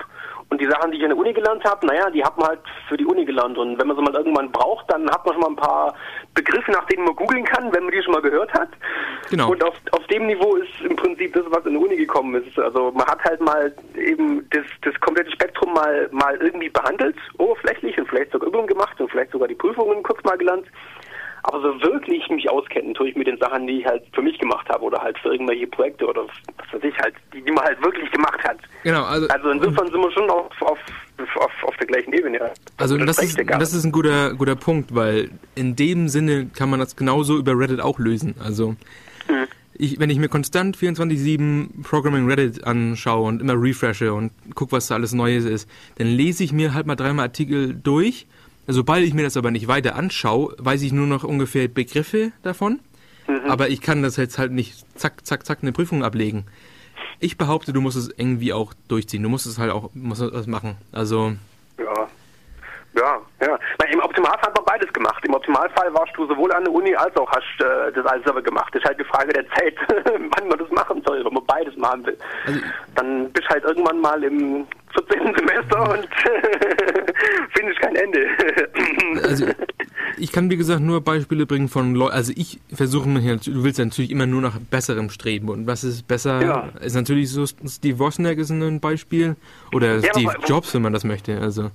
[0.54, 2.60] Und die Sachen, die ich in der Uni gelernt habe, naja, die hat man halt
[2.88, 3.58] für die Uni gelernt.
[3.58, 5.96] Und wenn man sie mal irgendwann braucht, dann hat man schon mal ein paar
[6.36, 8.70] Begriffe, nach denen man googeln kann, wenn man die schon mal gehört hat.
[9.32, 9.50] Genau.
[9.50, 12.60] Und auf, auf dem Niveau ist im Prinzip das, was in der Uni gekommen ist.
[12.60, 17.98] Also man hat halt mal eben das, das komplette Spektrum mal, mal irgendwie behandelt, oberflächlich
[17.98, 20.68] und vielleicht sogar Übungen gemacht und vielleicht sogar die Prüfungen kurz mal gelernt.
[21.44, 24.40] Aber so wirklich mich auskennen tue ich mit den Sachen, die ich halt für mich
[24.40, 27.66] gemacht habe oder halt für irgendwelche Projekte oder was weiß ich halt, die, die man
[27.66, 28.58] halt wirklich gemacht hat.
[28.84, 30.80] Genau, also, also insofern sind wir schon auf, auf,
[31.36, 32.40] auf, auf der gleichen Ebene.
[32.78, 36.70] Also das, das ist, das ist ein guter, guter Punkt, weil in dem Sinne kann
[36.70, 38.36] man das genauso über Reddit auch lösen.
[38.42, 38.70] Also
[39.28, 39.48] mhm.
[39.74, 44.88] ich, wenn ich mir konstant 24-7 Programming Reddit anschaue und immer refreshe und gucke, was
[44.88, 48.28] da alles Neues ist, dann lese ich mir halt mal dreimal Artikel durch
[48.68, 52.80] Sobald ich mir das aber nicht weiter anschaue, weiß ich nur noch ungefähr Begriffe davon.
[53.28, 53.50] Mhm.
[53.50, 56.46] Aber ich kann das jetzt halt nicht zack, zack, zack eine Prüfung ablegen.
[57.20, 59.24] Ich behaupte, du musst es irgendwie auch durchziehen.
[59.24, 60.78] Du musst es halt auch musst es machen.
[60.92, 61.34] Also.
[61.78, 62.08] Ja.
[62.96, 63.60] Ja, ja.
[63.80, 65.24] Na, Im Optimalfall hat man beides gemacht.
[65.26, 68.42] Im Optimalfall warst du sowohl an der Uni als auch hast äh, das alles selber
[68.42, 68.74] gemacht.
[68.74, 69.76] Das ist halt die Frage der Zeit,
[70.38, 72.18] wann man das machen soll, wenn man beides machen will.
[72.46, 72.60] Also,
[72.96, 75.36] Dann bist du halt irgendwann mal im 14.
[75.36, 76.08] Semester und
[77.56, 78.28] finde ich kein Ende.
[79.28, 79.46] also
[80.18, 83.64] ich kann wie gesagt nur Beispiele bringen von Leuten, also ich versuche mir hier, du
[83.64, 86.70] willst ja natürlich immer nur nach besserem streben und was ist besser, ja.
[86.82, 89.36] ist natürlich so, Steve Wozniak ist ein Beispiel
[89.74, 91.72] oder ja, Steve Jobs, wenn man das möchte, also.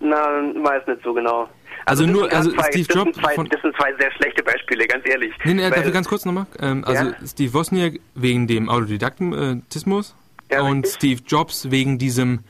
[0.00, 1.48] Na, weiß nicht so genau.
[1.86, 3.18] Also, also nur, also zwei, Steve das Jobs.
[3.18, 5.32] Zwei, das sind zwei sehr schlechte Beispiele, ganz ehrlich.
[5.44, 6.46] Nee, nee, dafür ganz kurz nochmal.
[6.58, 7.14] Ähm, also ja?
[7.26, 10.14] Steve Wozniak wegen dem Autodidaktismus
[10.50, 10.94] ja, und richtig.
[10.94, 12.40] Steve Jobs wegen diesem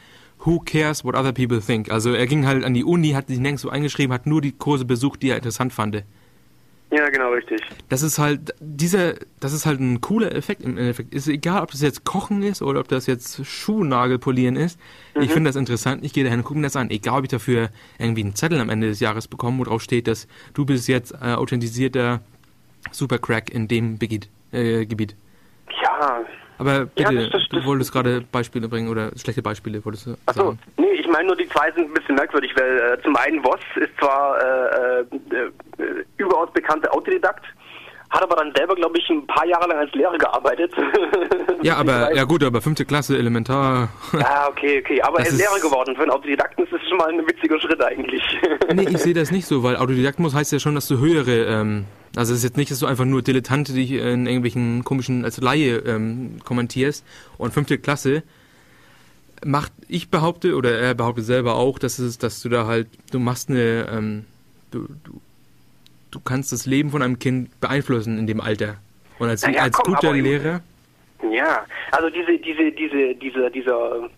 [0.44, 1.90] Who cares what other people think?
[1.90, 4.52] Also er ging halt an die Uni, hat sich nirgends so eingeschrieben, hat nur die
[4.52, 6.02] Kurse besucht, die er interessant fand.
[6.90, 7.60] Ja, genau, richtig.
[7.88, 11.14] Das ist halt, dieser, das ist halt ein cooler Effekt im Endeffekt.
[11.14, 14.78] Ist egal, ob das jetzt Kochen ist oder ob das jetzt Schuhnagel polieren ist.
[15.14, 15.22] Mhm.
[15.22, 16.04] Ich finde das interessant.
[16.04, 16.90] Ich gehe dahin und gucke mir das an.
[16.90, 20.08] Egal, ob ich dafür irgendwie einen Zettel am Ende des Jahres bekomme, wo drauf steht,
[20.08, 22.20] dass du bist jetzt äh, authentisierter
[22.90, 25.14] Supercrack in dem Begeht, äh, Gebiet.
[25.82, 26.24] Ja,
[26.60, 30.16] aber bitte, ja, das, das, du wolltest gerade Beispiele bringen oder schlechte Beispiele, wolltest du
[30.26, 30.58] Achso, sagen?
[30.76, 33.60] nee, ich meine nur, die zwei sind ein bisschen merkwürdig, weil äh, zum einen Voss
[33.76, 35.04] ist zwar äh, äh,
[35.82, 37.44] äh, überaus bekannter Autodidakt,
[38.10, 40.72] hat aber dann selber, glaube ich, ein paar Jahre lang als Lehrer gearbeitet.
[41.62, 43.90] Ja, aber, ja gut, aber fünfte Klasse, elementar.
[44.14, 45.94] Ja, okay, okay, aber er ist Lehrer geworden.
[45.94, 48.22] Für einen Autodidakten ist das schon mal ein witziger Schritt eigentlich.
[48.72, 51.84] Nee, ich sehe das nicht so, weil Autodidaktismus heißt ja schon, dass du höhere ähm,
[52.16, 55.40] also es ist jetzt nicht, dass du einfach nur Dilettante dich in irgendwelchen komischen, als
[55.40, 57.04] Laie ähm, kommentierst.
[57.38, 58.22] Und fünfte Klasse
[59.44, 63.20] macht, ich behaupte, oder er behauptet selber auch, dass es, dass du da halt, du
[63.20, 64.24] machst eine, ähm,
[64.70, 65.20] du, du,
[66.10, 68.76] du kannst das Leben von einem Kind beeinflussen in dem Alter.
[69.18, 70.60] Und als, ja, als komm, guter Lehrer.
[71.30, 74.08] Ja, also diese, diese, diese, diese, dieser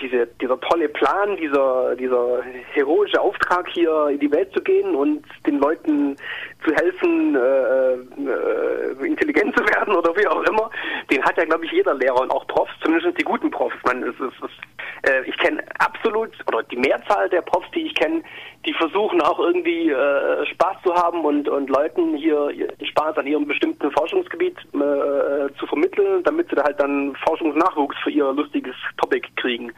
[0.00, 2.42] diese, dieser tolle Plan, dieser, dieser
[2.72, 6.16] heroische Auftrag hier in die Welt zu gehen und den Leuten
[6.64, 10.70] zu helfen, äh, äh, intelligent zu werden oder wie auch immer,
[11.10, 13.76] den hat ja, glaube ich, jeder Lehrer und auch Profs, zumindest die guten Profs.
[13.84, 17.94] Man, es, es, es, äh, ich kenne absolut, oder die Mehrzahl der Profs, die ich
[17.94, 18.22] kenne,
[18.66, 22.50] die versuchen auch irgendwie äh, Spaß zu haben und, und Leuten hier
[22.82, 28.10] Spaß an ihrem bestimmten Forschungsgebiet äh, zu vermitteln, damit sie da halt dann Forschungsnachwuchs für
[28.10, 29.72] ihr lustiges Topic kriegen.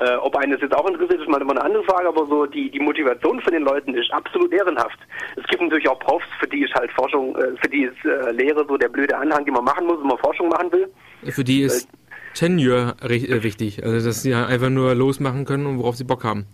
[0.00, 2.46] Äh, ob einen das jetzt auch interessiert, ist mal immer eine andere Frage, aber so
[2.46, 4.98] die, die Motivation von den Leuten ist absolut ehrenhaft.
[5.36, 8.32] Es gibt natürlich auch Profs, für die ist halt Forschung, äh, für die ist äh,
[8.32, 10.88] Lehre so der blöde Anhang, den man machen muss, wenn man Forschung machen will.
[11.30, 11.86] Für die ist
[12.32, 16.46] Tenure äh, wichtig, also dass sie einfach nur losmachen können und worauf sie Bock haben.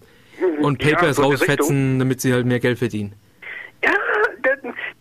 [0.61, 3.14] Und Papers ja, so rausfetzen, damit sie halt mehr Geld verdienen.
[3.84, 3.92] Ja,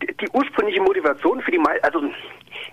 [0.03, 1.99] die, die ursprüngliche Motivation für die, also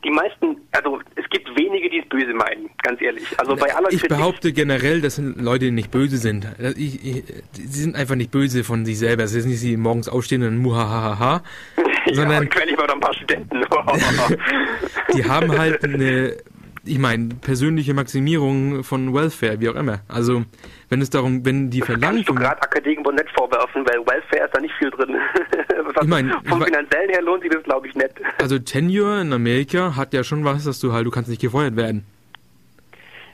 [0.04, 3.24] die meisten, also es gibt wenige, die es böse meinen, ganz ehrlich.
[3.38, 6.46] Also bei aller Ich Kritik behaupte generell, dass Leute nicht böse sind.
[6.76, 9.24] Ich, ich, sie sind einfach nicht böse von sich selber.
[9.24, 11.42] Es ist nicht, sie morgens aufstehen und muhahaha.
[12.12, 13.62] sondern, ja, quäl ich mal noch ein paar Studenten.
[15.14, 16.36] die haben halt eine
[16.84, 20.00] ich meine, persönliche Maximierung von Welfare, wie auch immer.
[20.08, 20.44] Also,
[20.88, 22.24] wenn es darum, wenn die verlangen.
[22.24, 25.16] Kannst du gerade Akademiker nicht vorwerfen, weil Welfare ist da nicht viel drin.
[26.02, 28.12] ich mein, vom finanziellen her lohnt sich das, glaube ich, nicht.
[28.40, 31.76] Also, Tenure in Amerika hat ja schon was, dass du halt, du kannst nicht gefeuert
[31.76, 32.04] werden.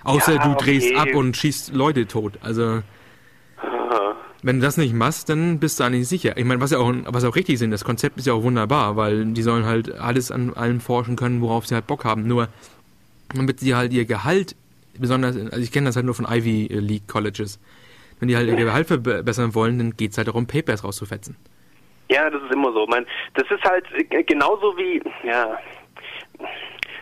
[0.04, 0.96] Außer ja, du drehst okay.
[0.96, 2.38] ab und schießt Leute tot.
[2.42, 2.82] Also.
[4.40, 6.36] Wenn du das nicht machst, dann bist du eigentlich sicher.
[6.36, 8.96] Ich meine, was ja auch, was auch richtig sind, das Konzept ist ja auch wunderbar,
[8.96, 12.28] weil die sollen halt alles an allem forschen können, worauf sie halt Bock haben.
[12.28, 12.48] Nur
[13.34, 14.56] damit sie halt ihr Gehalt,
[14.98, 17.60] besonders, also ich kenne das halt nur von Ivy League Colleges,
[18.20, 21.36] wenn die halt ihr Gehalt verbessern wollen, dann geht es halt darum, Papers rauszufetzen.
[22.10, 22.86] Ja, das ist immer so.
[22.86, 25.58] Man, das ist halt äh, genauso wie, ja,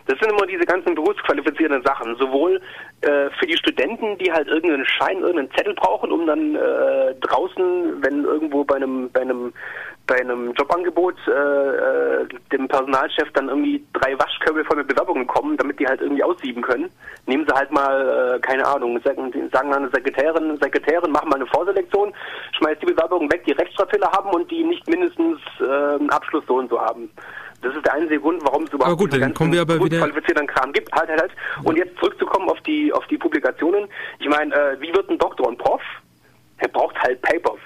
[0.06, 2.16] das sind immer diese ganzen berufsqualifizierenden Sachen.
[2.16, 2.60] Sowohl
[3.00, 8.02] äh, für die Studenten, die halt irgendeinen Schein, irgendeinen Zettel brauchen, um dann äh, draußen,
[8.02, 9.52] wenn irgendwo bei einem, bei einem,
[10.06, 15.56] bei einem Jobangebot äh, äh, dem Personalchef dann irgendwie drei Waschkörbe voll mit Bewerbungen kommen,
[15.56, 16.88] damit die halt irgendwie aussieben können.
[17.26, 21.46] Nehmen sie halt mal, äh, keine Ahnung, sagen, sagen eine Sekretärin, Sekretärin, machen mal eine
[21.46, 22.12] Vorselektion,
[22.58, 26.56] schmeißt die Bewerbungen weg, die Rechtschreibfehler haben und die nicht mindestens äh, einen Abschluss so
[26.56, 27.10] und so haben.
[27.62, 29.98] Das ist der einzige Grund, warum es überhaupt aber gut, dann kommen wir aber wieder
[29.98, 30.92] qualifizierten Kram gibt.
[30.92, 31.32] Halt, halt, halt.
[31.64, 33.88] Und jetzt zurückzukommen auf die auf die Publikationen.
[34.20, 35.80] Ich meine, äh, wie wird ein Doktor und Prof?
[36.58, 37.58] Er braucht halt Papers.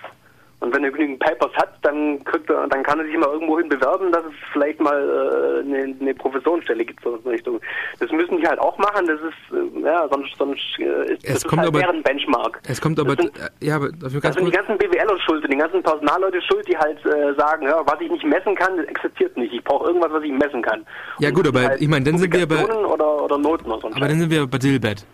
[0.61, 3.59] Und wenn er genügend Papers hat, dann kriegt er, dann kann er sich mal irgendwo
[3.59, 7.61] hin bewerben, dass es vielleicht mal äh, eine, eine Professorenstelle gibt so in Richtung.
[7.99, 9.07] Das müssen die halt auch machen.
[9.07, 12.61] Das ist äh, ja sonst sonst äh, ist, es das kommt halt aber, deren Benchmark.
[12.69, 15.51] Es kommt aber sind, äh, ja, aber dafür ganz das sind die ganzen BWLer schuld,
[15.51, 18.87] die ganzen Personalleute schuld, die halt äh, sagen, ja, was ich nicht messen kann, das
[18.87, 19.55] existiert nicht.
[19.55, 20.85] Ich brauche irgendwas, was ich messen kann.
[21.21, 23.81] Ja Und gut, aber halt ich meine, dann sind wir bei oder, oder Noten oder
[23.81, 23.87] so.
[23.89, 25.07] Aber dann sind wir bei Dilbert.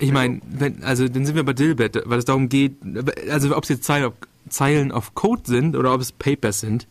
[0.00, 0.40] Ich meine,
[0.84, 2.76] also dann sind wir bei Dilbert, weil es darum geht,
[3.30, 4.04] also ob es jetzt Zeit,
[4.48, 6.86] Zeilen of Code sind oder ob es Papers sind.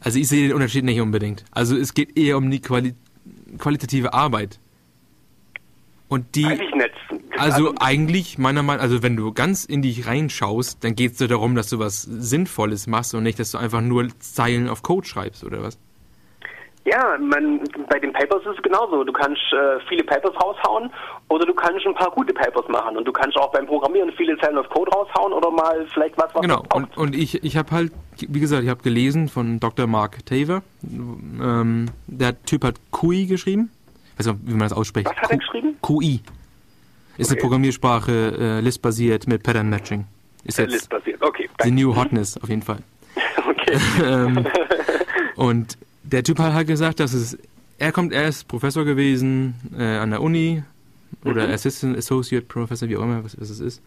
[0.00, 1.44] Also ich sehe den Unterschied nicht unbedingt.
[1.50, 2.94] Also es geht eher um die Quali
[3.58, 4.58] qualitative Arbeit.
[6.08, 6.46] Und die.
[6.46, 6.90] Eigentlich nicht.
[7.38, 11.12] Also, also eigentlich, meiner Meinung nach, also wenn du ganz in dich reinschaust, dann geht
[11.12, 14.68] es dir darum, dass du was Sinnvolles machst und nicht, dass du einfach nur Zeilen
[14.68, 15.78] of Code schreibst, oder was?
[16.84, 17.60] Ja, man,
[17.90, 19.04] bei den Papers ist es genauso.
[19.04, 20.90] Du kannst äh, viele Papers raushauen
[21.28, 22.96] oder du kannst ein paar gute Papers machen.
[22.96, 26.34] Und du kannst auch beim Programmieren viele Zeilen of Code raushauen oder mal vielleicht was,
[26.34, 29.86] was Genau, und, und ich, ich habe halt, wie gesagt, ich habe gelesen von Dr.
[29.86, 30.62] Mark Taver.
[30.82, 33.70] Ähm, der Typ hat QI geschrieben.
[34.14, 35.06] Ich weiß nicht, wie man das ausspricht.
[35.06, 35.76] Was hat er geschrieben?
[35.82, 36.20] QI.
[37.18, 37.34] Ist okay.
[37.34, 40.06] eine Programmiersprache, äh, List-basiert mit Pattern Matching.
[40.44, 41.50] Ist jetzt List-basiert, okay.
[41.62, 42.78] The New Hotness auf jeden Fall.
[43.50, 43.78] okay.
[44.02, 44.46] ähm,
[45.36, 45.76] und
[46.12, 47.38] der Typ hat halt gesagt, dass es,
[47.78, 50.62] er kommt, er ist Professor gewesen äh, an der Uni
[51.24, 51.54] oder mhm.
[51.54, 53.82] Assistant Associate Professor, wie auch immer, was, was es ist.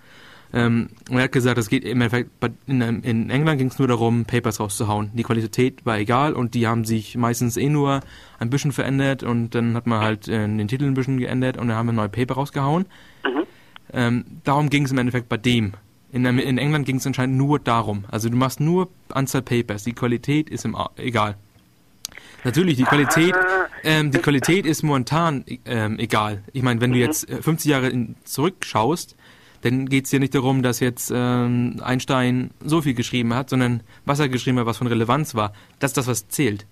[0.56, 2.30] Ähm, und er hat gesagt, es geht im Endeffekt,
[2.68, 5.10] in, in England ging es nur darum, Papers rauszuhauen.
[5.14, 8.02] Die Qualität war egal und die haben sich meistens eh nur
[8.38, 11.70] ein bisschen verändert und dann hat man halt äh, den Titel ein bisschen geändert und
[11.70, 12.86] dann haben wir neue Paper rausgehauen.
[13.24, 13.44] Mhm.
[13.94, 15.74] Ähm, darum ging es im Endeffekt bei dem.
[16.12, 18.06] In, in England ging es anscheinend nur darum.
[18.12, 21.36] Also du machst nur Anzahl Papers, die Qualität ist im, egal.
[22.44, 23.36] Natürlich, die Qualität,
[23.84, 26.44] ähm, die Qualität ist momentan ähm, egal.
[26.54, 27.04] Ich meine, wenn du mhm.
[27.04, 29.16] jetzt 50 äh, Jahre in, zurückschaust,
[29.62, 33.82] dann geht es ja nicht darum, dass jetzt ähm, Einstein so viel geschrieben hat, sondern
[34.06, 35.54] was er geschrieben hat, was von Relevanz war.
[35.80, 36.66] Das ist das, was zählt.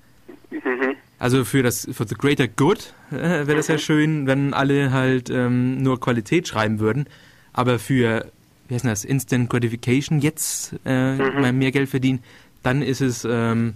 [0.49, 0.95] Mhm.
[1.17, 3.79] Also für das für the greater good äh, wäre das ja mhm.
[3.79, 7.05] schön, wenn alle halt ähm, nur Qualität schreiben würden.
[7.53, 8.25] Aber für
[8.67, 11.57] wie heißt das Instant Gratification jetzt äh, mhm.
[11.57, 12.19] mehr Geld verdienen,
[12.63, 13.73] dann ist es ähm,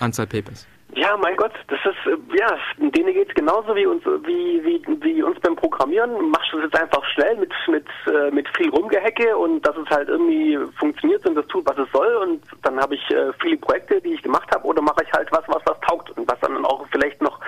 [0.00, 0.66] Anzahl Papers.
[0.96, 4.82] Ja, mein Gott, das ist, äh, ja, denen geht es genauso wie uns, wie, wie,
[5.00, 6.30] wie uns beim Programmieren.
[6.30, 9.88] Machst du es jetzt einfach schnell mit, mit, äh, mit viel Rumgehecke und dass es
[9.88, 13.56] halt irgendwie funktioniert und das tut, was es soll und dann habe ich äh, viele
[13.58, 16.40] Projekte, die ich gemacht habe oder mache ich halt was, was was taugt und was
[16.40, 17.38] dann auch vielleicht noch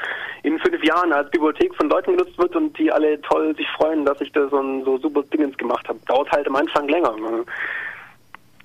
[0.44, 4.04] in fünf Jahren als Bibliothek von Leuten genutzt wird und die alle toll sich freuen,
[4.04, 5.98] dass ich da so ein so super Dingens gemacht habe.
[6.06, 7.16] Dauert halt am Anfang länger.
[7.16, 7.44] Ne?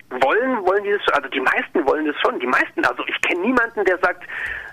[0.09, 2.39] Wollen, wollen die das, also die meisten wollen das schon.
[2.39, 4.23] Die meisten, also ich kenne niemanden, der sagt,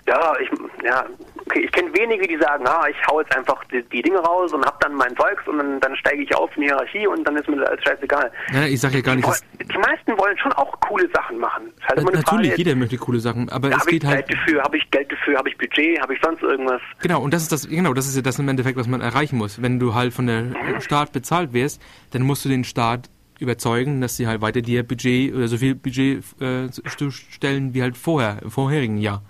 [0.07, 0.49] ja, ich,
[0.83, 1.05] ja,
[1.45, 4.53] okay, ich kenne wenige, die sagen, ah, ich hau jetzt einfach die, die Dinge raus
[4.53, 7.23] und hab dann mein Zeugs und dann, dann steige ich auf in die Hierarchie und
[7.27, 8.31] dann ist mir das alles scheißegal.
[8.53, 9.27] Ja, ich sage ja gar nicht,
[9.59, 11.73] die, die meisten wollen schon auch coole Sachen machen.
[11.87, 14.27] Halt natürlich, Frage, jeder möchte coole Sachen, aber es geht halt.
[14.27, 16.81] Geld dafür, habe ich Geld dafür, habe ich Budget, habe ich sonst irgendwas?
[17.01, 19.37] Genau, und das ist das, genau, das ist ja das im Endeffekt, was man erreichen
[19.37, 19.61] muss.
[19.61, 20.81] Wenn du halt von der mhm.
[20.81, 21.81] Staat bezahlt wirst,
[22.11, 23.09] dann musst du den Staat
[23.39, 26.69] überzeugen, dass sie halt weiter dir Budget oder so viel Budget äh,
[27.09, 29.21] stellen wie halt vorher, im vorherigen Jahr.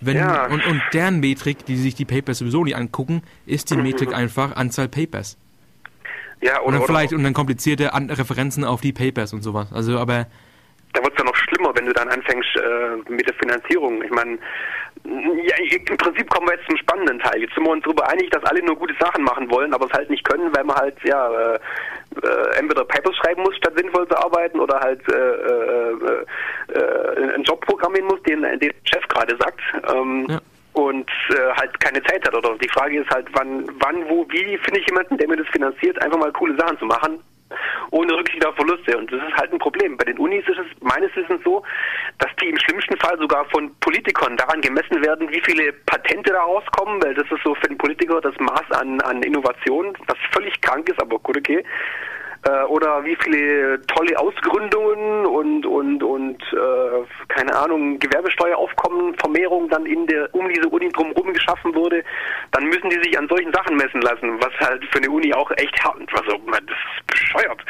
[0.00, 0.46] Wenn, ja.
[0.46, 4.56] und, und deren Metrik, die sich die Papers sowieso nicht angucken, ist die Metrik einfach
[4.56, 5.38] Anzahl Papers.
[6.42, 9.72] Ja, oder, und dann vielleicht und dann komplizierte An Referenzen auf die Papers und sowas.
[9.72, 10.26] Also aber
[10.96, 14.02] da wird es ja noch schlimmer, wenn du dann anfängst äh, mit der Finanzierung.
[14.02, 14.38] Ich meine,
[15.04, 15.56] ja,
[15.88, 17.40] im Prinzip kommen wir jetzt zum spannenden Teil.
[17.40, 19.92] Jetzt sind wir uns darüber einig, dass alle nur gute Sachen machen wollen, aber es
[19.92, 21.58] halt nicht können, weil man halt ja äh,
[22.22, 26.24] äh, entweder Papers schreiben muss, statt sinnvoll zu arbeiten, oder halt äh, äh,
[26.72, 29.60] äh einen Job programmieren muss, den, den der Chef gerade sagt.
[29.92, 30.40] Ähm, ja.
[30.72, 32.34] Und äh, halt keine Zeit hat.
[32.34, 35.48] Oder die Frage ist halt, wann, wann, wo, wie finde ich jemanden, der mir das
[35.48, 37.18] finanziert, einfach mal coole Sachen zu machen,
[37.90, 38.96] ohne Rücksicht auf Verluste.
[38.96, 39.96] Und das ist halt ein Problem.
[39.96, 41.62] Bei den Unis ist es meines Wissens so,
[42.18, 46.40] dass die im schlimmsten Fall sogar von Politikern daran gemessen werden, wie viele Patente da
[46.40, 50.60] rauskommen, weil das ist so für den Politiker das Maß an, an Innovation, was völlig
[50.60, 51.64] krank ist, aber gut, okay
[52.44, 59.86] äh, oder wie viele tolle Ausgründungen und und und äh, keine Ahnung Gewerbesteueraufkommen Vermehrung dann
[59.86, 62.02] in der um diese Uni drumherum geschaffen wurde,
[62.52, 65.50] dann müssen die sich an solchen Sachen messen lassen, was halt für eine Uni auch
[65.52, 67.60] echt hart, also das ist bescheuert.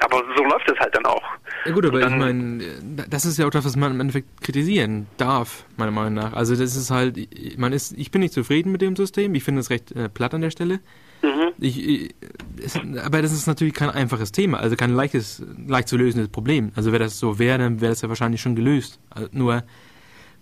[0.00, 1.22] Aber so läuft es halt dann auch.
[1.64, 2.64] Ja gut, aber dann, ich meine,
[3.08, 6.32] das ist ja auch das, was man im Endeffekt kritisieren darf, meiner Meinung nach.
[6.32, 7.16] Also das ist halt,
[7.58, 9.34] man ist, ich bin nicht zufrieden mit dem System.
[9.34, 10.80] Ich finde es recht äh, platt an der Stelle.
[11.22, 11.52] Mhm.
[11.58, 12.14] Ich,
[12.62, 16.72] es, aber das ist natürlich kein einfaches Thema, also kein leichtes, leicht zu lösendes Problem.
[16.74, 18.98] Also wäre das so wäre, dann wäre das ja wahrscheinlich schon gelöst.
[19.10, 19.62] Also nur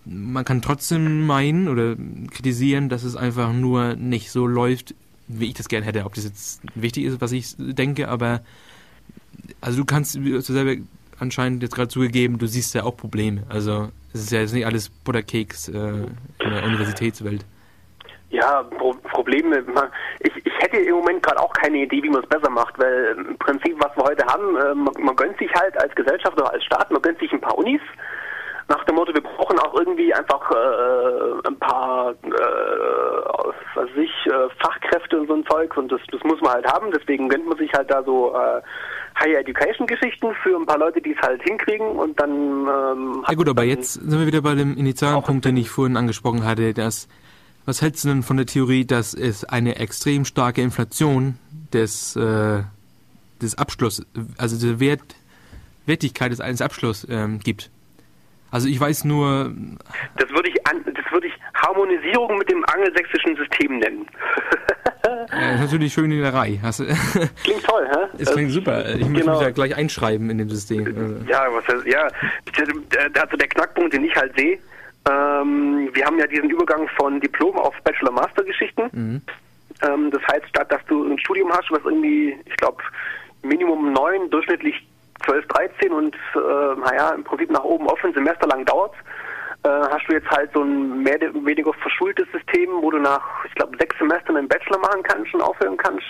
[0.07, 1.95] man kann trotzdem meinen oder
[2.31, 4.95] kritisieren, dass es einfach nur nicht so läuft,
[5.29, 6.05] wie ich das gerne hätte.
[6.05, 8.41] Ob das jetzt wichtig ist, was ich denke, aber
[9.61, 10.83] also du kannst du selber
[11.19, 13.43] anscheinend jetzt gerade zugegeben, du siehst ja auch Probleme.
[13.49, 17.45] Also es ist ja jetzt nicht alles Butterkeks äh, in der Universitätswelt.
[18.31, 19.65] Ja, Pro Probleme.
[20.21, 23.17] Ich, ich hätte im Moment gerade auch keine Idee, wie man es besser macht, weil
[23.19, 26.53] im Prinzip, was wir heute haben, äh, man, man, gönnt sich halt als Gesellschaft oder
[26.53, 27.81] als Staat, man gönnt sich ein paar Unis.
[28.69, 32.31] Nach dem Motto, wir brauchen auch irgendwie einfach äh, ein paar, äh,
[33.75, 36.73] was weiß ich, äh, Fachkräfte und so ein Zeug und das, das muss man halt
[36.73, 36.93] haben.
[36.93, 38.61] Deswegen gönnt man sich halt da so äh,
[39.19, 42.31] Higher Education Geschichten für ein paar Leute, die es halt hinkriegen und dann.
[42.31, 45.97] Ähm, ja gut, aber jetzt sind wir wieder bei dem initialen Punkt, den ich vorhin
[45.97, 47.09] angesprochen hatte, dass
[47.71, 51.39] was hältst du denn von der Theorie, dass es eine extrem starke Inflation
[51.73, 52.63] des, äh,
[53.41, 54.05] des Abschlusses,
[54.39, 55.01] also der Wert,
[55.87, 57.71] Wertigkeit des eines Abschlusses ähm, gibt?
[58.51, 59.55] Also ich weiß nur.
[60.17, 64.07] Das würde ich an, das würde ich Harmonisierung mit dem angelsächsischen System nennen.
[65.07, 66.59] ja, das ist natürlich schön in der Reihe.
[67.45, 68.19] klingt toll, hä?
[68.19, 68.97] Es klingt super.
[68.97, 69.35] Ich muss genau.
[69.35, 71.25] mich ja gleich einschreiben in dem System.
[71.29, 72.09] Ja, was heißt, ja.
[73.21, 74.59] Also der Knackpunkt, den ich halt sehe,
[75.09, 78.91] ähm, wir haben ja diesen Übergang von Diplom auf Bachelor-Master-Geschichten.
[78.93, 79.23] Mhm.
[79.83, 82.83] Ähm, das heißt, statt dass du ein Studium hast, was irgendwie, ich glaube,
[83.43, 84.87] Minimum neun, durchschnittlich
[85.25, 88.95] 12, 13 und äh, naja, im Prinzip nach oben offen, Semester lang dauert,
[89.63, 93.23] äh, hast du jetzt halt so ein mehr oder weniger verschultes System, wo du nach,
[93.45, 96.07] ich glaube, sechs Semestern einen Bachelor machen kannst und aufhören kannst.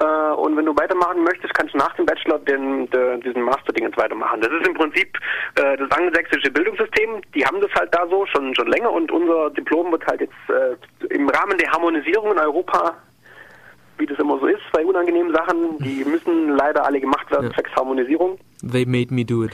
[0.00, 3.84] Äh, und wenn du weitermachen möchtest, kannst du nach dem Bachelor den, den diesen Master-Ding
[3.84, 4.40] jetzt weitermachen.
[4.40, 5.18] Das ist im Prinzip
[5.56, 7.20] äh, das angelsächsische Bildungssystem.
[7.34, 10.34] Die haben das halt da so schon schon länger und unser Diplom wird halt jetzt
[10.48, 12.96] äh, im Rahmen der Harmonisierung in Europa
[14.00, 17.52] wie das immer so ist bei unangenehmen Sachen, die müssen leider alle gemacht werden, ja.
[17.52, 18.38] zwecks Harmonisierung.
[18.60, 19.52] They made me do it.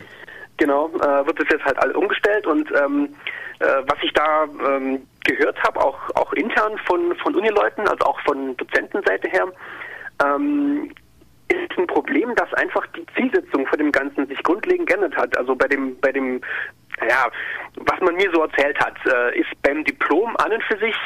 [0.56, 3.08] Genau, äh, wird das jetzt halt alles umgestellt und ähm,
[3.58, 8.20] äh, was ich da ähm, gehört habe, auch, auch intern von, von Unileuten, also auch
[8.20, 9.46] von Dozentenseite her,
[10.24, 10.90] ähm,
[11.48, 15.36] ist ein Problem, dass einfach die Zielsetzung von dem Ganzen sich grundlegend geändert hat.
[15.36, 16.40] Also bei dem, bei dem,
[17.08, 17.30] ja,
[17.76, 20.96] was man mir so erzählt hat, äh, ist beim Diplom an und für sich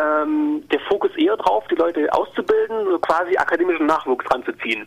[0.00, 4.86] ähm, der Fokus eher drauf, die Leute auszubilden, quasi akademischen Nachwuchs ranzuziehen.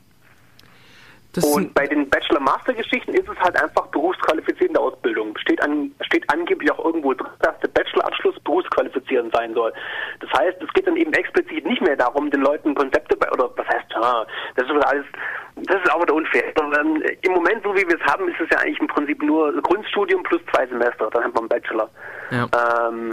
[1.44, 5.38] und bei den Bachelor-Master-Geschichten ist es halt einfach berufsqualifizierende Ausbildung.
[5.38, 9.73] Steht, an, steht angeblich auch irgendwo drin, dass der Bachelor-Abschluss berufsqualifizierend sein soll.
[10.22, 13.67] Das heißt, es geht dann eben explizit nicht mehr darum, den Leuten Konzepte oder was
[13.67, 14.25] heißt, ah,
[14.55, 15.05] das ist alles,
[15.55, 16.51] das ist auch wieder unfair.
[16.57, 19.53] Sondern Im Moment, so wie wir es haben, ist es ja eigentlich im Prinzip nur
[19.61, 21.89] Grundstudium plus zwei Semester, dann hat man einen Bachelor.
[22.31, 22.47] Ja.
[22.89, 23.11] Ähm,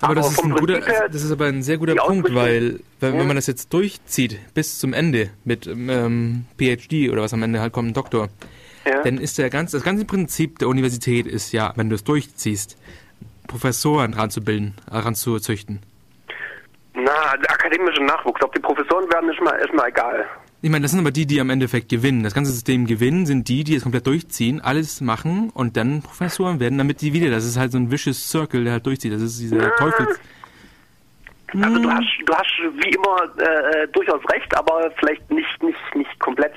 [0.00, 3.26] aber, das, ist ein guter, das ist aber ein sehr guter Punkt, weil wenn, wenn,
[3.26, 7.72] man das jetzt durchzieht bis zum Ende mit ähm, PhD oder was am Ende halt
[7.72, 8.28] kommt, ein Doktor,
[8.84, 9.02] ja.
[9.02, 12.76] dann ist der ganz, das ganze Prinzip der Universität ist ja, wenn du es durchziehst,
[13.46, 15.80] Professoren dran zu bilden, dran zu züchten.
[16.94, 20.26] Na, der akademische Nachwuchs, ob die Professoren werden, ist mal, ist mal egal.
[20.60, 22.22] Ich meine, das sind aber die, die am Endeffekt gewinnen.
[22.22, 26.60] Das ganze System gewinnen sind die, die es komplett durchziehen, alles machen und dann Professoren
[26.60, 27.30] werden, damit die wieder.
[27.30, 29.12] Das ist halt so ein vicious Circle, der halt durchzieht.
[29.12, 29.74] Das ist dieser.
[29.76, 30.20] Teufels.
[31.60, 32.52] Also du hast, du hast
[32.82, 36.54] wie immer äh, durchaus recht, aber vielleicht nicht, nicht, nicht komplett.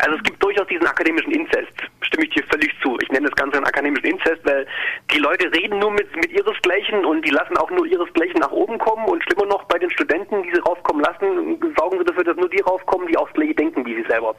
[0.00, 2.98] Also es gibt durchaus diesen akademischen Inzest, stimme ich dir völlig zu.
[3.00, 4.66] Ich nenne das Ganze einen akademischen Inzest, weil
[5.12, 8.78] die Leute reden nur mit, mit ihresgleichen und die lassen auch nur ihresgleichen nach oben
[8.78, 12.36] kommen und schlimmer noch bei den Studenten, die sie raufkommen lassen, sorgen sie dafür, dass
[12.36, 14.34] nur die raufkommen, die auch das gleiche denken wie sie selber.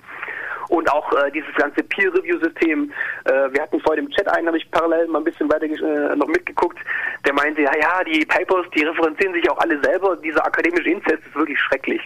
[0.69, 2.91] Und auch äh, dieses ganze Peer-Review-System,
[3.25, 6.15] äh, wir hatten vorhin im Chat einen, habe ich parallel mal ein bisschen weiter äh,
[6.15, 6.77] noch mitgeguckt,
[7.25, 11.25] der meinte, ja, ja, die Papers, die referenzieren sich auch alle selber, dieser akademische Inzest
[11.25, 12.01] ist wirklich schrecklich.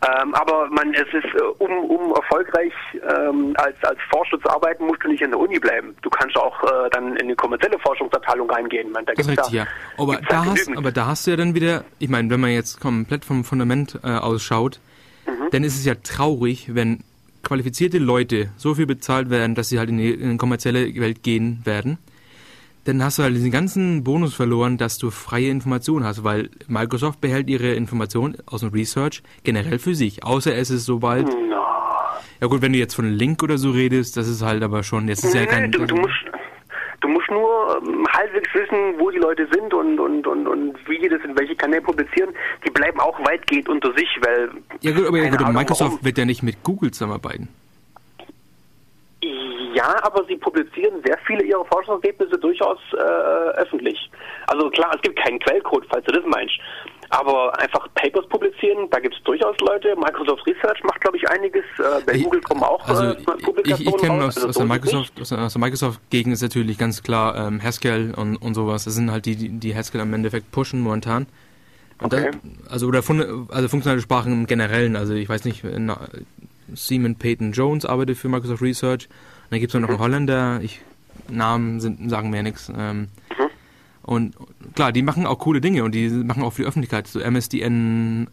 [0.00, 4.86] Ähm, aber man, es ist, äh, um, um erfolgreich ähm, als, als Forscher zu arbeiten,
[4.86, 5.96] musst du nicht in der Uni bleiben.
[6.02, 8.92] Du kannst auch äh, dann in eine kommerzielle Forschungsabteilung reingehen.
[8.92, 9.66] Man, da das ist richtig, da, ja.
[9.96, 12.80] Aber da, hast, aber da hast du ja dann wieder, ich meine, wenn man jetzt
[12.80, 14.78] komplett vom Fundament äh, ausschaut,
[15.26, 15.50] mhm.
[15.50, 17.02] dann ist es ja traurig, wenn
[17.48, 21.22] qualifizierte Leute so viel bezahlt werden, dass sie halt in die, in die kommerzielle Welt
[21.22, 21.98] gehen werden
[22.88, 27.20] dann hast du halt diesen ganzen Bonus verloren, dass du freie Informationen hast, weil Microsoft
[27.20, 31.26] behält ihre Informationen aus dem Research generell für sich, außer es ist sobald.
[31.26, 31.34] No.
[32.40, 35.06] Ja gut, wenn du jetzt von Link oder so redest, das ist halt aber schon,
[35.08, 35.70] jetzt ist ja kein...
[35.70, 36.14] Du, du, musst,
[37.00, 40.98] du musst nur ähm, halbwegs wissen, wo die Leute sind und, und, und, und wie
[40.98, 42.34] die das in welche Kanäle publizieren.
[42.66, 44.50] Die bleiben auch weitgehend unter sich, weil...
[44.80, 46.04] Ja gut, aber ja, gut, Microsoft warum.
[46.04, 47.48] wird ja nicht mit Google zusammenarbeiten.
[49.20, 52.96] Ja, aber sie publizieren sehr viele ihrer Forschungsergebnisse durchaus äh,
[53.60, 54.10] öffentlich.
[54.46, 56.58] Also klar, es gibt keinen Quellcode, falls du das meinst.
[57.10, 59.96] Aber einfach Papers publizieren, da gibt es durchaus Leute.
[59.96, 61.64] Microsoft Research macht, glaube ich, einiges.
[61.78, 64.56] Äh, bei ich, Google kommen auch also äh, Publikationen Ich, ich kenne aus, also aus,
[64.56, 68.84] der Microsoft, aus, der Microsoft-Gegend ist natürlich ganz klar ähm, Haskell und, und sowas.
[68.84, 71.26] Das sind halt die, die, Haskell im Endeffekt pushen momentan.
[72.00, 72.30] Und okay.
[72.30, 74.94] Da, also oder fun also funktionale Sprachen im Generellen.
[74.94, 76.08] Also ich weiß nicht, na,
[76.74, 79.08] Simon Peyton Jones arbeitet für Microsoft Research
[79.50, 80.80] dann gibt es noch einen Holländer, ich,
[81.28, 82.70] Namen sind, sagen mir nichts.
[82.76, 83.47] Ähm, mhm.
[84.08, 84.36] Und
[84.74, 87.06] klar, die machen auch coole Dinge und die machen auch für die Öffentlichkeit.
[87.06, 88.26] So MSDN mhm.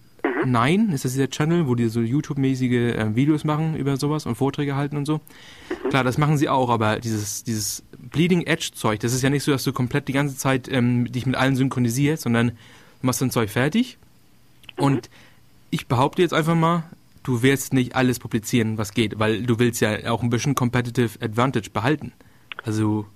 [0.46, 4.36] 9 ist das dieser Channel, wo die so YouTube-mäßige äh, Videos machen über sowas und
[4.36, 5.16] Vorträge halten und so.
[5.16, 5.90] Mhm.
[5.90, 9.52] Klar, das machen sie auch, aber dieses, dieses Bleeding Edge-Zeug, das ist ja nicht so,
[9.52, 12.56] dass du komplett die ganze Zeit ähm, dich mit allen synchronisierst, sondern du
[13.02, 13.98] machst dein Zeug fertig.
[14.78, 14.84] Mhm.
[14.86, 15.10] Und
[15.72, 16.84] ich behaupte jetzt einfach mal,
[17.24, 21.22] du wirst nicht alles publizieren, was geht, weil du willst ja auch ein bisschen Competitive
[21.22, 22.14] Advantage behalten.
[22.64, 23.08] Also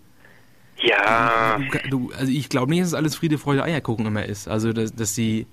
[0.82, 1.60] ja.
[1.90, 4.48] Du, also ich glaube nicht, dass es alles Friede, Freude, Eierkuchen immer ist.
[4.48, 5.48] Also dass, dass sie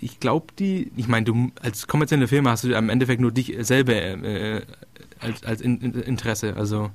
[0.00, 3.54] ich glaube die, ich meine, du als kommerzielle Firma hast du am Endeffekt nur dich
[3.60, 4.62] selber äh,
[5.20, 6.90] als, als in, in Interesse, also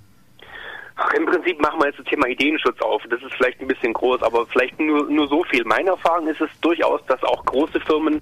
[0.99, 3.03] Ach, im Prinzip machen wir jetzt das Thema Ideenschutz auf.
[3.09, 5.63] Das ist vielleicht ein bisschen groß, aber vielleicht nur, nur so viel.
[5.63, 8.19] Meine Erfahrung ist es durchaus, dass auch große Firmen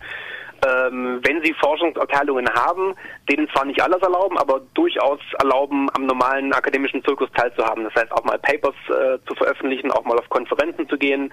[0.65, 2.95] ähm, wenn sie Forschungsabteilungen haben,
[3.29, 7.83] denen zwar nicht alles erlauben, aber durchaus erlauben, am normalen akademischen Zirkus teilzuhaben.
[7.83, 11.31] Das heißt auch mal Papers äh, zu veröffentlichen, auch mal auf Konferenzen zu gehen.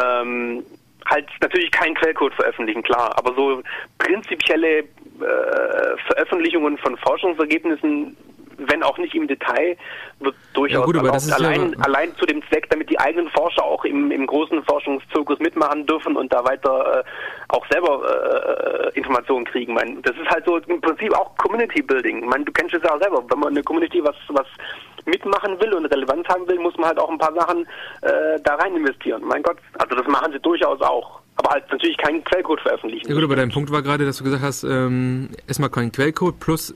[0.00, 0.64] Ähm,
[1.06, 3.62] halt natürlich keinen Quellcode veröffentlichen, klar, aber so
[3.98, 4.84] prinzipielle äh,
[6.06, 8.16] Veröffentlichungen von Forschungsergebnissen
[8.58, 9.76] wenn auch nicht im Detail,
[10.20, 12.98] wird durchaus ja, gut, aber das ist allein, ja allein zu dem Zweck, damit die
[12.98, 17.04] eigenen Forscher auch im, im großen Forschungszirkus mitmachen dürfen und da weiter äh,
[17.48, 19.74] auch selber äh, Informationen kriegen.
[19.74, 22.26] Man, das ist halt so im Prinzip auch Community Building.
[22.26, 24.46] Man, du kennst es ja auch selber, wenn man eine Community was, was
[25.06, 27.66] mitmachen will und Relevanz haben will, muss man halt auch ein paar Sachen
[28.02, 29.22] äh, da rein investieren.
[29.24, 31.20] Mein Gott, also das machen sie durchaus auch.
[31.36, 33.08] Aber halt natürlich keinen Quellcode veröffentlichen.
[33.08, 36.40] Ja gut, aber dein Punkt war gerade, dass du gesagt hast, ähm, erstmal kein Quellcode
[36.40, 36.74] plus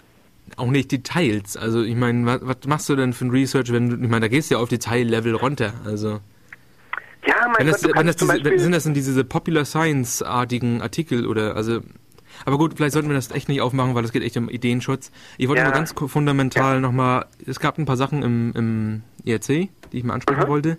[0.56, 1.56] auch nicht Details.
[1.56, 4.20] Also ich meine, was, was, machst du denn für ein Research, wenn du, ich meine,
[4.20, 5.72] da gehst du ja auf Detaillevel runter.
[5.84, 6.20] Also
[7.26, 11.56] ja, mein wenn Gott, wenn das diese, sind das denn diese Popular Science-artigen Artikel oder
[11.56, 11.80] also
[12.44, 15.10] aber gut, vielleicht sollten wir das echt nicht aufmachen, weil es geht echt um Ideenschutz.
[15.36, 15.68] Ich wollte ja.
[15.68, 16.80] mal ganz fundamental ja.
[16.80, 20.48] nochmal, es gab ein paar Sachen im, im ERC, die ich mal ansprechen mhm.
[20.48, 20.78] wollte.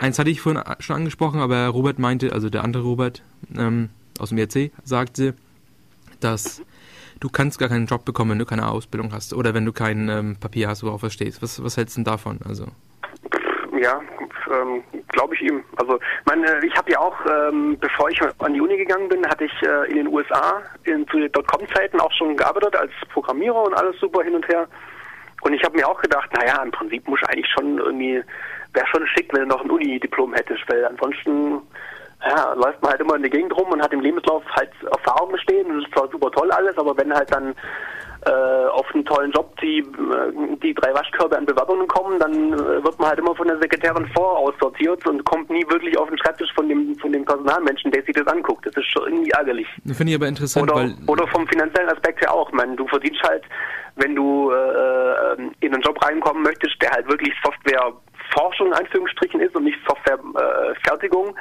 [0.00, 3.22] Eins hatte ich vorhin schon angesprochen, aber Robert meinte, also der andere Robert
[3.56, 5.34] ähm, aus dem ERC sagte,
[6.20, 6.62] dass
[7.20, 10.08] du kannst gar keinen Job bekommen, wenn du keine Ausbildung hast oder wenn du kein
[10.08, 11.42] ähm, Papier hast, worauf du stehst.
[11.42, 12.40] Was, was hältst du denn davon?
[12.46, 12.66] Also
[13.80, 14.00] ja,
[14.52, 15.64] ähm, glaube ich ihm.
[15.76, 19.44] Also meine, ich habe ja auch, ähm, bevor ich an die Uni gegangen bin, hatte
[19.44, 23.98] ich äh, in den USA in, zu Dotcom-Zeiten auch schon gearbeitet als Programmierer und alles
[23.98, 24.68] super hin und her.
[25.42, 28.22] Und ich habe mir auch gedacht, naja, im Prinzip muss eigentlich schon irgendwie,
[28.74, 31.62] wäre schon schick, wenn du noch ein Uni-Diplom hättest, weil ansonsten
[32.26, 35.38] ja, läuft man halt immer in der Gegend rum und hat im Lebenslauf halt Erfahrungen
[35.38, 37.54] stehen und das ist zwar super toll alles, aber wenn halt dann
[38.26, 42.84] äh, auf einen tollen Job die, äh, die drei Waschkörbe an Bewerbungen kommen, dann äh,
[42.84, 46.52] wird man halt immer von der Sekretärin voraussortiert und kommt nie wirklich auf den Schreibtisch
[46.54, 48.66] von dem, von dem Personalmenschen, der sich das anguckt.
[48.66, 49.66] Das ist schon irgendwie ärgerlich.
[49.94, 50.94] Finde ich aber interessant, oder, weil...
[51.06, 52.52] Oder vom finanziellen Aspekt her auch.
[52.52, 53.44] Man, du verdienst halt,
[53.96, 59.56] wenn du äh, in einen Job reinkommen möchtest, der halt wirklich Softwareforschung in Anführungsstrichen ist
[59.56, 61.40] und nicht Softwarefertigung, äh,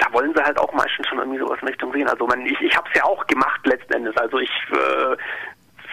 [0.00, 2.08] da wollen sie halt auch meistens schon irgendwie sowas in Richtung sehen.
[2.08, 4.16] Also man, ich, ich habe es ja auch gemacht letzten Endes.
[4.16, 5.16] Also ich äh,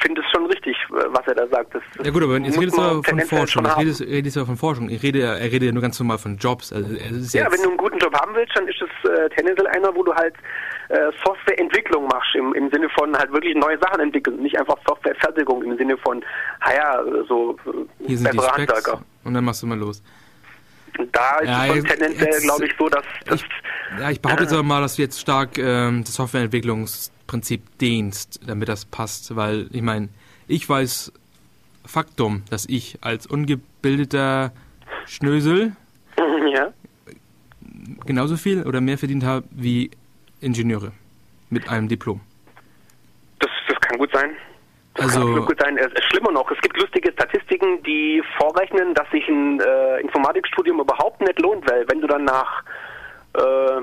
[0.02, 1.76] finde es schon richtig, was er da sagt.
[1.76, 3.66] Das, ja gut, aber jetzt redest du aber von Forschung.
[3.66, 4.90] Jetzt redest, redest du aber von Forschung.
[4.90, 6.72] Ich rede, er redet ja nur ganz normal von Jobs.
[6.72, 6.90] Also,
[7.38, 10.04] ja, wenn du einen guten Job haben willst, dann ist es äh, tendenziell einer, wo
[10.04, 10.36] du halt
[10.90, 15.64] äh, Softwareentwicklung machst, im, im Sinne von halt wirklich neue Sachen entwickeln, nicht einfach Softwarefertigung
[15.64, 16.24] im Sinne von,
[16.66, 18.92] naja, so äh, Hier sind die Specs
[19.24, 20.02] und dann machst du mal los.
[21.12, 23.04] Da ist ja, es tendenziell, glaube ich, so, dass...
[23.26, 23.48] dass ich,
[24.00, 28.70] ja, ich behaupte jetzt aber mal, dass du jetzt stark ähm, das Softwareentwicklungsprinzip dehnst, damit
[28.70, 30.10] das passt, weil ich meine,
[30.48, 31.12] ich weiß
[31.86, 34.52] Faktum, dass ich als ungebildeter
[35.06, 35.76] Schnösel
[36.54, 36.74] ja.
[38.06, 39.92] genauso viel oder mehr verdient habe wie
[40.42, 40.92] Ingenieure
[41.50, 42.22] mit einem Diplom.
[43.40, 44.32] Das, das kann gut sein.
[44.98, 45.78] Also, gut sein.
[45.78, 50.80] Es ist schlimmer noch, es gibt lustige Statistiken, die vorrechnen, dass sich ein äh, Informatikstudium
[50.80, 52.64] überhaupt nicht lohnt, weil wenn du dann nach,
[53.36, 53.82] äh,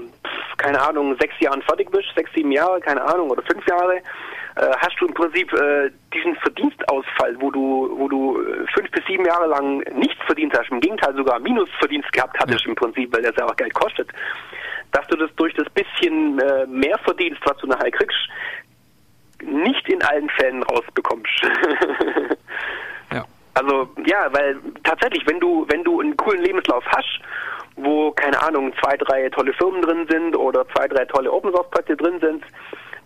[0.57, 4.71] keine Ahnung, sechs Jahren fertig bist, sechs, sieben Jahre, keine Ahnung, oder fünf Jahre, äh,
[4.79, 9.25] hast du im Prinzip äh, diesen Verdienstausfall, wo du, wo du äh, fünf bis sieben
[9.25, 12.71] Jahre lang nichts verdient hast, im Gegenteil sogar Minusverdienst gehabt hattest ja.
[12.71, 14.09] im Prinzip, weil das ja auch Geld kostet
[14.95, 18.17] dass du das durch das bisschen äh, mehr verdienst, was du nachher kriegst,
[19.43, 21.43] nicht in allen Fällen rausbekommst.
[23.13, 23.25] ja.
[23.55, 27.21] Also ja, weil tatsächlich, wenn du wenn du einen coolen Lebenslauf hast,
[27.77, 31.71] wo keine Ahnung zwei drei tolle Firmen drin sind oder zwei drei tolle Open Source
[31.71, 32.45] Projekte drin sind,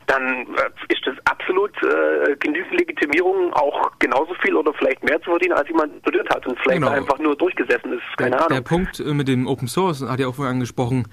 [0.08, 5.30] dann äh, ist das absolut äh, genügend Legitimierung, auch genauso viel oder vielleicht mehr zu
[5.30, 6.92] verdienen, als jemand studiert hat und vielleicht genau.
[6.92, 8.02] einfach nur durchgesessen ist.
[8.16, 8.56] Keine der, Ahnung.
[8.56, 11.08] Der Punkt äh, mit dem Open Source hat ja auch vorhin angesprochen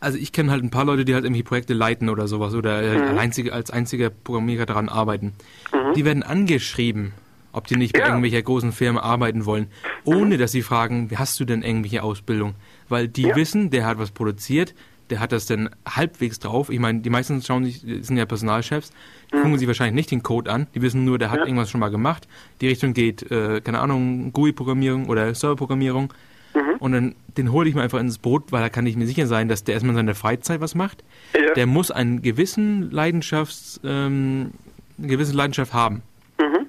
[0.00, 2.82] also ich kenne halt ein paar Leute, die halt irgendwie Projekte leiten oder sowas oder
[2.82, 3.18] äh, mhm.
[3.18, 5.34] einzige, als einziger Programmierer daran arbeiten.
[5.72, 5.94] Mhm.
[5.94, 7.12] Die werden angeschrieben,
[7.52, 8.06] ob die nicht bei ja.
[8.06, 9.66] irgendwelcher großen Firmen arbeiten wollen,
[10.04, 12.54] ohne dass sie fragen, wie hast du denn irgendwelche Ausbildung?
[12.88, 13.36] Weil die ja.
[13.36, 14.74] wissen, der hat was produziert,
[15.10, 16.70] der hat das dann halbwegs drauf.
[16.70, 18.92] Ich meine, die meisten schauen sich, sind ja Personalchefs,
[19.30, 19.42] die mhm.
[19.42, 21.44] gucken sich wahrscheinlich nicht den Code an, die wissen nur, der hat ja.
[21.46, 22.26] irgendwas schon mal gemacht.
[22.60, 26.12] Die Richtung geht, äh, keine Ahnung, GUI-Programmierung oder Server-Programmierung.
[26.54, 26.76] Mhm.
[26.78, 29.26] Und dann den hole ich mir einfach ins Boot, weil da kann ich mir sicher
[29.26, 31.04] sein, dass der erstmal in seiner Freizeit was macht.
[31.34, 31.54] Ja.
[31.54, 34.52] Der muss einen gewissen Leidenschafts, ähm,
[34.98, 36.02] eine gewisse Leidenschaft haben.
[36.38, 36.66] Mhm.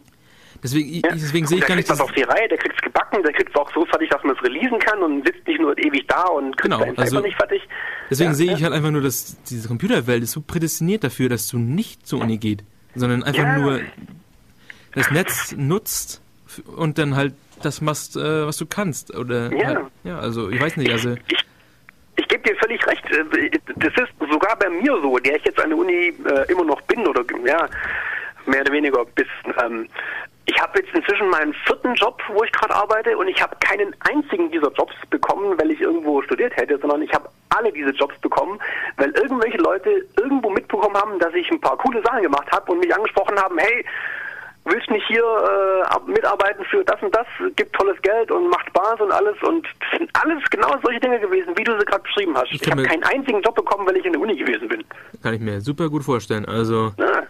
[0.64, 1.02] Deswegen, ja.
[1.14, 1.90] deswegen sehe ich gar nicht.
[1.90, 3.86] Der kriegt das auf die Reihe, der kriegt es gebacken, der kriegt es auch so
[3.86, 6.94] fertig, dass man es releasen kann und sitzt nicht nur ewig da und kriegt genau,
[6.96, 7.62] also, nicht fertig.
[8.10, 11.48] Deswegen ja, sehe ich halt einfach nur, dass diese Computerwelt ist so prädestiniert dafür, dass
[11.48, 12.64] du nicht zur Uni geht,
[12.94, 13.82] sondern einfach nur
[14.94, 16.22] das Netz nutzt
[16.76, 17.34] und dann halt
[17.66, 19.16] das machst, äh, was du kannst.
[19.16, 19.90] Oder ja.
[20.04, 21.16] Ja, also ich weiß nicht, also.
[21.28, 21.46] Ich,
[22.18, 23.04] ich gebe dir völlig recht.
[23.12, 26.64] Äh, das ist sogar bei mir so, der ich jetzt an der Uni äh, immer
[26.64, 27.68] noch bin oder ja,
[28.46, 29.28] mehr oder weniger bis.
[29.64, 29.88] Ähm,
[30.46, 33.96] ich habe jetzt inzwischen meinen vierten Job, wo ich gerade arbeite, und ich habe keinen
[34.02, 38.18] einzigen dieser Jobs bekommen, weil ich irgendwo studiert hätte, sondern ich habe alle diese Jobs
[38.20, 38.60] bekommen,
[38.98, 42.80] weil irgendwelche Leute irgendwo mitbekommen haben, dass ich ein paar coole Sachen gemacht habe und
[42.80, 43.86] mich angesprochen haben, hey,
[44.66, 47.26] willst nicht hier äh, mitarbeiten für das und das,
[47.56, 51.20] gibt tolles Geld und macht Spaß und alles und das sind alles genau solche Dinge
[51.20, 52.52] gewesen, wie du sie gerade beschrieben hast.
[52.52, 54.84] Ich, ich habe keinen einzigen Job bekommen, weil ich in der Uni gewesen bin.
[55.24, 56.46] Kann ich mir super gut vorstellen.
[56.46, 57.24] Also ja,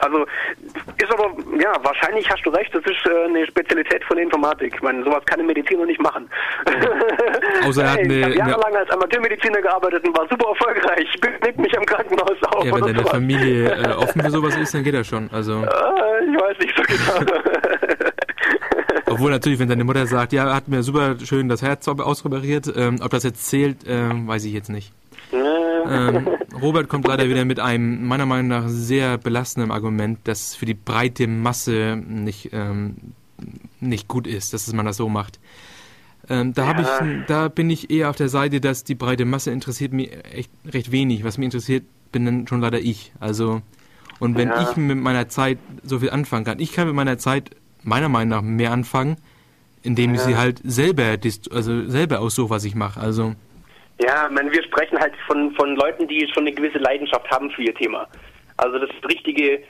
[0.00, 0.26] also
[0.98, 2.74] ist aber ja wahrscheinlich hast du recht.
[2.74, 4.74] Das ist äh, eine Spezialität von der Informatik.
[4.74, 6.28] Ich meine, sowas kann ein Mediziner nicht machen.
[6.66, 7.66] Ja.
[7.68, 11.08] Außer er hat eine, ich habe jahrelang als Amateurmediziner gearbeitet und war super erfolgreich.
[11.14, 12.64] Ich mich am Krankenhaus auf.
[12.64, 13.10] Ja, wenn deine sowas.
[13.12, 15.30] Familie äh, offen für sowas ist, dann geht das schon.
[15.32, 17.32] Also äh, ich weiß nicht so genau.
[19.06, 23.00] Obwohl natürlich, wenn deine Mutter sagt, ja, hat mir super schön das Herz ausoperiert, ähm,
[23.02, 24.92] ob das jetzt zählt, ähm, weiß ich jetzt nicht.
[25.88, 26.28] Ähm,
[26.60, 30.74] Robert kommt leider wieder mit einem meiner Meinung nach sehr belastenden Argument, das für die
[30.74, 32.96] breite Masse nicht, ähm,
[33.80, 35.38] nicht gut ist, dass man das so macht.
[36.28, 36.80] Ähm, da, ja.
[36.80, 40.50] ich, da bin ich eher auf der Seite, dass die breite Masse interessiert mich echt
[40.66, 41.24] recht wenig.
[41.24, 43.12] Was mich interessiert, bin dann schon leider ich.
[43.20, 43.62] Also
[44.18, 44.70] Und wenn ja.
[44.70, 47.50] ich mit meiner Zeit so viel anfangen kann, ich kann mit meiner Zeit
[47.82, 49.16] meiner Meinung nach mehr anfangen,
[49.82, 51.16] indem ich sie halt selber,
[51.50, 53.00] also selber aussuche, was ich mache.
[53.00, 53.34] Also
[54.02, 57.62] ja, meine, wir sprechen halt von, von Leuten, die schon eine gewisse Leidenschaft haben für
[57.62, 58.06] ihr Thema.
[58.56, 59.62] Also das richtige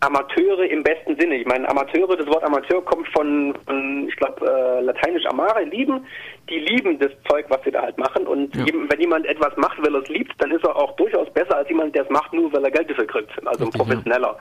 [0.00, 1.36] Amateure im besten Sinne.
[1.36, 6.06] Ich meine, Amateure, das Wort Amateur kommt von, von ich glaube, äh, lateinisch amare, lieben.
[6.50, 8.26] Die lieben das Zeug, was sie da halt machen.
[8.26, 8.66] Und ja.
[8.66, 11.68] wenn jemand etwas macht, weil er es liebt, dann ist er auch durchaus besser als
[11.68, 13.30] jemand, der es macht, nur weil er Geld dafür kriegt.
[13.46, 14.36] Also ein professioneller.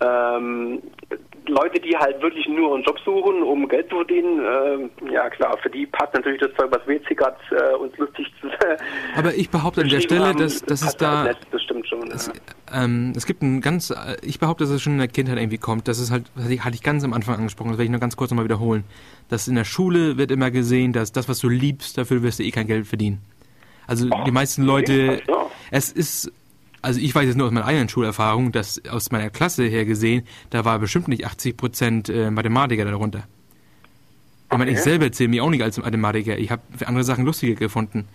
[0.00, 0.82] Ähm,
[1.48, 5.56] Leute, die halt wirklich nur einen Job suchen, um Geld zu verdienen, äh, ja klar,
[5.62, 8.48] für die passt natürlich das Zeug, was wir jetzt hier gerade äh, uns lustig zu
[9.16, 11.24] Aber ich behaupte an der Stelle, haben, dass, dass es da...
[11.24, 12.10] Halt das stimmt schon.
[12.10, 12.84] Es, ja.
[12.84, 13.90] ähm, es gibt ein ganz...
[13.90, 15.88] Äh, ich behaupte, dass es schon in der Kindheit irgendwie kommt.
[15.88, 18.16] Das ist halt, das hatte ich ganz am Anfang angesprochen, das werde ich nur ganz
[18.16, 18.84] kurz nochmal wiederholen.
[19.28, 22.42] Dass in der Schule wird immer gesehen, dass das, was du liebst, dafür wirst du
[22.44, 23.22] eh kein Geld verdienen.
[23.86, 25.22] Also oh, die meisten Leute...
[25.26, 25.46] Ja.
[25.70, 26.30] Es ist
[26.86, 30.24] also ich weiß jetzt nur aus meiner eigenen Schulerfahrung, dass aus meiner Klasse her gesehen,
[30.50, 33.18] da war bestimmt nicht 80 Prozent äh, Mathematiker darunter.
[33.18, 33.26] Okay.
[34.52, 36.38] Ich meine, ich selber zähle mich auch nicht als Mathematiker.
[36.38, 38.06] Ich habe andere Sachen lustiger gefunden.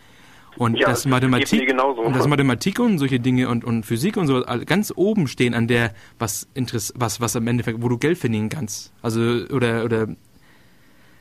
[0.55, 4.41] Und ja, das, Mathematik und das Mathematik und solche Dinge und, und Physik und so
[4.65, 8.47] ganz oben stehen an der, was Interess was, was am Endeffekt, wo du Geld verdienen
[8.47, 8.93] kannst.
[9.01, 10.07] Also, oder, oder,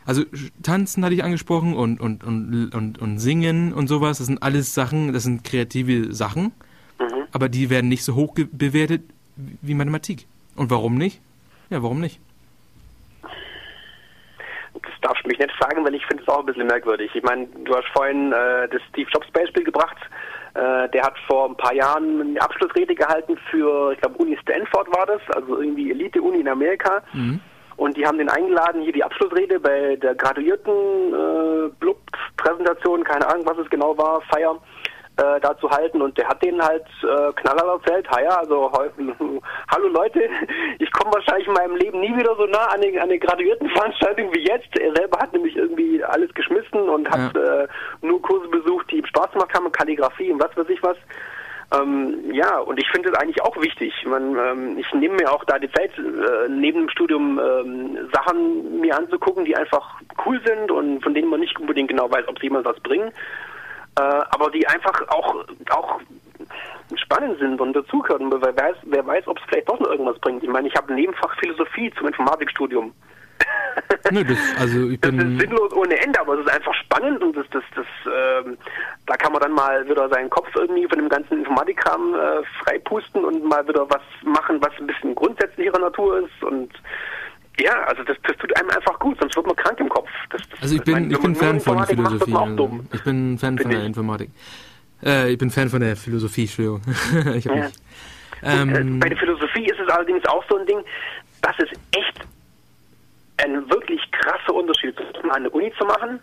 [0.05, 0.23] also
[0.63, 4.19] Tanzen hatte ich angesprochen und, und, und, und, und Singen und sowas.
[4.19, 6.53] Das sind alles Sachen, das sind kreative Sachen
[7.33, 9.03] aber die werden nicht so hoch bewertet
[9.37, 10.27] wie Mathematik.
[10.57, 11.21] Und warum nicht?
[11.71, 12.21] Ja, warum nicht?
[14.75, 17.11] Das darfst du mich nicht fragen, weil ich finde es auch ein bisschen merkwürdig.
[17.15, 19.97] Ich meine, du hast vorhin äh, das Steve Jobs Beispiel gebracht.
[20.55, 24.89] Äh, der hat vor ein paar Jahren eine Abschlussrede gehalten für, ich glaube, Uni Stanford
[24.95, 27.03] war das, also irgendwie Elite-Uni in Amerika.
[27.13, 27.41] Mhm.
[27.77, 33.47] Und die haben den eingeladen, hier die Abschlussrede bei der graduierten äh, Blub-Präsentation, keine Ahnung,
[33.47, 34.57] was es genau war, Feier
[35.21, 38.73] äh, da zu halten und der hat denen halt äh, knallhart erzählt, ja, also
[39.71, 40.23] hallo Leute,
[40.79, 44.33] ich komme wahrscheinlich in meinem Leben nie wieder so nah an eine, an eine Graduiertenveranstaltung
[44.33, 44.79] wie jetzt.
[44.79, 47.63] Er selber hat nämlich irgendwie alles geschmissen und hat ja.
[47.63, 47.69] äh,
[48.03, 50.97] nur Kurse besucht, die ihm Spaß gemacht haben, Kalligrafie und was weiß ich was.
[51.73, 53.95] Ähm, ja, und ich finde es eigentlich auch wichtig.
[54.05, 58.81] Man, ähm, ich nehme mir auch da die Zeit, äh, neben dem Studium ähm, Sachen
[58.81, 62.39] mir anzugucken, die einfach cool sind und von denen man nicht unbedingt genau weiß, ob
[62.39, 63.13] sie jemand was bringen
[63.99, 66.01] äh, aber die einfach auch, auch
[66.97, 68.31] spannend sind und dazugehören.
[68.31, 70.43] Wer weiß, wer weiß, ob es vielleicht doch noch irgendwas bringt.
[70.43, 72.93] Ich meine, ich habe ein Nebenfach Philosophie zum Informatikstudium.
[74.11, 77.23] Nö, das, also ich bin das ist sinnlos ohne Ende, aber es ist einfach spannend
[77.23, 78.59] und das, das, das, ähm,
[79.07, 83.25] da kann man dann mal wieder seinen Kopf irgendwie von dem ganzen Informatikkram äh, freipusten
[83.25, 86.73] und mal wieder was machen, was ein bisschen grundsätzlicher Natur ist und
[87.61, 90.09] ja, also das, das tut einem einfach gut, sonst wird man krank im Kopf.
[90.31, 92.35] Das, das, also ich bin, meine, ich bin Fan von Philosophie.
[92.35, 94.31] Also ich bin Fan bin von der Informatik.
[95.05, 96.83] Äh, ich bin Fan von der Philosophie, Entschuldigung.
[97.35, 97.55] ich ja.
[97.55, 97.81] nicht.
[98.43, 100.83] Ähm, Bei der Philosophie ist es allerdings auch so ein Ding,
[101.43, 102.21] dass es echt
[103.39, 106.21] ein wirklich krasser Unterschied ist, mal eine Uni zu machen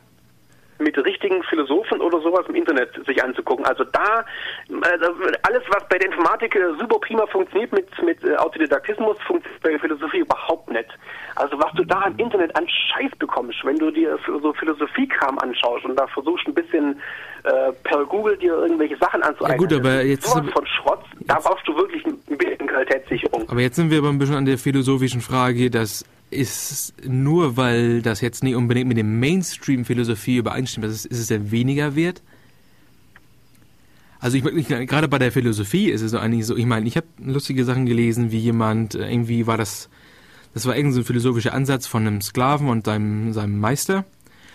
[0.79, 3.65] mit richtigen Philosophen oder sowas im Internet sich anzugucken.
[3.65, 4.23] Also da,
[4.81, 5.07] also
[5.43, 9.69] alles, was bei der Informatik äh, super prima funktioniert mit, mit äh, Autodidaktismus, funktioniert bei
[9.71, 10.87] der Philosophie überhaupt nicht.
[11.37, 15.85] Also was du da im Internet an Scheiß bekommst, wenn du dir so Philosophiekram anschaust
[15.85, 16.99] und da versuchst ein bisschen
[17.43, 19.51] äh, per Google dir irgendwelche Sachen anzueignen.
[19.51, 20.27] Ja gut, aber jetzt...
[20.27, 23.47] Sowas von Schrott, da brauchst du wirklich ein bisschen Qualitätssicherung.
[23.49, 28.01] Aber jetzt sind wir aber ein bisschen an der philosophischen Frage, dass ist nur weil
[28.01, 32.21] das jetzt nicht unbedingt mit dem Mainstream-Philosophie übereinstimmt, ist, ist es ja weniger wert?
[34.19, 36.97] Also ich, ich, gerade bei der Philosophie ist es so eigentlich so, ich meine, ich
[36.97, 39.89] habe lustige Sachen gelesen, wie jemand, äh, irgendwie war das,
[40.53, 44.05] das war irgendein so philosophischer Ansatz von einem Sklaven und seinem, seinem Meister.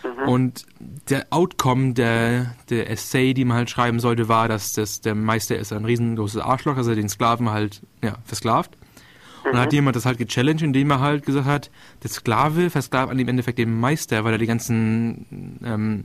[0.03, 0.29] Mhm.
[0.29, 0.67] Und
[1.09, 5.57] der Outcome der, der Essay, die man halt schreiben sollte, war, dass das, der Meister
[5.57, 8.77] ist ein riesengroßes Arschloch, also den Sklaven halt, ja, versklavt.
[9.45, 9.77] Und dann hat mhm.
[9.77, 11.71] jemand das halt gechallenged, indem er halt gesagt hat,
[12.03, 16.05] der Sklave versklavt an dem Endeffekt den Meister, weil er die ganzen, ähm,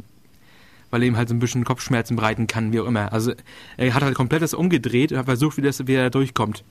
[0.89, 3.14] weil er ihm halt so ein bisschen Kopfschmerzen bereiten kann, wie auch immer.
[3.14, 3.34] Also
[3.77, 6.64] er hat halt komplett das umgedreht und hat versucht, wie, das, wie er durchkommt.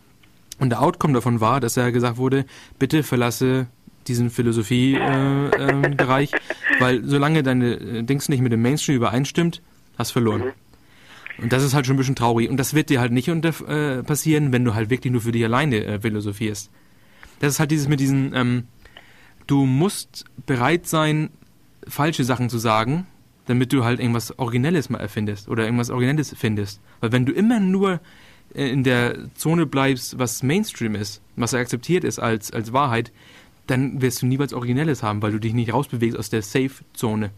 [0.58, 2.46] Und der Outcome davon war, dass er gesagt wurde,
[2.78, 3.66] bitte verlasse
[4.08, 9.62] diesen Philosophie-Bereich, äh, äh, weil solange deine äh, Dings nicht mit dem Mainstream übereinstimmt,
[9.98, 10.44] hast verloren.
[10.44, 11.42] Mhm.
[11.42, 12.48] Und das ist halt schon ein bisschen traurig.
[12.48, 15.32] Und das wird dir halt nicht unter, äh, passieren, wenn du halt wirklich nur für
[15.32, 16.70] dich alleine äh, philosophierst.
[17.40, 18.64] Das ist halt dieses mit diesen, ähm,
[19.46, 21.30] du musst bereit sein,
[21.86, 23.06] falsche Sachen zu sagen,
[23.46, 26.80] damit du halt irgendwas Originelles mal erfindest oder irgendwas Originelles findest.
[27.00, 28.00] Weil wenn du immer nur
[28.54, 33.12] in der Zone bleibst, was Mainstream ist, was akzeptiert ist als, als Wahrheit,
[33.66, 37.30] dann wirst du niemals Originelles haben, weil du dich nicht rausbewegst aus der Safe-Zone.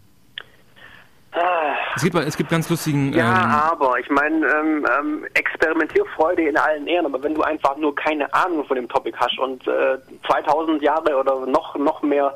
[1.99, 3.13] Es gibt, es gibt ganz lustigen.
[3.13, 7.77] Ja, ähm, aber ich meine, ähm, ähm, Experimentierfreude in allen Ehren, aber wenn du einfach
[7.77, 12.35] nur keine Ahnung von dem Topic hast und äh, 2000 Jahre oder noch noch mehr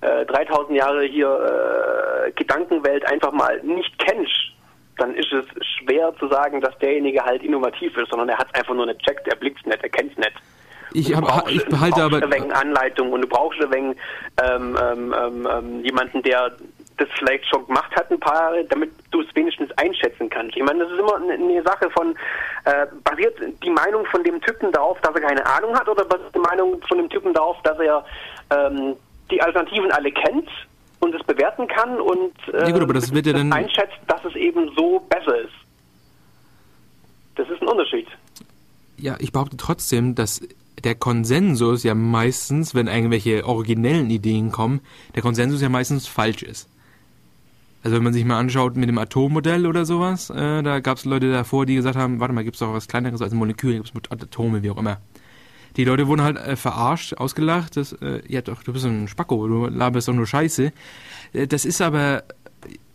[0.00, 1.28] äh, 3000 Jahre hier
[2.26, 4.52] äh, Gedankenwelt einfach mal nicht kennst,
[4.96, 5.44] dann ist es
[5.78, 9.00] schwer zu sagen, dass derjenige halt innovativ ist, sondern er hat es einfach nur nicht
[9.00, 10.32] checkt, er blickt es nicht, er kennt es nicht.
[10.92, 12.20] Ich, hab, ich behalte aber.
[12.20, 13.94] Du brauchst eine Anleitung und du brauchst eine ähm,
[14.42, 16.52] ähm, ähm, ähm, jemanden, der
[16.96, 20.56] das vielleicht schon gemacht hat ein paar Jahre, damit du es wenigstens einschätzen kannst.
[20.56, 22.16] Ich meine, das ist immer eine Sache von,
[22.64, 26.34] äh, basiert die Meinung von dem Typen darauf, dass er keine Ahnung hat, oder basiert
[26.34, 28.02] die Meinung von dem Typen darauf, dass er
[28.50, 28.96] ähm,
[29.30, 30.48] die Alternativen alle kennt
[31.00, 34.24] und es bewerten kann und äh, ja gut, aber das wird ja dann einschätzt, dass
[34.24, 35.54] es eben so besser ist.
[37.36, 38.06] Das ist ein Unterschied.
[38.96, 40.40] Ja, ich behaupte trotzdem, dass
[40.82, 44.80] der Konsensus ja meistens, wenn irgendwelche originellen Ideen kommen,
[45.14, 46.68] der Konsensus ja meistens falsch ist.
[47.82, 51.04] Also wenn man sich mal anschaut mit dem Atommodell oder sowas, äh, da gab es
[51.04, 53.88] Leute davor, die gesagt haben, warte mal, gibt es doch was kleineres als Moleküle, gibt
[53.94, 54.98] es Atome, wie auch immer.
[55.76, 59.46] Die Leute wurden halt äh, verarscht, ausgelacht, das, äh, ja doch, du bist ein Spacko,
[59.46, 60.72] du laberst doch nur Scheiße.
[61.32, 62.24] Äh, das ist aber,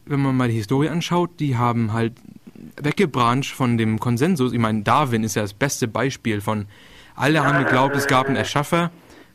[0.05, 2.13] wenn man mal die Historie anschaut, die haben halt
[2.81, 4.53] weggebrancht von dem Konsensus.
[4.53, 6.65] Ich meine, Darwin ist ja das beste Beispiel von,
[7.15, 8.91] alle haben geglaubt, es gab einen Erschaffer,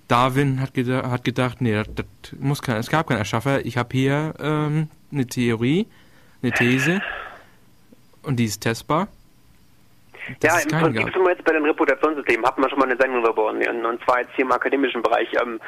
[0.09, 2.07] Darwin hat, geda hat gedacht, nee, das, das,
[2.39, 3.65] muss kein, es gab keinen Erschaffer.
[3.65, 5.87] Ich habe hier ähm, eine Theorie,
[6.43, 7.01] eine These
[8.23, 9.09] und die ist testbar.
[10.41, 12.47] Das ja, im Prinzip sind wir jetzt bei den Reputationssystemen.
[12.47, 15.29] Hatten wir schon mal eine Sendung darüber und zwar jetzt hier im akademischen Bereich.
[15.41, 15.61] Ähm,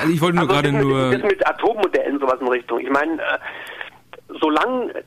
[0.00, 1.12] also ich wollte nur gerade nur...
[1.12, 2.80] Das mit Atommodellen sowas in Richtung.
[2.80, 3.38] Ich meine, äh,
[4.40, 5.04] solange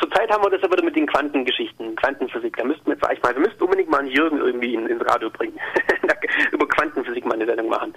[0.00, 2.56] zurzeit haben wir das ja wieder mit den Quantengeschichten, Quantenphysik.
[2.56, 5.04] Da müssten wir jetzt, ich mal, wir müssten unbedingt mal einen Jürgen irgendwie in, ins
[5.06, 5.58] Radio bringen.
[6.52, 7.94] Über Quantenphysik mal eine Sendung machen.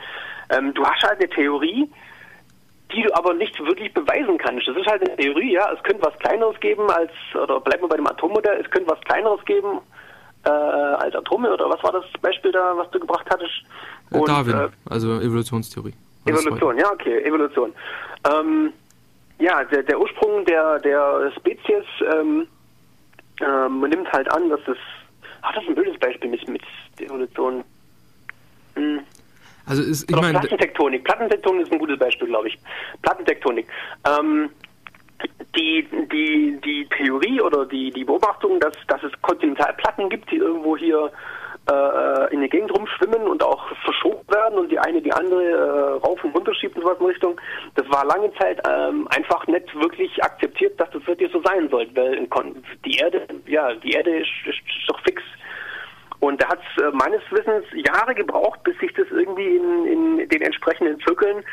[0.49, 1.89] Ähm, du hast halt eine Theorie,
[2.91, 4.67] die du aber nicht wirklich beweisen kannst.
[4.67, 5.71] Das ist halt eine Theorie, ja.
[5.71, 8.99] Es könnte was Kleineres geben als, oder bleiben wir bei dem Atommodell, es könnte was
[9.01, 9.79] Kleineres geben
[10.45, 13.63] äh, als Atome, oder was war das Beispiel da, was du gebracht hattest?
[14.09, 15.93] Und, Darwin, äh, also Evolutionstheorie.
[16.25, 17.73] Evolution, ja, okay, Evolution.
[18.31, 18.73] Ähm,
[19.39, 22.47] ja, der, der Ursprung der, der Spezies ähm,
[23.41, 24.77] ähm, nimmt halt an, dass es.
[25.41, 26.61] Ach, das ist ein blödes Beispiel mit, mit
[26.99, 27.63] der Evolution.
[28.75, 28.99] Hm.
[29.69, 31.03] Also ist, ich meine, Plattentektonik.
[31.03, 32.57] Plattentektonik ist ein gutes Beispiel, glaube ich.
[33.01, 33.67] Plattentektonik.
[34.07, 34.49] Ähm,
[35.55, 40.77] die, die, die Theorie oder die, die Beobachtung, dass, dass es Kontinentalplatten gibt, die irgendwo
[40.77, 41.11] hier
[41.69, 46.05] äh, in der Gegend rumschwimmen und auch verschoben werden und die eine die andere äh,
[46.05, 47.41] rauf und runter schiebt und sowas in Richtung.
[47.75, 51.87] Das war lange Zeit ähm, einfach nicht wirklich akzeptiert, dass das wirklich so sein soll,
[51.93, 52.27] weil
[52.85, 55.21] die Erde, ja, die Erde ist, ist, ist doch fix.
[56.19, 60.29] Und da hat es äh, meines Wissens Jahre gebraucht, bis sich das irgendwie in, in
[60.29, 61.43] den entsprechenden Zirkeln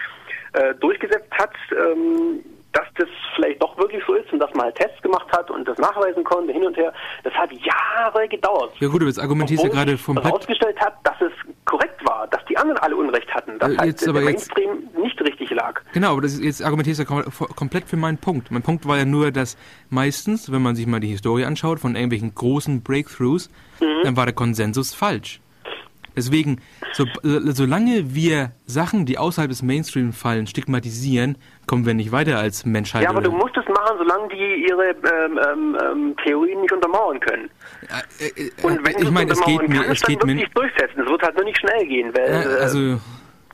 [0.55, 1.55] äh, durchgesetzt hat.
[1.72, 2.44] Ähm,
[2.77, 5.66] dass das vielleicht doch wirklich so ist und dass man halt Tests gemacht hat und
[5.66, 6.93] das nachweisen konnte, hin und her,
[7.24, 8.73] das hat Jahre gedauert.
[8.81, 11.32] Ja gut, aber jetzt argumentierst du gerade vom herausgestellt hat, dass es
[11.65, 15.20] korrekt war, dass die anderen alle Unrecht hatten, dass äh, halt der Mainstream jetzt, nicht
[15.23, 15.81] richtig lag.
[15.94, 17.05] Genau, aber das ist, jetzt argumentierst du
[17.55, 18.51] komplett für meinen Punkt.
[18.51, 19.57] Mein Punkt war ja nur, dass
[19.89, 23.48] meistens, wenn man sich mal die Historie anschaut von irgendwelchen großen Breakthroughs,
[23.81, 24.03] mhm.
[24.05, 25.40] dann war der Konsensus falsch.
[26.16, 26.62] Deswegen,
[26.93, 31.36] so, solange wir Sachen, die außerhalb des Mainstream fallen, stigmatisieren,
[31.66, 33.02] kommen wir nicht weiter als Menschheit.
[33.02, 37.20] Ja, aber du musst es machen, solange die ihre ähm, ähm, ähm Theorien nicht untermauern
[37.20, 37.51] können.
[38.18, 41.02] Äh, äh, Und wenn ich meine, es geht mir, es geht mir durchsetzen.
[41.02, 42.98] Es wird halt nur nicht schnell gehen, weil äh, also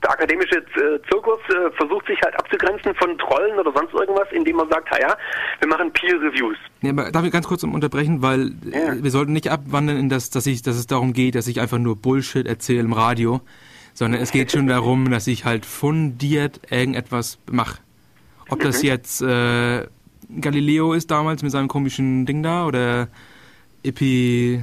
[0.03, 4.57] der akademische äh, Zirkus äh, versucht sich halt abzugrenzen von Trollen oder sonst irgendwas, indem
[4.57, 5.17] man sagt, ja,
[5.61, 6.57] wir machen Peer Reviews.
[6.83, 9.03] Ja, aber darf ich ganz kurz unterbrechen, weil ja.
[9.03, 11.79] wir sollten nicht abwandern in das, dass ich, dass es darum geht, dass ich einfach
[11.79, 13.41] nur Bullshit erzähle im Radio,
[13.95, 17.79] sondern es geht schon darum, dass ich halt fundiert irgendetwas mache.
[18.49, 18.89] Ob das mhm.
[18.89, 19.87] jetzt äh,
[20.41, 23.09] Galileo ist damals mit seinem komischen Ding da oder
[23.85, 24.63] Epi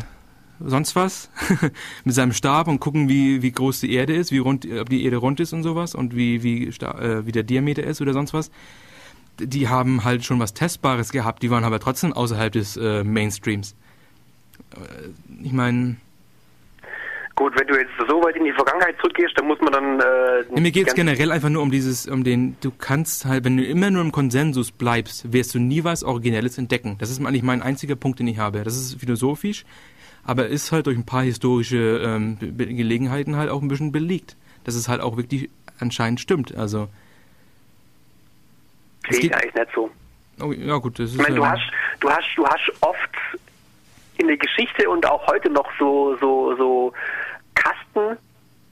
[0.63, 1.29] sonst was
[2.03, 5.03] mit seinem Stab und gucken, wie, wie groß die Erde ist, wie rund, ob die
[5.05, 8.33] Erde rund ist und sowas und wie, wie, äh, wie der Diameter ist oder sonst
[8.33, 8.51] was.
[9.39, 13.75] Die haben halt schon was Testbares gehabt, die waren aber trotzdem außerhalb des äh, Mainstreams.
[14.75, 15.95] Äh, ich meine.
[17.35, 19.99] Gut, wenn du jetzt so weit in die Vergangenheit zurückgehst, dann muss man dann.
[20.01, 23.45] Äh, ja, mir geht es generell einfach nur um dieses, um den, du kannst halt,
[23.45, 26.97] wenn du immer nur im Konsensus bleibst, wirst du nie was Originelles entdecken.
[26.99, 28.63] Das ist eigentlich mein einziger Punkt, den ich habe.
[28.65, 29.63] Das ist philosophisch
[30.29, 34.75] aber ist halt durch ein paar historische ähm, Gelegenheiten halt auch ein bisschen belegt, dass
[34.75, 35.49] es halt auch wirklich
[35.79, 36.55] anscheinend stimmt.
[36.55, 36.87] Also
[39.09, 39.89] sehe ich eigentlich nicht so.
[40.39, 41.15] Oh, ja gut, das ist.
[41.15, 41.63] Ich meine, du hast,
[41.99, 43.09] du hast, du hast oft
[44.17, 46.93] in der Geschichte und auch heute noch so so so
[47.55, 48.15] Kasten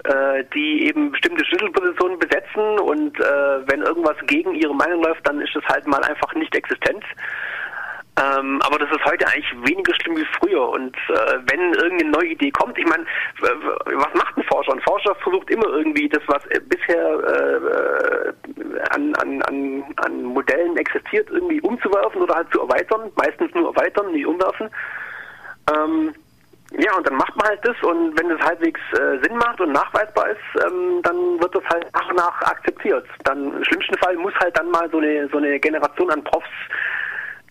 [0.04, 5.42] äh, die eben bestimmte Schlüsselpositionen besetzen und äh, wenn irgendwas gegen ihre Meinung läuft, dann
[5.42, 7.04] ist es halt mal einfach nicht existent.
[8.18, 10.70] Ähm, aber das ist heute eigentlich weniger schlimm wie früher.
[10.70, 13.06] Und äh, wenn irgendeine neue Idee kommt, ich meine,
[13.40, 14.74] was macht ein Forscher?
[14.74, 18.34] Ein Forscher versucht immer irgendwie das, was bisher äh,
[18.90, 23.12] an, an, an, an Modellen existiert, irgendwie umzuwerfen oder halt zu erweitern.
[23.16, 24.70] Meistens nur erweitern, nicht umwerfen.
[25.72, 26.14] Ähm,
[26.72, 29.72] ja, und dann macht man halt das und wenn es halbwegs äh, Sinn macht und
[29.72, 33.06] nachweisbar ist, ähm, dann wird das halt nach und nach akzeptiert.
[33.24, 36.50] Dann im schlimmsten Fall muss halt dann mal so eine so eine Generation an Profs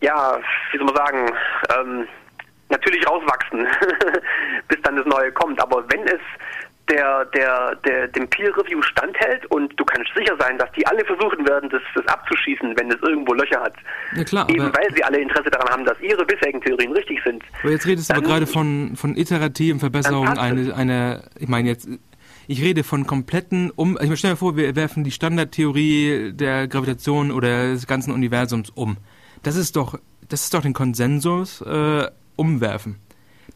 [0.01, 0.39] ja,
[0.73, 1.31] wie soll man sagen,
[1.77, 2.09] ähm,
[2.69, 3.67] natürlich rauswachsen,
[4.69, 5.61] bis dann das Neue kommt.
[5.61, 6.21] Aber wenn es
[6.89, 11.05] der, der, der dem Peer Review standhält und du kannst sicher sein, dass die alle
[11.05, 13.75] versuchen werden, das, das abzuschießen, wenn es irgendwo Löcher hat.
[14.15, 17.43] Ja, klar, Eben weil sie alle Interesse daran haben, dass ihre bisherigen Theorien richtig sind.
[17.63, 21.89] Aber jetzt redest du aber gerade von, von iterativen Verbesserungen eine, eine, ich meine jetzt,
[22.47, 27.33] ich rede von kompletten um, ich stell mir vor, wir werfen die Standardtheorie der Gravitation
[27.33, 28.97] oder des ganzen Universums um
[29.43, 29.99] das ist doch,
[30.29, 32.97] das ist doch den Konsensus äh, umwerfen.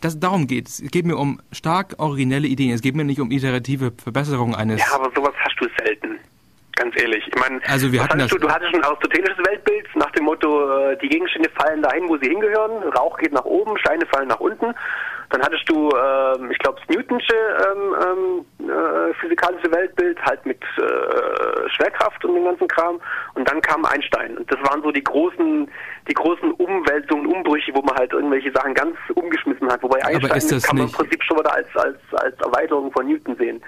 [0.00, 0.80] Das, darum geht es.
[0.80, 2.70] Es geht mir um stark originelle Ideen.
[2.72, 4.80] Es geht mir nicht um iterative Verbesserungen eines.
[4.80, 6.09] Ja, aber sowas hast du selten.
[6.80, 7.22] Ganz ehrlich.
[7.28, 10.90] Ich meine, also wir hatten das du, du hattest ein aristotelisches Weltbild nach dem Motto,
[10.90, 14.40] äh, die Gegenstände fallen dahin, wo sie hingehören, Rauch geht nach oben, Steine fallen nach
[14.40, 14.74] unten.
[15.28, 20.60] Dann hattest du, äh, ich glaube, das Newtonsche ähm, ähm, äh, physikalische Weltbild, halt mit
[20.78, 22.98] äh, Schwerkraft und dem ganzen Kram.
[23.34, 24.38] Und dann kam Einstein.
[24.38, 25.70] Und das waren so die großen,
[26.08, 29.82] die großen Umwälzungen, Umbrüche, wo man halt irgendwelche Sachen ganz umgeschmissen hat.
[29.82, 33.62] Wobei Einstein kann man im Prinzip schon wieder als, als, als Erweiterung von Newton sehen.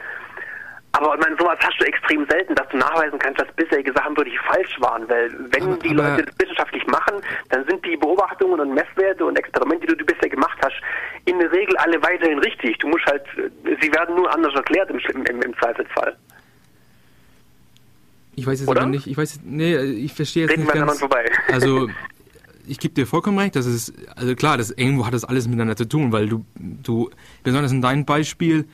[0.93, 4.15] Aber ich meine, sowas hast du extrem selten, dass du nachweisen kannst, dass bisherige Sachen
[4.17, 5.09] wirklich falsch waren.
[5.09, 9.39] Weil wenn aber, die Leute das wissenschaftlich machen, dann sind die Beobachtungen und Messwerte und
[9.39, 10.77] Experimente, die du bisher gemacht hast,
[11.25, 12.79] in der Regel alle weiterhin richtig.
[12.79, 13.25] Du musst halt,
[13.81, 16.15] sie werden nur anders erklärt im, im, im Zweifelsfall.
[18.35, 18.83] Ich weiß jetzt Oder?
[18.83, 20.99] aber nicht, ich weiß, nee, ich verstehe jetzt Reden nicht ganz.
[20.99, 21.31] Vorbei.
[21.53, 21.89] Also,
[22.67, 25.77] ich gebe dir vollkommen recht, das ist, also klar, das irgendwo hat das alles miteinander
[25.77, 27.11] zu tun, weil du, du,
[27.43, 28.67] besonders in deinem Beispiel,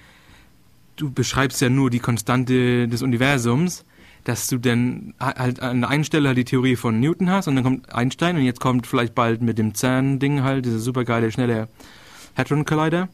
[0.99, 3.85] du beschreibst ja nur die Konstante des Universums,
[4.25, 7.55] dass du dann halt an der einen Stelle halt die Theorie von Newton hast und
[7.55, 11.69] dann kommt Einstein und jetzt kommt vielleicht bald mit dem CERN-Ding halt, dieser supergeile, schnelle
[12.37, 13.09] Hadron Collider,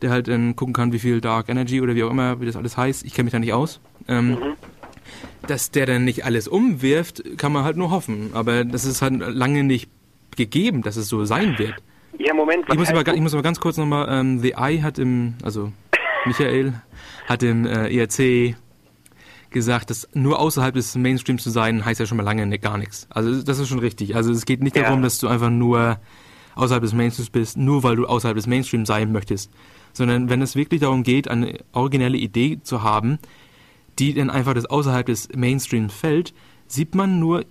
[0.00, 2.56] der halt dann gucken kann, wie viel Dark Energy oder wie auch immer, wie das
[2.56, 3.04] alles heißt.
[3.04, 3.80] Ich kenne mich da nicht aus.
[4.08, 4.36] Ähm, mhm.
[5.46, 8.30] Dass der dann nicht alles umwirft, kann man halt nur hoffen.
[8.32, 9.90] Aber das ist halt lange nicht
[10.36, 11.74] gegeben, dass es so sein wird.
[12.18, 12.64] Ja, Moment.
[12.70, 15.72] Ich muss, aber, ich muss aber ganz kurz nochmal, ähm, The Eye hat im, also
[16.24, 16.72] Michael
[17.26, 18.56] hat im äh, ERC
[19.50, 23.06] gesagt, dass nur außerhalb des Mainstreams zu sein, heißt ja schon mal lange gar nichts.
[23.10, 24.16] Also das ist schon richtig.
[24.16, 24.82] Also es geht nicht ja.
[24.82, 25.98] darum, dass du einfach nur
[26.56, 29.50] außerhalb des Mainstreams bist, nur weil du außerhalb des Mainstreams sein möchtest.
[29.92, 33.18] Sondern wenn es wirklich darum geht, eine originelle Idee zu haben,
[33.98, 36.34] die dann einfach das außerhalb des Mainstreams fällt,
[36.66, 37.44] sieht man nur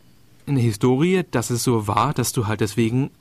[0.45, 3.11] in der Historie, dass es so war, dass du halt deswegen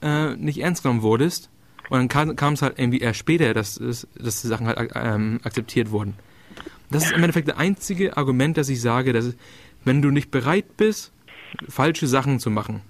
[0.00, 1.50] äh, nicht ernst genommen wurdest
[1.90, 5.90] und dann kam es halt irgendwie erst später, dass, dass die Sachen halt ähm, akzeptiert
[5.90, 6.14] wurden.
[6.90, 9.34] Das ist im Endeffekt das einzige Argument, dass ich sage, dass
[9.84, 11.12] wenn du nicht bereit bist,
[11.68, 12.82] falsche Sachen zu machen,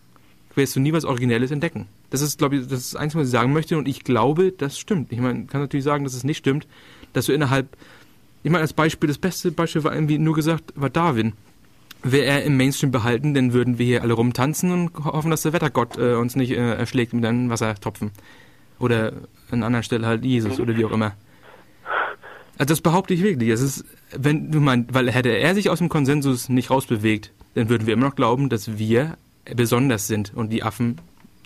[0.55, 1.87] wirst du nie was Originelles entdecken.
[2.11, 4.53] Das ist, glaube ich, das, ist das Einzige, was ich sagen möchte und ich glaube,
[4.53, 5.12] das stimmt.
[5.12, 6.66] Ich meine, kann natürlich sagen, dass es nicht stimmt,
[7.12, 7.77] dass du innerhalb,
[8.43, 11.33] ich meine, als Beispiel, das beste Beispiel war irgendwie nur gesagt, war Darwin.
[12.03, 15.53] Wäre er im Mainstream behalten, dann würden wir hier alle rumtanzen und hoffen, dass der
[15.53, 18.12] Wettergott äh, uns nicht äh, erschlägt mit einem Wassertropfen.
[18.78, 19.12] Oder
[19.50, 21.12] an anderer Stelle halt Jesus oder wie auch immer.
[22.59, 23.50] Also das behaupte ich wirklich.
[23.50, 23.84] Es ist,
[24.16, 27.94] wenn du meinst, weil hätte er sich aus dem Konsensus nicht rausbewegt, dann würden wir
[27.94, 29.16] immer noch glauben, dass wir
[29.55, 31.00] besonders sind und die Affen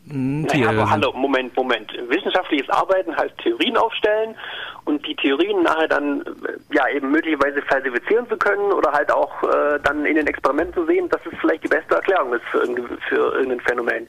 [0.09, 1.92] Tiere naja, aber hallo, Moment, Moment.
[2.09, 4.34] Wissenschaftliches Arbeiten heißt Theorien aufstellen
[4.84, 9.30] und die Theorien nachher dann äh, ja eben möglicherweise falsifizieren zu können oder halt auch
[9.44, 12.66] äh, dann in den Experimenten zu sehen, dass es vielleicht die beste Erklärung ist für,
[13.09, 14.09] für irgendein Phänomen.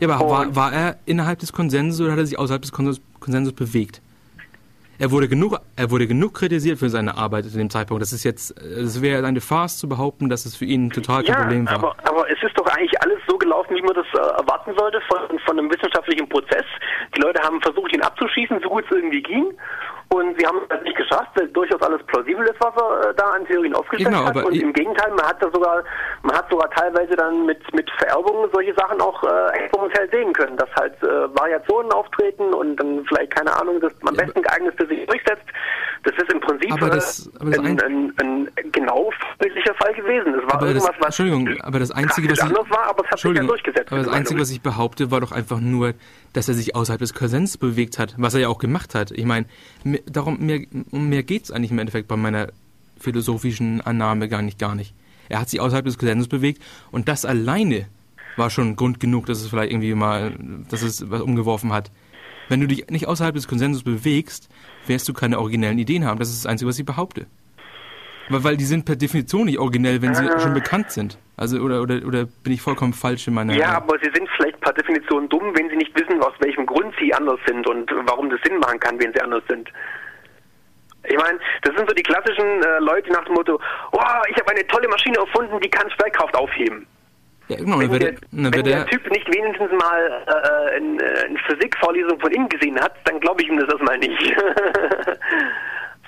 [0.00, 3.02] Ja, aber war, war, er innerhalb des Konsensus oder hat er sich außerhalb des Konsensus,
[3.20, 4.02] Konsensus bewegt?
[4.98, 8.00] Er wurde genug, er wurde genug kritisiert für seine Arbeit zu dem Zeitpunkt.
[8.00, 11.34] Das ist jetzt, es wäre eine Farce zu behaupten, dass es für ihn total kein
[11.34, 11.74] ja, Problem war.
[11.74, 15.00] Aber, aber es ist doch eigentlich alles so gelaufen, wie man das äh, erwarten sollte
[15.08, 16.64] von, von einem wissenschaftlichen Prozess.
[17.16, 19.52] Die Leute haben versucht, ihn abzuschießen, so gut es irgendwie ging.
[20.08, 23.24] Und sie haben es nicht geschafft, weil durchaus alles plausibel ist, was er äh, da
[23.24, 24.36] an Theorien aufgestellt genau, hat.
[24.36, 25.82] Und im Gegenteil, man hat da sogar,
[26.22, 30.56] man hat sogar teilweise dann mit, mit Vererbungen solche Sachen auch äh, experimentell sehen können,
[30.56, 35.04] dass halt äh, Variationen auftreten und dann vielleicht, keine Ahnung, das am besten geeignetste sich
[35.06, 35.46] durchsetzt.
[36.06, 40.34] Das ist im Prinzip aber das, aber das ein, ein, ein, genau vorbildlicher Fall gewesen.
[40.34, 43.04] Es war aber irgendwas, das, was Entschuldigung, aber das Einzige, was ich, anders war, aber
[43.04, 43.90] es hat sich ja durchgesetzt.
[43.90, 45.94] Aber das Einzige, was ich behaupte, war doch einfach nur,
[46.32, 49.10] dass er sich außerhalb des Konsens bewegt hat, was er ja auch gemacht hat.
[49.10, 49.46] Ich meine,
[50.06, 50.60] darum mehr,
[50.92, 52.50] um mehr geht's eigentlich im Endeffekt bei meiner
[53.00, 54.94] philosophischen Annahme gar nicht, gar nicht.
[55.28, 56.62] Er hat sich außerhalb des Konsenses bewegt
[56.92, 57.86] und das alleine
[58.36, 60.34] war schon Grund genug, dass es vielleicht irgendwie mal,
[60.70, 61.90] dass es was umgeworfen hat.
[62.48, 64.48] Wenn du dich nicht außerhalb des Konsensus bewegst,
[64.88, 66.18] wirst du keine originellen Ideen haben.
[66.18, 67.26] Das ist das Einzige, was ich behaupte.
[68.28, 70.40] Weil, weil die sind per Definition nicht originell, wenn sie äh.
[70.40, 71.18] schon bekannt sind.
[71.36, 73.54] Also oder, oder, oder bin ich vollkommen falsch in meiner...
[73.54, 76.94] Ja, aber sie sind vielleicht per Definition dumm, wenn sie nicht wissen, aus welchem Grund
[76.98, 79.70] sie anders sind und warum das Sinn machen kann, wenn sie anders sind.
[81.08, 83.60] Ich meine, das sind so die klassischen äh, Leute nach dem Motto,
[83.92, 86.86] oh, ich habe eine tolle Maschine erfunden, die kann Schwerkraft aufheben.
[87.48, 91.38] Ja, genau, wenn, der, wenn der, der, Typ nicht wenigstens mal äh, eine, äh, eine
[91.46, 94.20] Physikvorlesung von ihm gesehen hat, dann glaube ich ihm das erstmal nicht.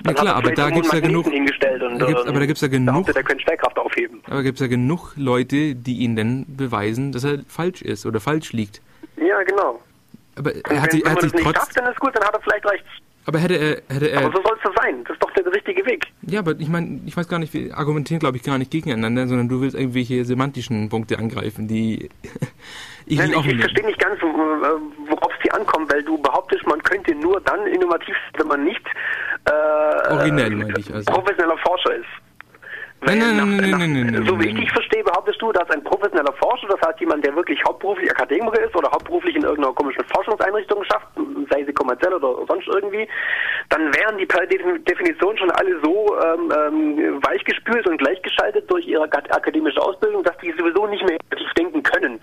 [0.05, 1.27] Ja klar, aber da gibt es ja genug.
[1.27, 3.07] Hingestellt und, da gibt's, aber da gibt es ja genug.
[3.07, 4.23] Der könnte Schwerkraft aufheben.
[4.27, 8.21] Aber gibt es ja genug Leute, die ihn dann beweisen, dass er falsch ist oder
[8.21, 8.81] falsch liegt.
[9.17, 9.81] Ja, genau.
[10.37, 11.57] Aber er hat, sich, er hat sich trotz.
[11.57, 12.85] Schafft, dann ist gut, dann hat er vielleicht recht.
[13.29, 14.25] Aber hätte er, hätte er.
[14.25, 15.05] Aber so soll es doch sein.
[15.05, 16.07] Das ist doch der richtige Weg.
[16.23, 19.27] Ja, aber ich meine, ich weiß gar nicht, wir argumentieren, glaube ich, gar nicht gegeneinander,
[19.27, 22.09] sondern du willst irgendwelche semantischen Punkte angreifen, die
[23.07, 26.83] ich Nein, Ich, ich verstehe nicht ganz, worauf es dir ankommt, weil du behauptest, man
[26.83, 28.87] könnte nur dann innovativ, wenn man nicht
[29.45, 31.13] äh, Originell, meine ich also.
[31.13, 32.28] professioneller Forscher ist.
[33.01, 35.71] Nein, nein, nein, nein, nein, nein, nein, So wie ich dich verstehe, behauptest du, dass
[35.71, 39.73] ein professioneller Forscher, das heißt jemand, der wirklich hauptberuflich Akademiker ist oder hauptberuflich in irgendeiner
[39.73, 41.07] komischen Forschungseinrichtung schafft,
[41.51, 43.07] sei sie kommerziell oder sonst irgendwie,
[43.69, 49.05] dann wären die per Definition schon alle so ähm, ähm, weichgespült und gleichgeschaltet durch ihre
[49.05, 52.21] akademische Ausbildung, dass die sowieso nicht mehr aktiv denken können.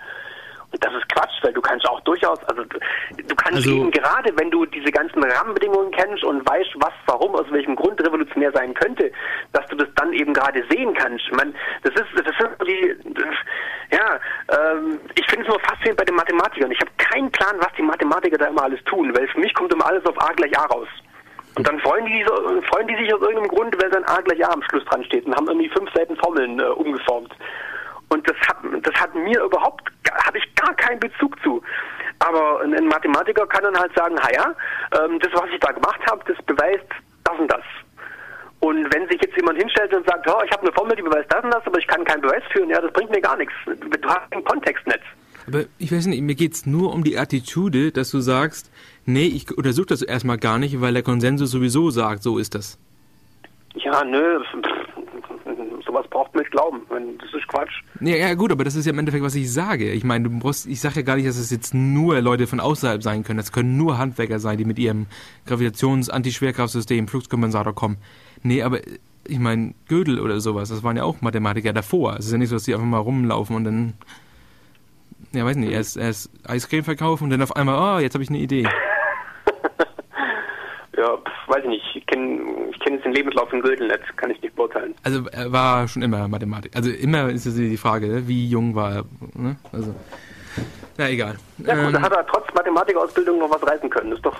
[0.80, 4.52] Das ist Quatsch, weil du kannst auch durchaus, also du kannst also, eben gerade, wenn
[4.52, 9.11] du diese ganzen Rahmenbedingungen kennst und weißt, was, warum, aus welchem Grund revolutionär sein könnte,
[9.53, 11.31] dass du das dann eben gerade sehen kannst.
[11.31, 13.26] Man, das ist, das sind die, das,
[13.91, 14.19] ja,
[14.57, 16.72] ähm, ich finde es nur faszinierend bei den Mathematikern.
[16.72, 19.73] Ich habe keinen Plan, was die Mathematiker da immer alles tun, weil für mich kommt
[19.73, 20.88] immer alles auf A gleich A raus.
[21.56, 22.26] Und dann freuen die,
[22.68, 25.26] freuen die sich aus irgendeinem Grund, weil dann A gleich A am Schluss dran steht
[25.26, 27.34] und haben irgendwie fünf Seiten Formeln äh, umgeformt.
[28.10, 29.84] Und das hat, das hat mir überhaupt,
[30.26, 31.61] habe ich gar keinen Bezug zu.
[32.19, 34.56] Aber ein Mathematiker kann dann halt sagen, ja,
[34.99, 36.86] ähm, das, was ich da gemacht habe, das beweist
[37.23, 37.64] das und das.
[38.60, 41.32] Und wenn sich jetzt jemand hinstellt und sagt, oh, ich habe eine Formel, die beweist
[41.32, 43.53] das und das, aber ich kann keinen Beweis führen, ja, das bringt mir gar nichts.
[43.65, 45.02] Du hast ein Kontextnetz.
[45.48, 48.72] Aber ich weiß nicht, mir geht es nur um die Attitude, dass du sagst,
[49.06, 52.80] nee, ich untersuche das erstmal gar nicht, weil der Konsensus sowieso sagt, so ist das.
[53.76, 54.85] Ja, nö, nicht
[56.56, 56.82] glauben.
[57.19, 57.82] Das ist Quatsch.
[58.02, 59.91] Ja, ja, gut, aber das ist ja im Endeffekt, was ich sage.
[59.91, 62.60] Ich meine, du brauchst, ich sage ja gar nicht, dass es jetzt nur Leute von
[62.60, 63.38] außerhalb sein können.
[63.38, 65.07] Das können nur Handwerker sein, die mit ihrem
[65.45, 67.98] Gravitations-Antischwerkraftsystem, Fluxkompensator kommen.
[68.41, 68.80] Nee, aber
[69.27, 72.15] ich meine, Gödel oder sowas, das waren ja auch Mathematiker davor.
[72.18, 73.94] Es ist ja nicht so, dass die einfach mal rumlaufen und dann,
[75.34, 78.30] ja, weiß nicht, erst, erst Eiscreme verkaufen und dann auf einmal, oh, jetzt habe ich
[78.30, 78.68] eine Idee.
[80.98, 81.18] ja,
[81.48, 81.96] weiß ich nicht.
[81.96, 82.40] Ich kenne
[82.72, 84.96] ich kenn jetzt den Lebenslauf von Gödel nicht, kann ich nicht beurteilen.
[85.04, 86.76] Also er war schon immer Mathematik.
[86.76, 89.06] Also immer ist es die Frage, wie jung war er.
[89.34, 89.56] Ne?
[89.72, 89.94] Also,
[90.98, 91.36] na egal.
[91.58, 94.12] Ja gut, ähm, da hat er trotz Mathematikausbildung noch was reißen können.
[94.12, 94.38] Das ist doch...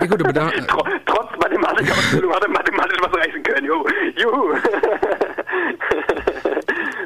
[0.00, 0.50] Ja gut, aber da...
[1.06, 3.66] trotz Mathematikausbildung hat er mathematisch was reißen können.
[3.66, 3.84] Juhu.
[4.16, 4.54] Juhu.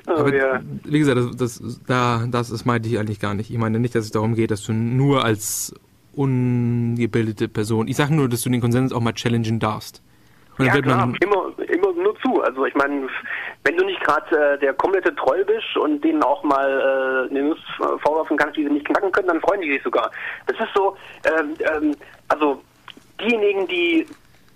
[0.07, 0.61] oh, aber ja.
[0.85, 3.51] wie gesagt, das, das, da, das, das meinte ich eigentlich gar nicht.
[3.51, 5.75] Ich meine nicht, dass es darum geht, dass du nur als
[6.15, 7.89] ungebildete Person.
[7.89, 10.03] Ich sage nur, dass du den Konsens auch mal challengen darfst.
[10.59, 12.43] Und ja, klar, immer, immer nur zu.
[12.43, 13.09] Also ich meine,
[13.65, 17.49] wenn du nicht gerade äh, der komplette Troll bist und denen auch mal äh, eine
[17.49, 17.59] Nuss
[18.03, 20.11] vorwerfen kannst, die sie nicht knacken können, dann freuen die sich sogar.
[20.47, 21.97] Das ist so, ähm, ähm,
[22.28, 22.62] also
[23.20, 24.07] diejenigen, die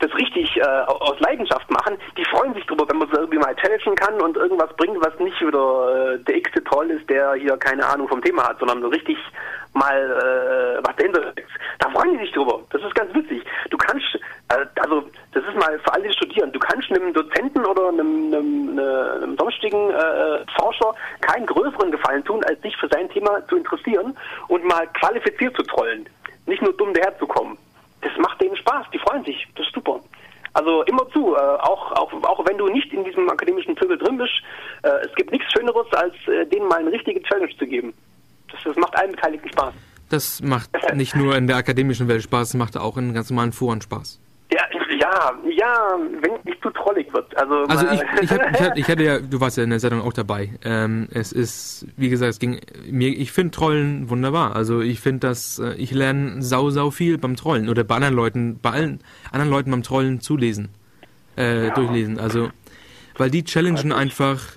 [0.00, 3.54] das richtig äh, aus Leidenschaft machen, die freuen sich drüber, wenn man sie irgendwie mal
[3.56, 7.56] challengen kann und irgendwas bringt, was nicht wieder äh, der x-te Troll ist, der hier
[7.56, 9.16] keine Ahnung vom Thema hat, sondern so richtig
[9.72, 11.48] mal äh, was dahinter ist.
[11.78, 12.60] Da freuen die sich drüber.
[12.70, 13.44] Das ist ganz witzig.
[13.70, 14.06] Du kannst,
[14.48, 18.32] äh, also das ist mal für alle, die studieren, du kannst einem Dozenten oder einem,
[18.32, 23.56] einem, einem sonstigen äh, Forscher keinen größeren Gefallen tun, als sich für sein Thema zu
[23.56, 24.16] interessieren
[24.48, 26.08] und mal qualifiziert zu trollen.
[26.46, 27.56] Nicht nur dumm daherzukommen
[28.04, 30.00] das macht denen Spaß, die freuen sich, das ist super.
[30.52, 34.18] Also immer zu, äh, auch, auch, auch wenn du nicht in diesem akademischen Zirkel drin
[34.18, 34.32] bist,
[34.82, 37.92] äh, es gibt nichts Schöneres, als äh, denen mal eine richtige Challenge zu geben.
[38.52, 39.74] Das, das macht allen Beteiligten Spaß.
[40.10, 43.52] Das macht nicht nur in der akademischen Welt Spaß, das macht auch in ganz normalen
[43.52, 44.20] Foren Spaß.
[44.54, 44.62] Ja,
[45.00, 47.36] ja, ja, wenn nicht zu trollig wird.
[47.36, 50.12] Also, also ich, ich, hatte, ich, hatte, ja, du warst ja in der Sendung auch
[50.12, 50.50] dabei.
[50.64, 54.54] Ähm, es ist, wie gesagt, es ging mir, ich finde Trollen wunderbar.
[54.54, 58.14] Also ich finde das, äh, ich lerne sau, sau viel beim Trollen oder bei anderen
[58.14, 59.00] Leuten, bei allen
[59.32, 60.70] anderen Leuten beim Trollen zulesen.
[61.36, 61.74] äh, ja.
[61.74, 62.18] durchlesen.
[62.18, 62.50] Also,
[63.16, 64.56] weil die challengen einfach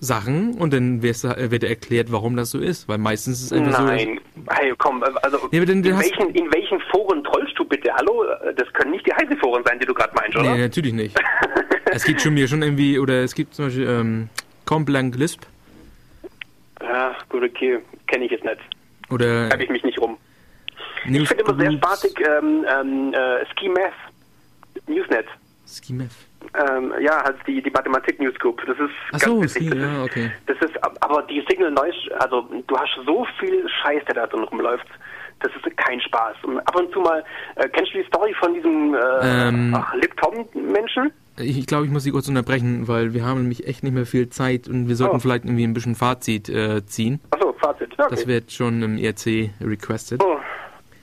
[0.00, 2.88] Sachen und dann wird erklärt, warum das so ist.
[2.88, 3.98] Weil meistens ist es einfach Nein.
[3.98, 4.04] so.
[4.04, 4.20] Nein,
[4.50, 7.92] hey, komm, also ja, in, welchen, in welchen Foren trollst du bitte?
[7.94, 8.24] Hallo?
[8.56, 10.54] Das können nicht die heißen Foren sein, die du gerade meinst, oder?
[10.54, 11.18] Nee, natürlich nicht.
[11.86, 14.28] es gibt schon mir schon irgendwie, oder es gibt zum Beispiel ähm,
[14.66, 15.42] Complank Lisp.
[16.80, 17.78] Ja, gut, okay.
[18.06, 18.58] Kenne ich jetzt nicht.
[19.10, 19.48] Oder.
[19.50, 20.16] Habe ich mich nicht rum.
[21.06, 23.92] News ich finde immer sehr spaßig ähm, ähm, äh, Ski Math
[24.86, 25.26] Newsnet.
[25.66, 26.27] Ski Math.
[26.54, 28.62] Ähm, ja, halt die, die Mathematik News Group.
[28.66, 29.74] Das ist Ach so, ganz witzig.
[29.74, 30.32] ja, okay.
[30.46, 34.44] Das ist, aber die Signal Noise, also du hast so viel Scheiß, der da drin
[34.44, 34.86] rumläuft.
[35.40, 36.36] Das ist kein Spaß.
[36.42, 37.22] Und ab und zu mal,
[37.56, 41.12] äh, kennst du die Story von diesem äh, ähm, Lip-Tom-Menschen?
[41.40, 44.28] Ich glaube, ich muss Sie kurz unterbrechen, weil wir haben nämlich echt nicht mehr viel
[44.28, 45.20] Zeit und wir sollten oh.
[45.20, 47.20] vielleicht irgendwie ein bisschen Fazit äh, ziehen.
[47.30, 47.92] Achso, Fazit.
[47.92, 48.06] Okay.
[48.10, 50.22] Das wird schon im ERC requested.
[50.24, 50.38] Oh.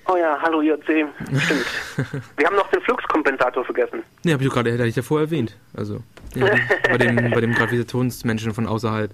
[0.08, 0.84] Oh ja, hallo IRC.
[0.84, 1.66] Stimmt.
[2.38, 4.04] wir haben noch den Fluxkompensator vergessen.
[4.24, 5.58] Ne, habe ich gerade, hätte ich davor erwähnt.
[5.76, 6.00] Also,
[6.36, 6.46] ja,
[6.90, 9.12] bei dem, bei dem Gravitationsmenschen von außerhalb.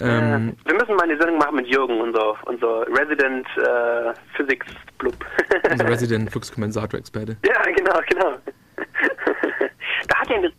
[0.00, 4.66] Ähm, wir müssen mal eine Sendung machen mit Jürgen, unser, unser Resident äh, Physics
[4.98, 5.14] Blub.
[5.70, 7.36] unser Resident Fluxkompensator-Experte.
[7.44, 8.36] Ja, genau, genau.
[10.08, 10.52] da hat ja eine,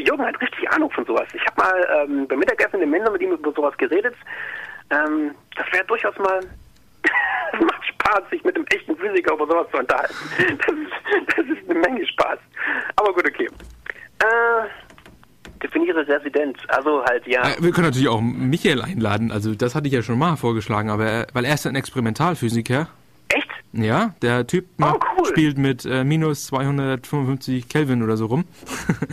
[0.00, 1.26] Jürgen hat richtig Ahnung von sowas.
[1.32, 4.14] Ich habe mal ähm, beim Mittagessen im Mender mit ihm über sowas geredet.
[4.90, 6.40] Ähm, das wäre durchaus mal
[7.52, 10.14] es macht Spaß, sich mit einem echten Physiker über sowas zu unterhalten.
[10.38, 12.38] Das ist, das ist eine Menge Spaß.
[12.96, 13.48] Aber gut, okay.
[14.18, 14.68] Äh,
[15.62, 16.58] definiere Residenz.
[16.68, 17.42] Also halt, ja.
[17.42, 19.30] Äh, wir können natürlich auch Michael einladen.
[19.30, 22.88] Also das hatte ich ja schon mal vorgeschlagen, aber er, weil er ist ein Experimentalphysiker.
[23.28, 23.48] Echt?
[23.72, 25.26] Ja, der Typ oh, cool.
[25.26, 28.44] spielt mit äh, minus 255 Kelvin oder so rum.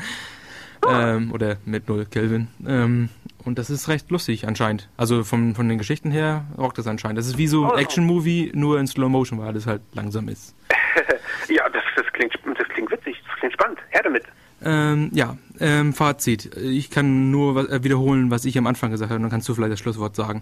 [0.85, 0.89] oh.
[0.89, 2.47] ähm, oder mit 0 Kelvin.
[2.67, 3.09] Ähm,
[3.45, 4.89] und das ist recht lustig anscheinend.
[4.97, 7.17] Also von, von den Geschichten her rockt das anscheinend.
[7.17, 7.77] Das ist wie so ein oh.
[7.77, 10.55] Action-Movie, nur in Slow Motion, weil es halt langsam ist.
[11.49, 13.79] ja, das, das, klingt, das klingt witzig, das klingt spannend.
[13.89, 14.23] Her damit.
[14.63, 16.55] Ähm, ja, ähm, Fazit.
[16.57, 19.73] Ich kann nur äh, wiederholen, was ich am Anfang gesagt habe, dann kannst du vielleicht
[19.73, 20.41] das Schlusswort sagen.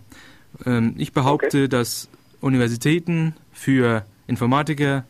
[0.66, 1.68] Ähm, ich behaupte, okay.
[1.68, 2.08] dass
[2.40, 5.06] Universitäten für Informatiker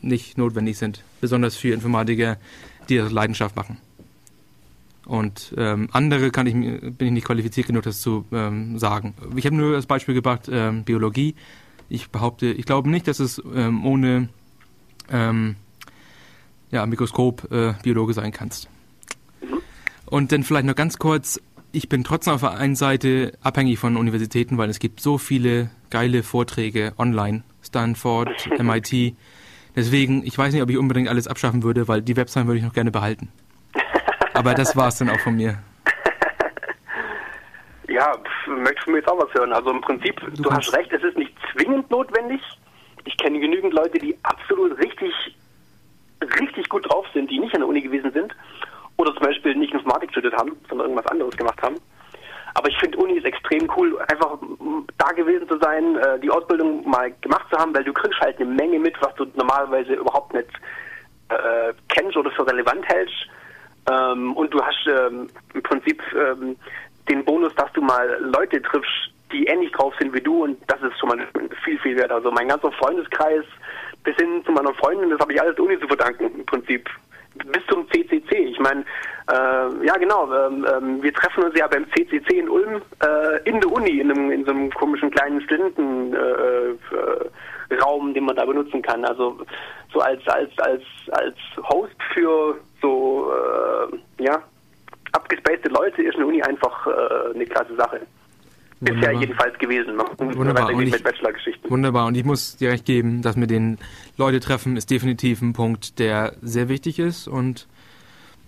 [0.00, 1.02] nicht notwendig sind.
[1.20, 2.36] Besonders für Informatiker,
[2.88, 3.78] die das Leidenschaft machen.
[5.06, 9.14] Und ähm, andere kann ich, bin ich nicht qualifiziert genug, das zu ähm, sagen.
[9.36, 11.34] Ich habe nur das Beispiel gebracht, ähm, Biologie.
[11.88, 14.28] Ich behaupte, ich glaube nicht, dass es ähm, ohne
[15.10, 15.56] ähm,
[16.70, 18.68] ja, Mikroskop äh, Biologe sein kannst.
[20.06, 21.40] Und dann vielleicht noch ganz kurz,
[21.72, 25.70] ich bin trotzdem auf der einen Seite abhängig von Universitäten, weil es gibt so viele
[25.90, 29.14] geile Vorträge online, Stanford, MIT.
[29.76, 32.64] Deswegen, ich weiß nicht, ob ich unbedingt alles abschaffen würde, weil die Website würde ich
[32.64, 33.28] noch gerne behalten.
[34.34, 35.58] Aber das war es dann auch von mir.
[37.88, 38.16] ja,
[38.46, 39.52] möchtest du mir jetzt auch was hören?
[39.52, 42.40] Also im Prinzip, du, du hast recht, es ist nicht zwingend notwendig.
[43.04, 45.12] Ich kenne genügend Leute, die absolut richtig,
[46.40, 48.34] richtig gut drauf sind, die nicht an der Uni gewesen sind
[48.96, 51.76] oder zum Beispiel nicht Informatik studiert haben, sondern irgendwas anderes gemacht haben.
[52.54, 54.38] Aber ich finde, Uni ist extrem cool, einfach
[54.96, 58.40] da gewesen zu sein, äh, die Ausbildung mal gemacht zu haben, weil du kriegst halt
[58.40, 60.48] eine Menge mit, was du normalerweise überhaupt nicht
[61.30, 63.26] äh, kennst oder für relevant hältst.
[63.90, 66.56] Ähm, und du hast ähm, im Prinzip ähm,
[67.08, 70.80] den Bonus, dass du mal Leute triffst, die ähnlich drauf sind wie du und das
[70.82, 71.18] ist schon mal
[71.64, 72.12] viel, viel wert.
[72.12, 73.44] Also mein ganzer Freundeskreis
[74.04, 76.88] bis hin zu meiner Freundin, das habe ich alles Uni zu verdanken im Prinzip.
[77.46, 78.32] Bis zum CCC.
[78.32, 78.84] Ich meine,
[79.30, 83.60] äh, ja genau, ähm, ähm, wir treffen uns ja beim CCC in Ulm äh, in
[83.60, 88.44] der Uni, in, einem, in so einem komischen kleinen Studentenraum, äh, äh den man da
[88.44, 89.04] benutzen kann.
[89.04, 89.38] Also
[89.92, 91.36] so als als als als
[91.68, 94.42] Host für so äh, ja
[95.12, 98.00] abgespacede Leute ist eine Uni einfach äh, eine klasse Sache.
[98.80, 99.00] Wunderbar.
[99.00, 99.98] Bisher jedenfalls gewesen.
[100.18, 100.74] Wunderbar.
[100.74, 102.06] Und ich, wunderbar.
[102.06, 103.78] Und ich muss dir recht geben, dass mit den
[104.18, 107.66] Leute treffen ist definitiv ein Punkt, der sehr wichtig ist und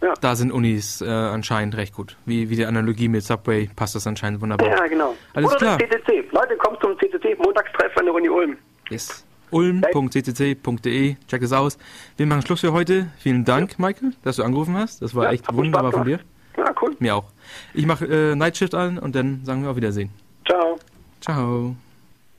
[0.03, 0.13] ja.
[0.21, 2.17] da sind Unis äh, anscheinend recht gut.
[2.27, 4.69] Wie, wie die Analogie mit Subway passt das anscheinend wunderbar.
[4.69, 5.15] Ja, genau.
[5.33, 5.79] Alles Oder klar.
[5.79, 6.25] CCC.
[6.33, 8.59] Leute, kommt zum CCC Montagstreff an der Uni Ulm.
[8.91, 9.26] Yes
[9.57, 11.17] ulm.ccc.de.
[11.29, 11.79] Check es aus.
[12.17, 13.09] Wir machen Schluss für heute.
[13.19, 13.87] Vielen Dank, ja.
[13.87, 15.03] Michael, dass du angerufen hast.
[15.03, 16.21] Das war ja, echt wunderbar von dir.
[16.57, 16.97] Ja, cool.
[16.99, 17.25] Mir auch.
[17.75, 20.11] Ich mache äh, Nightshift an und dann sagen wir auf Wiedersehen.
[20.47, 20.79] Ciao.
[21.21, 21.77] Ciao.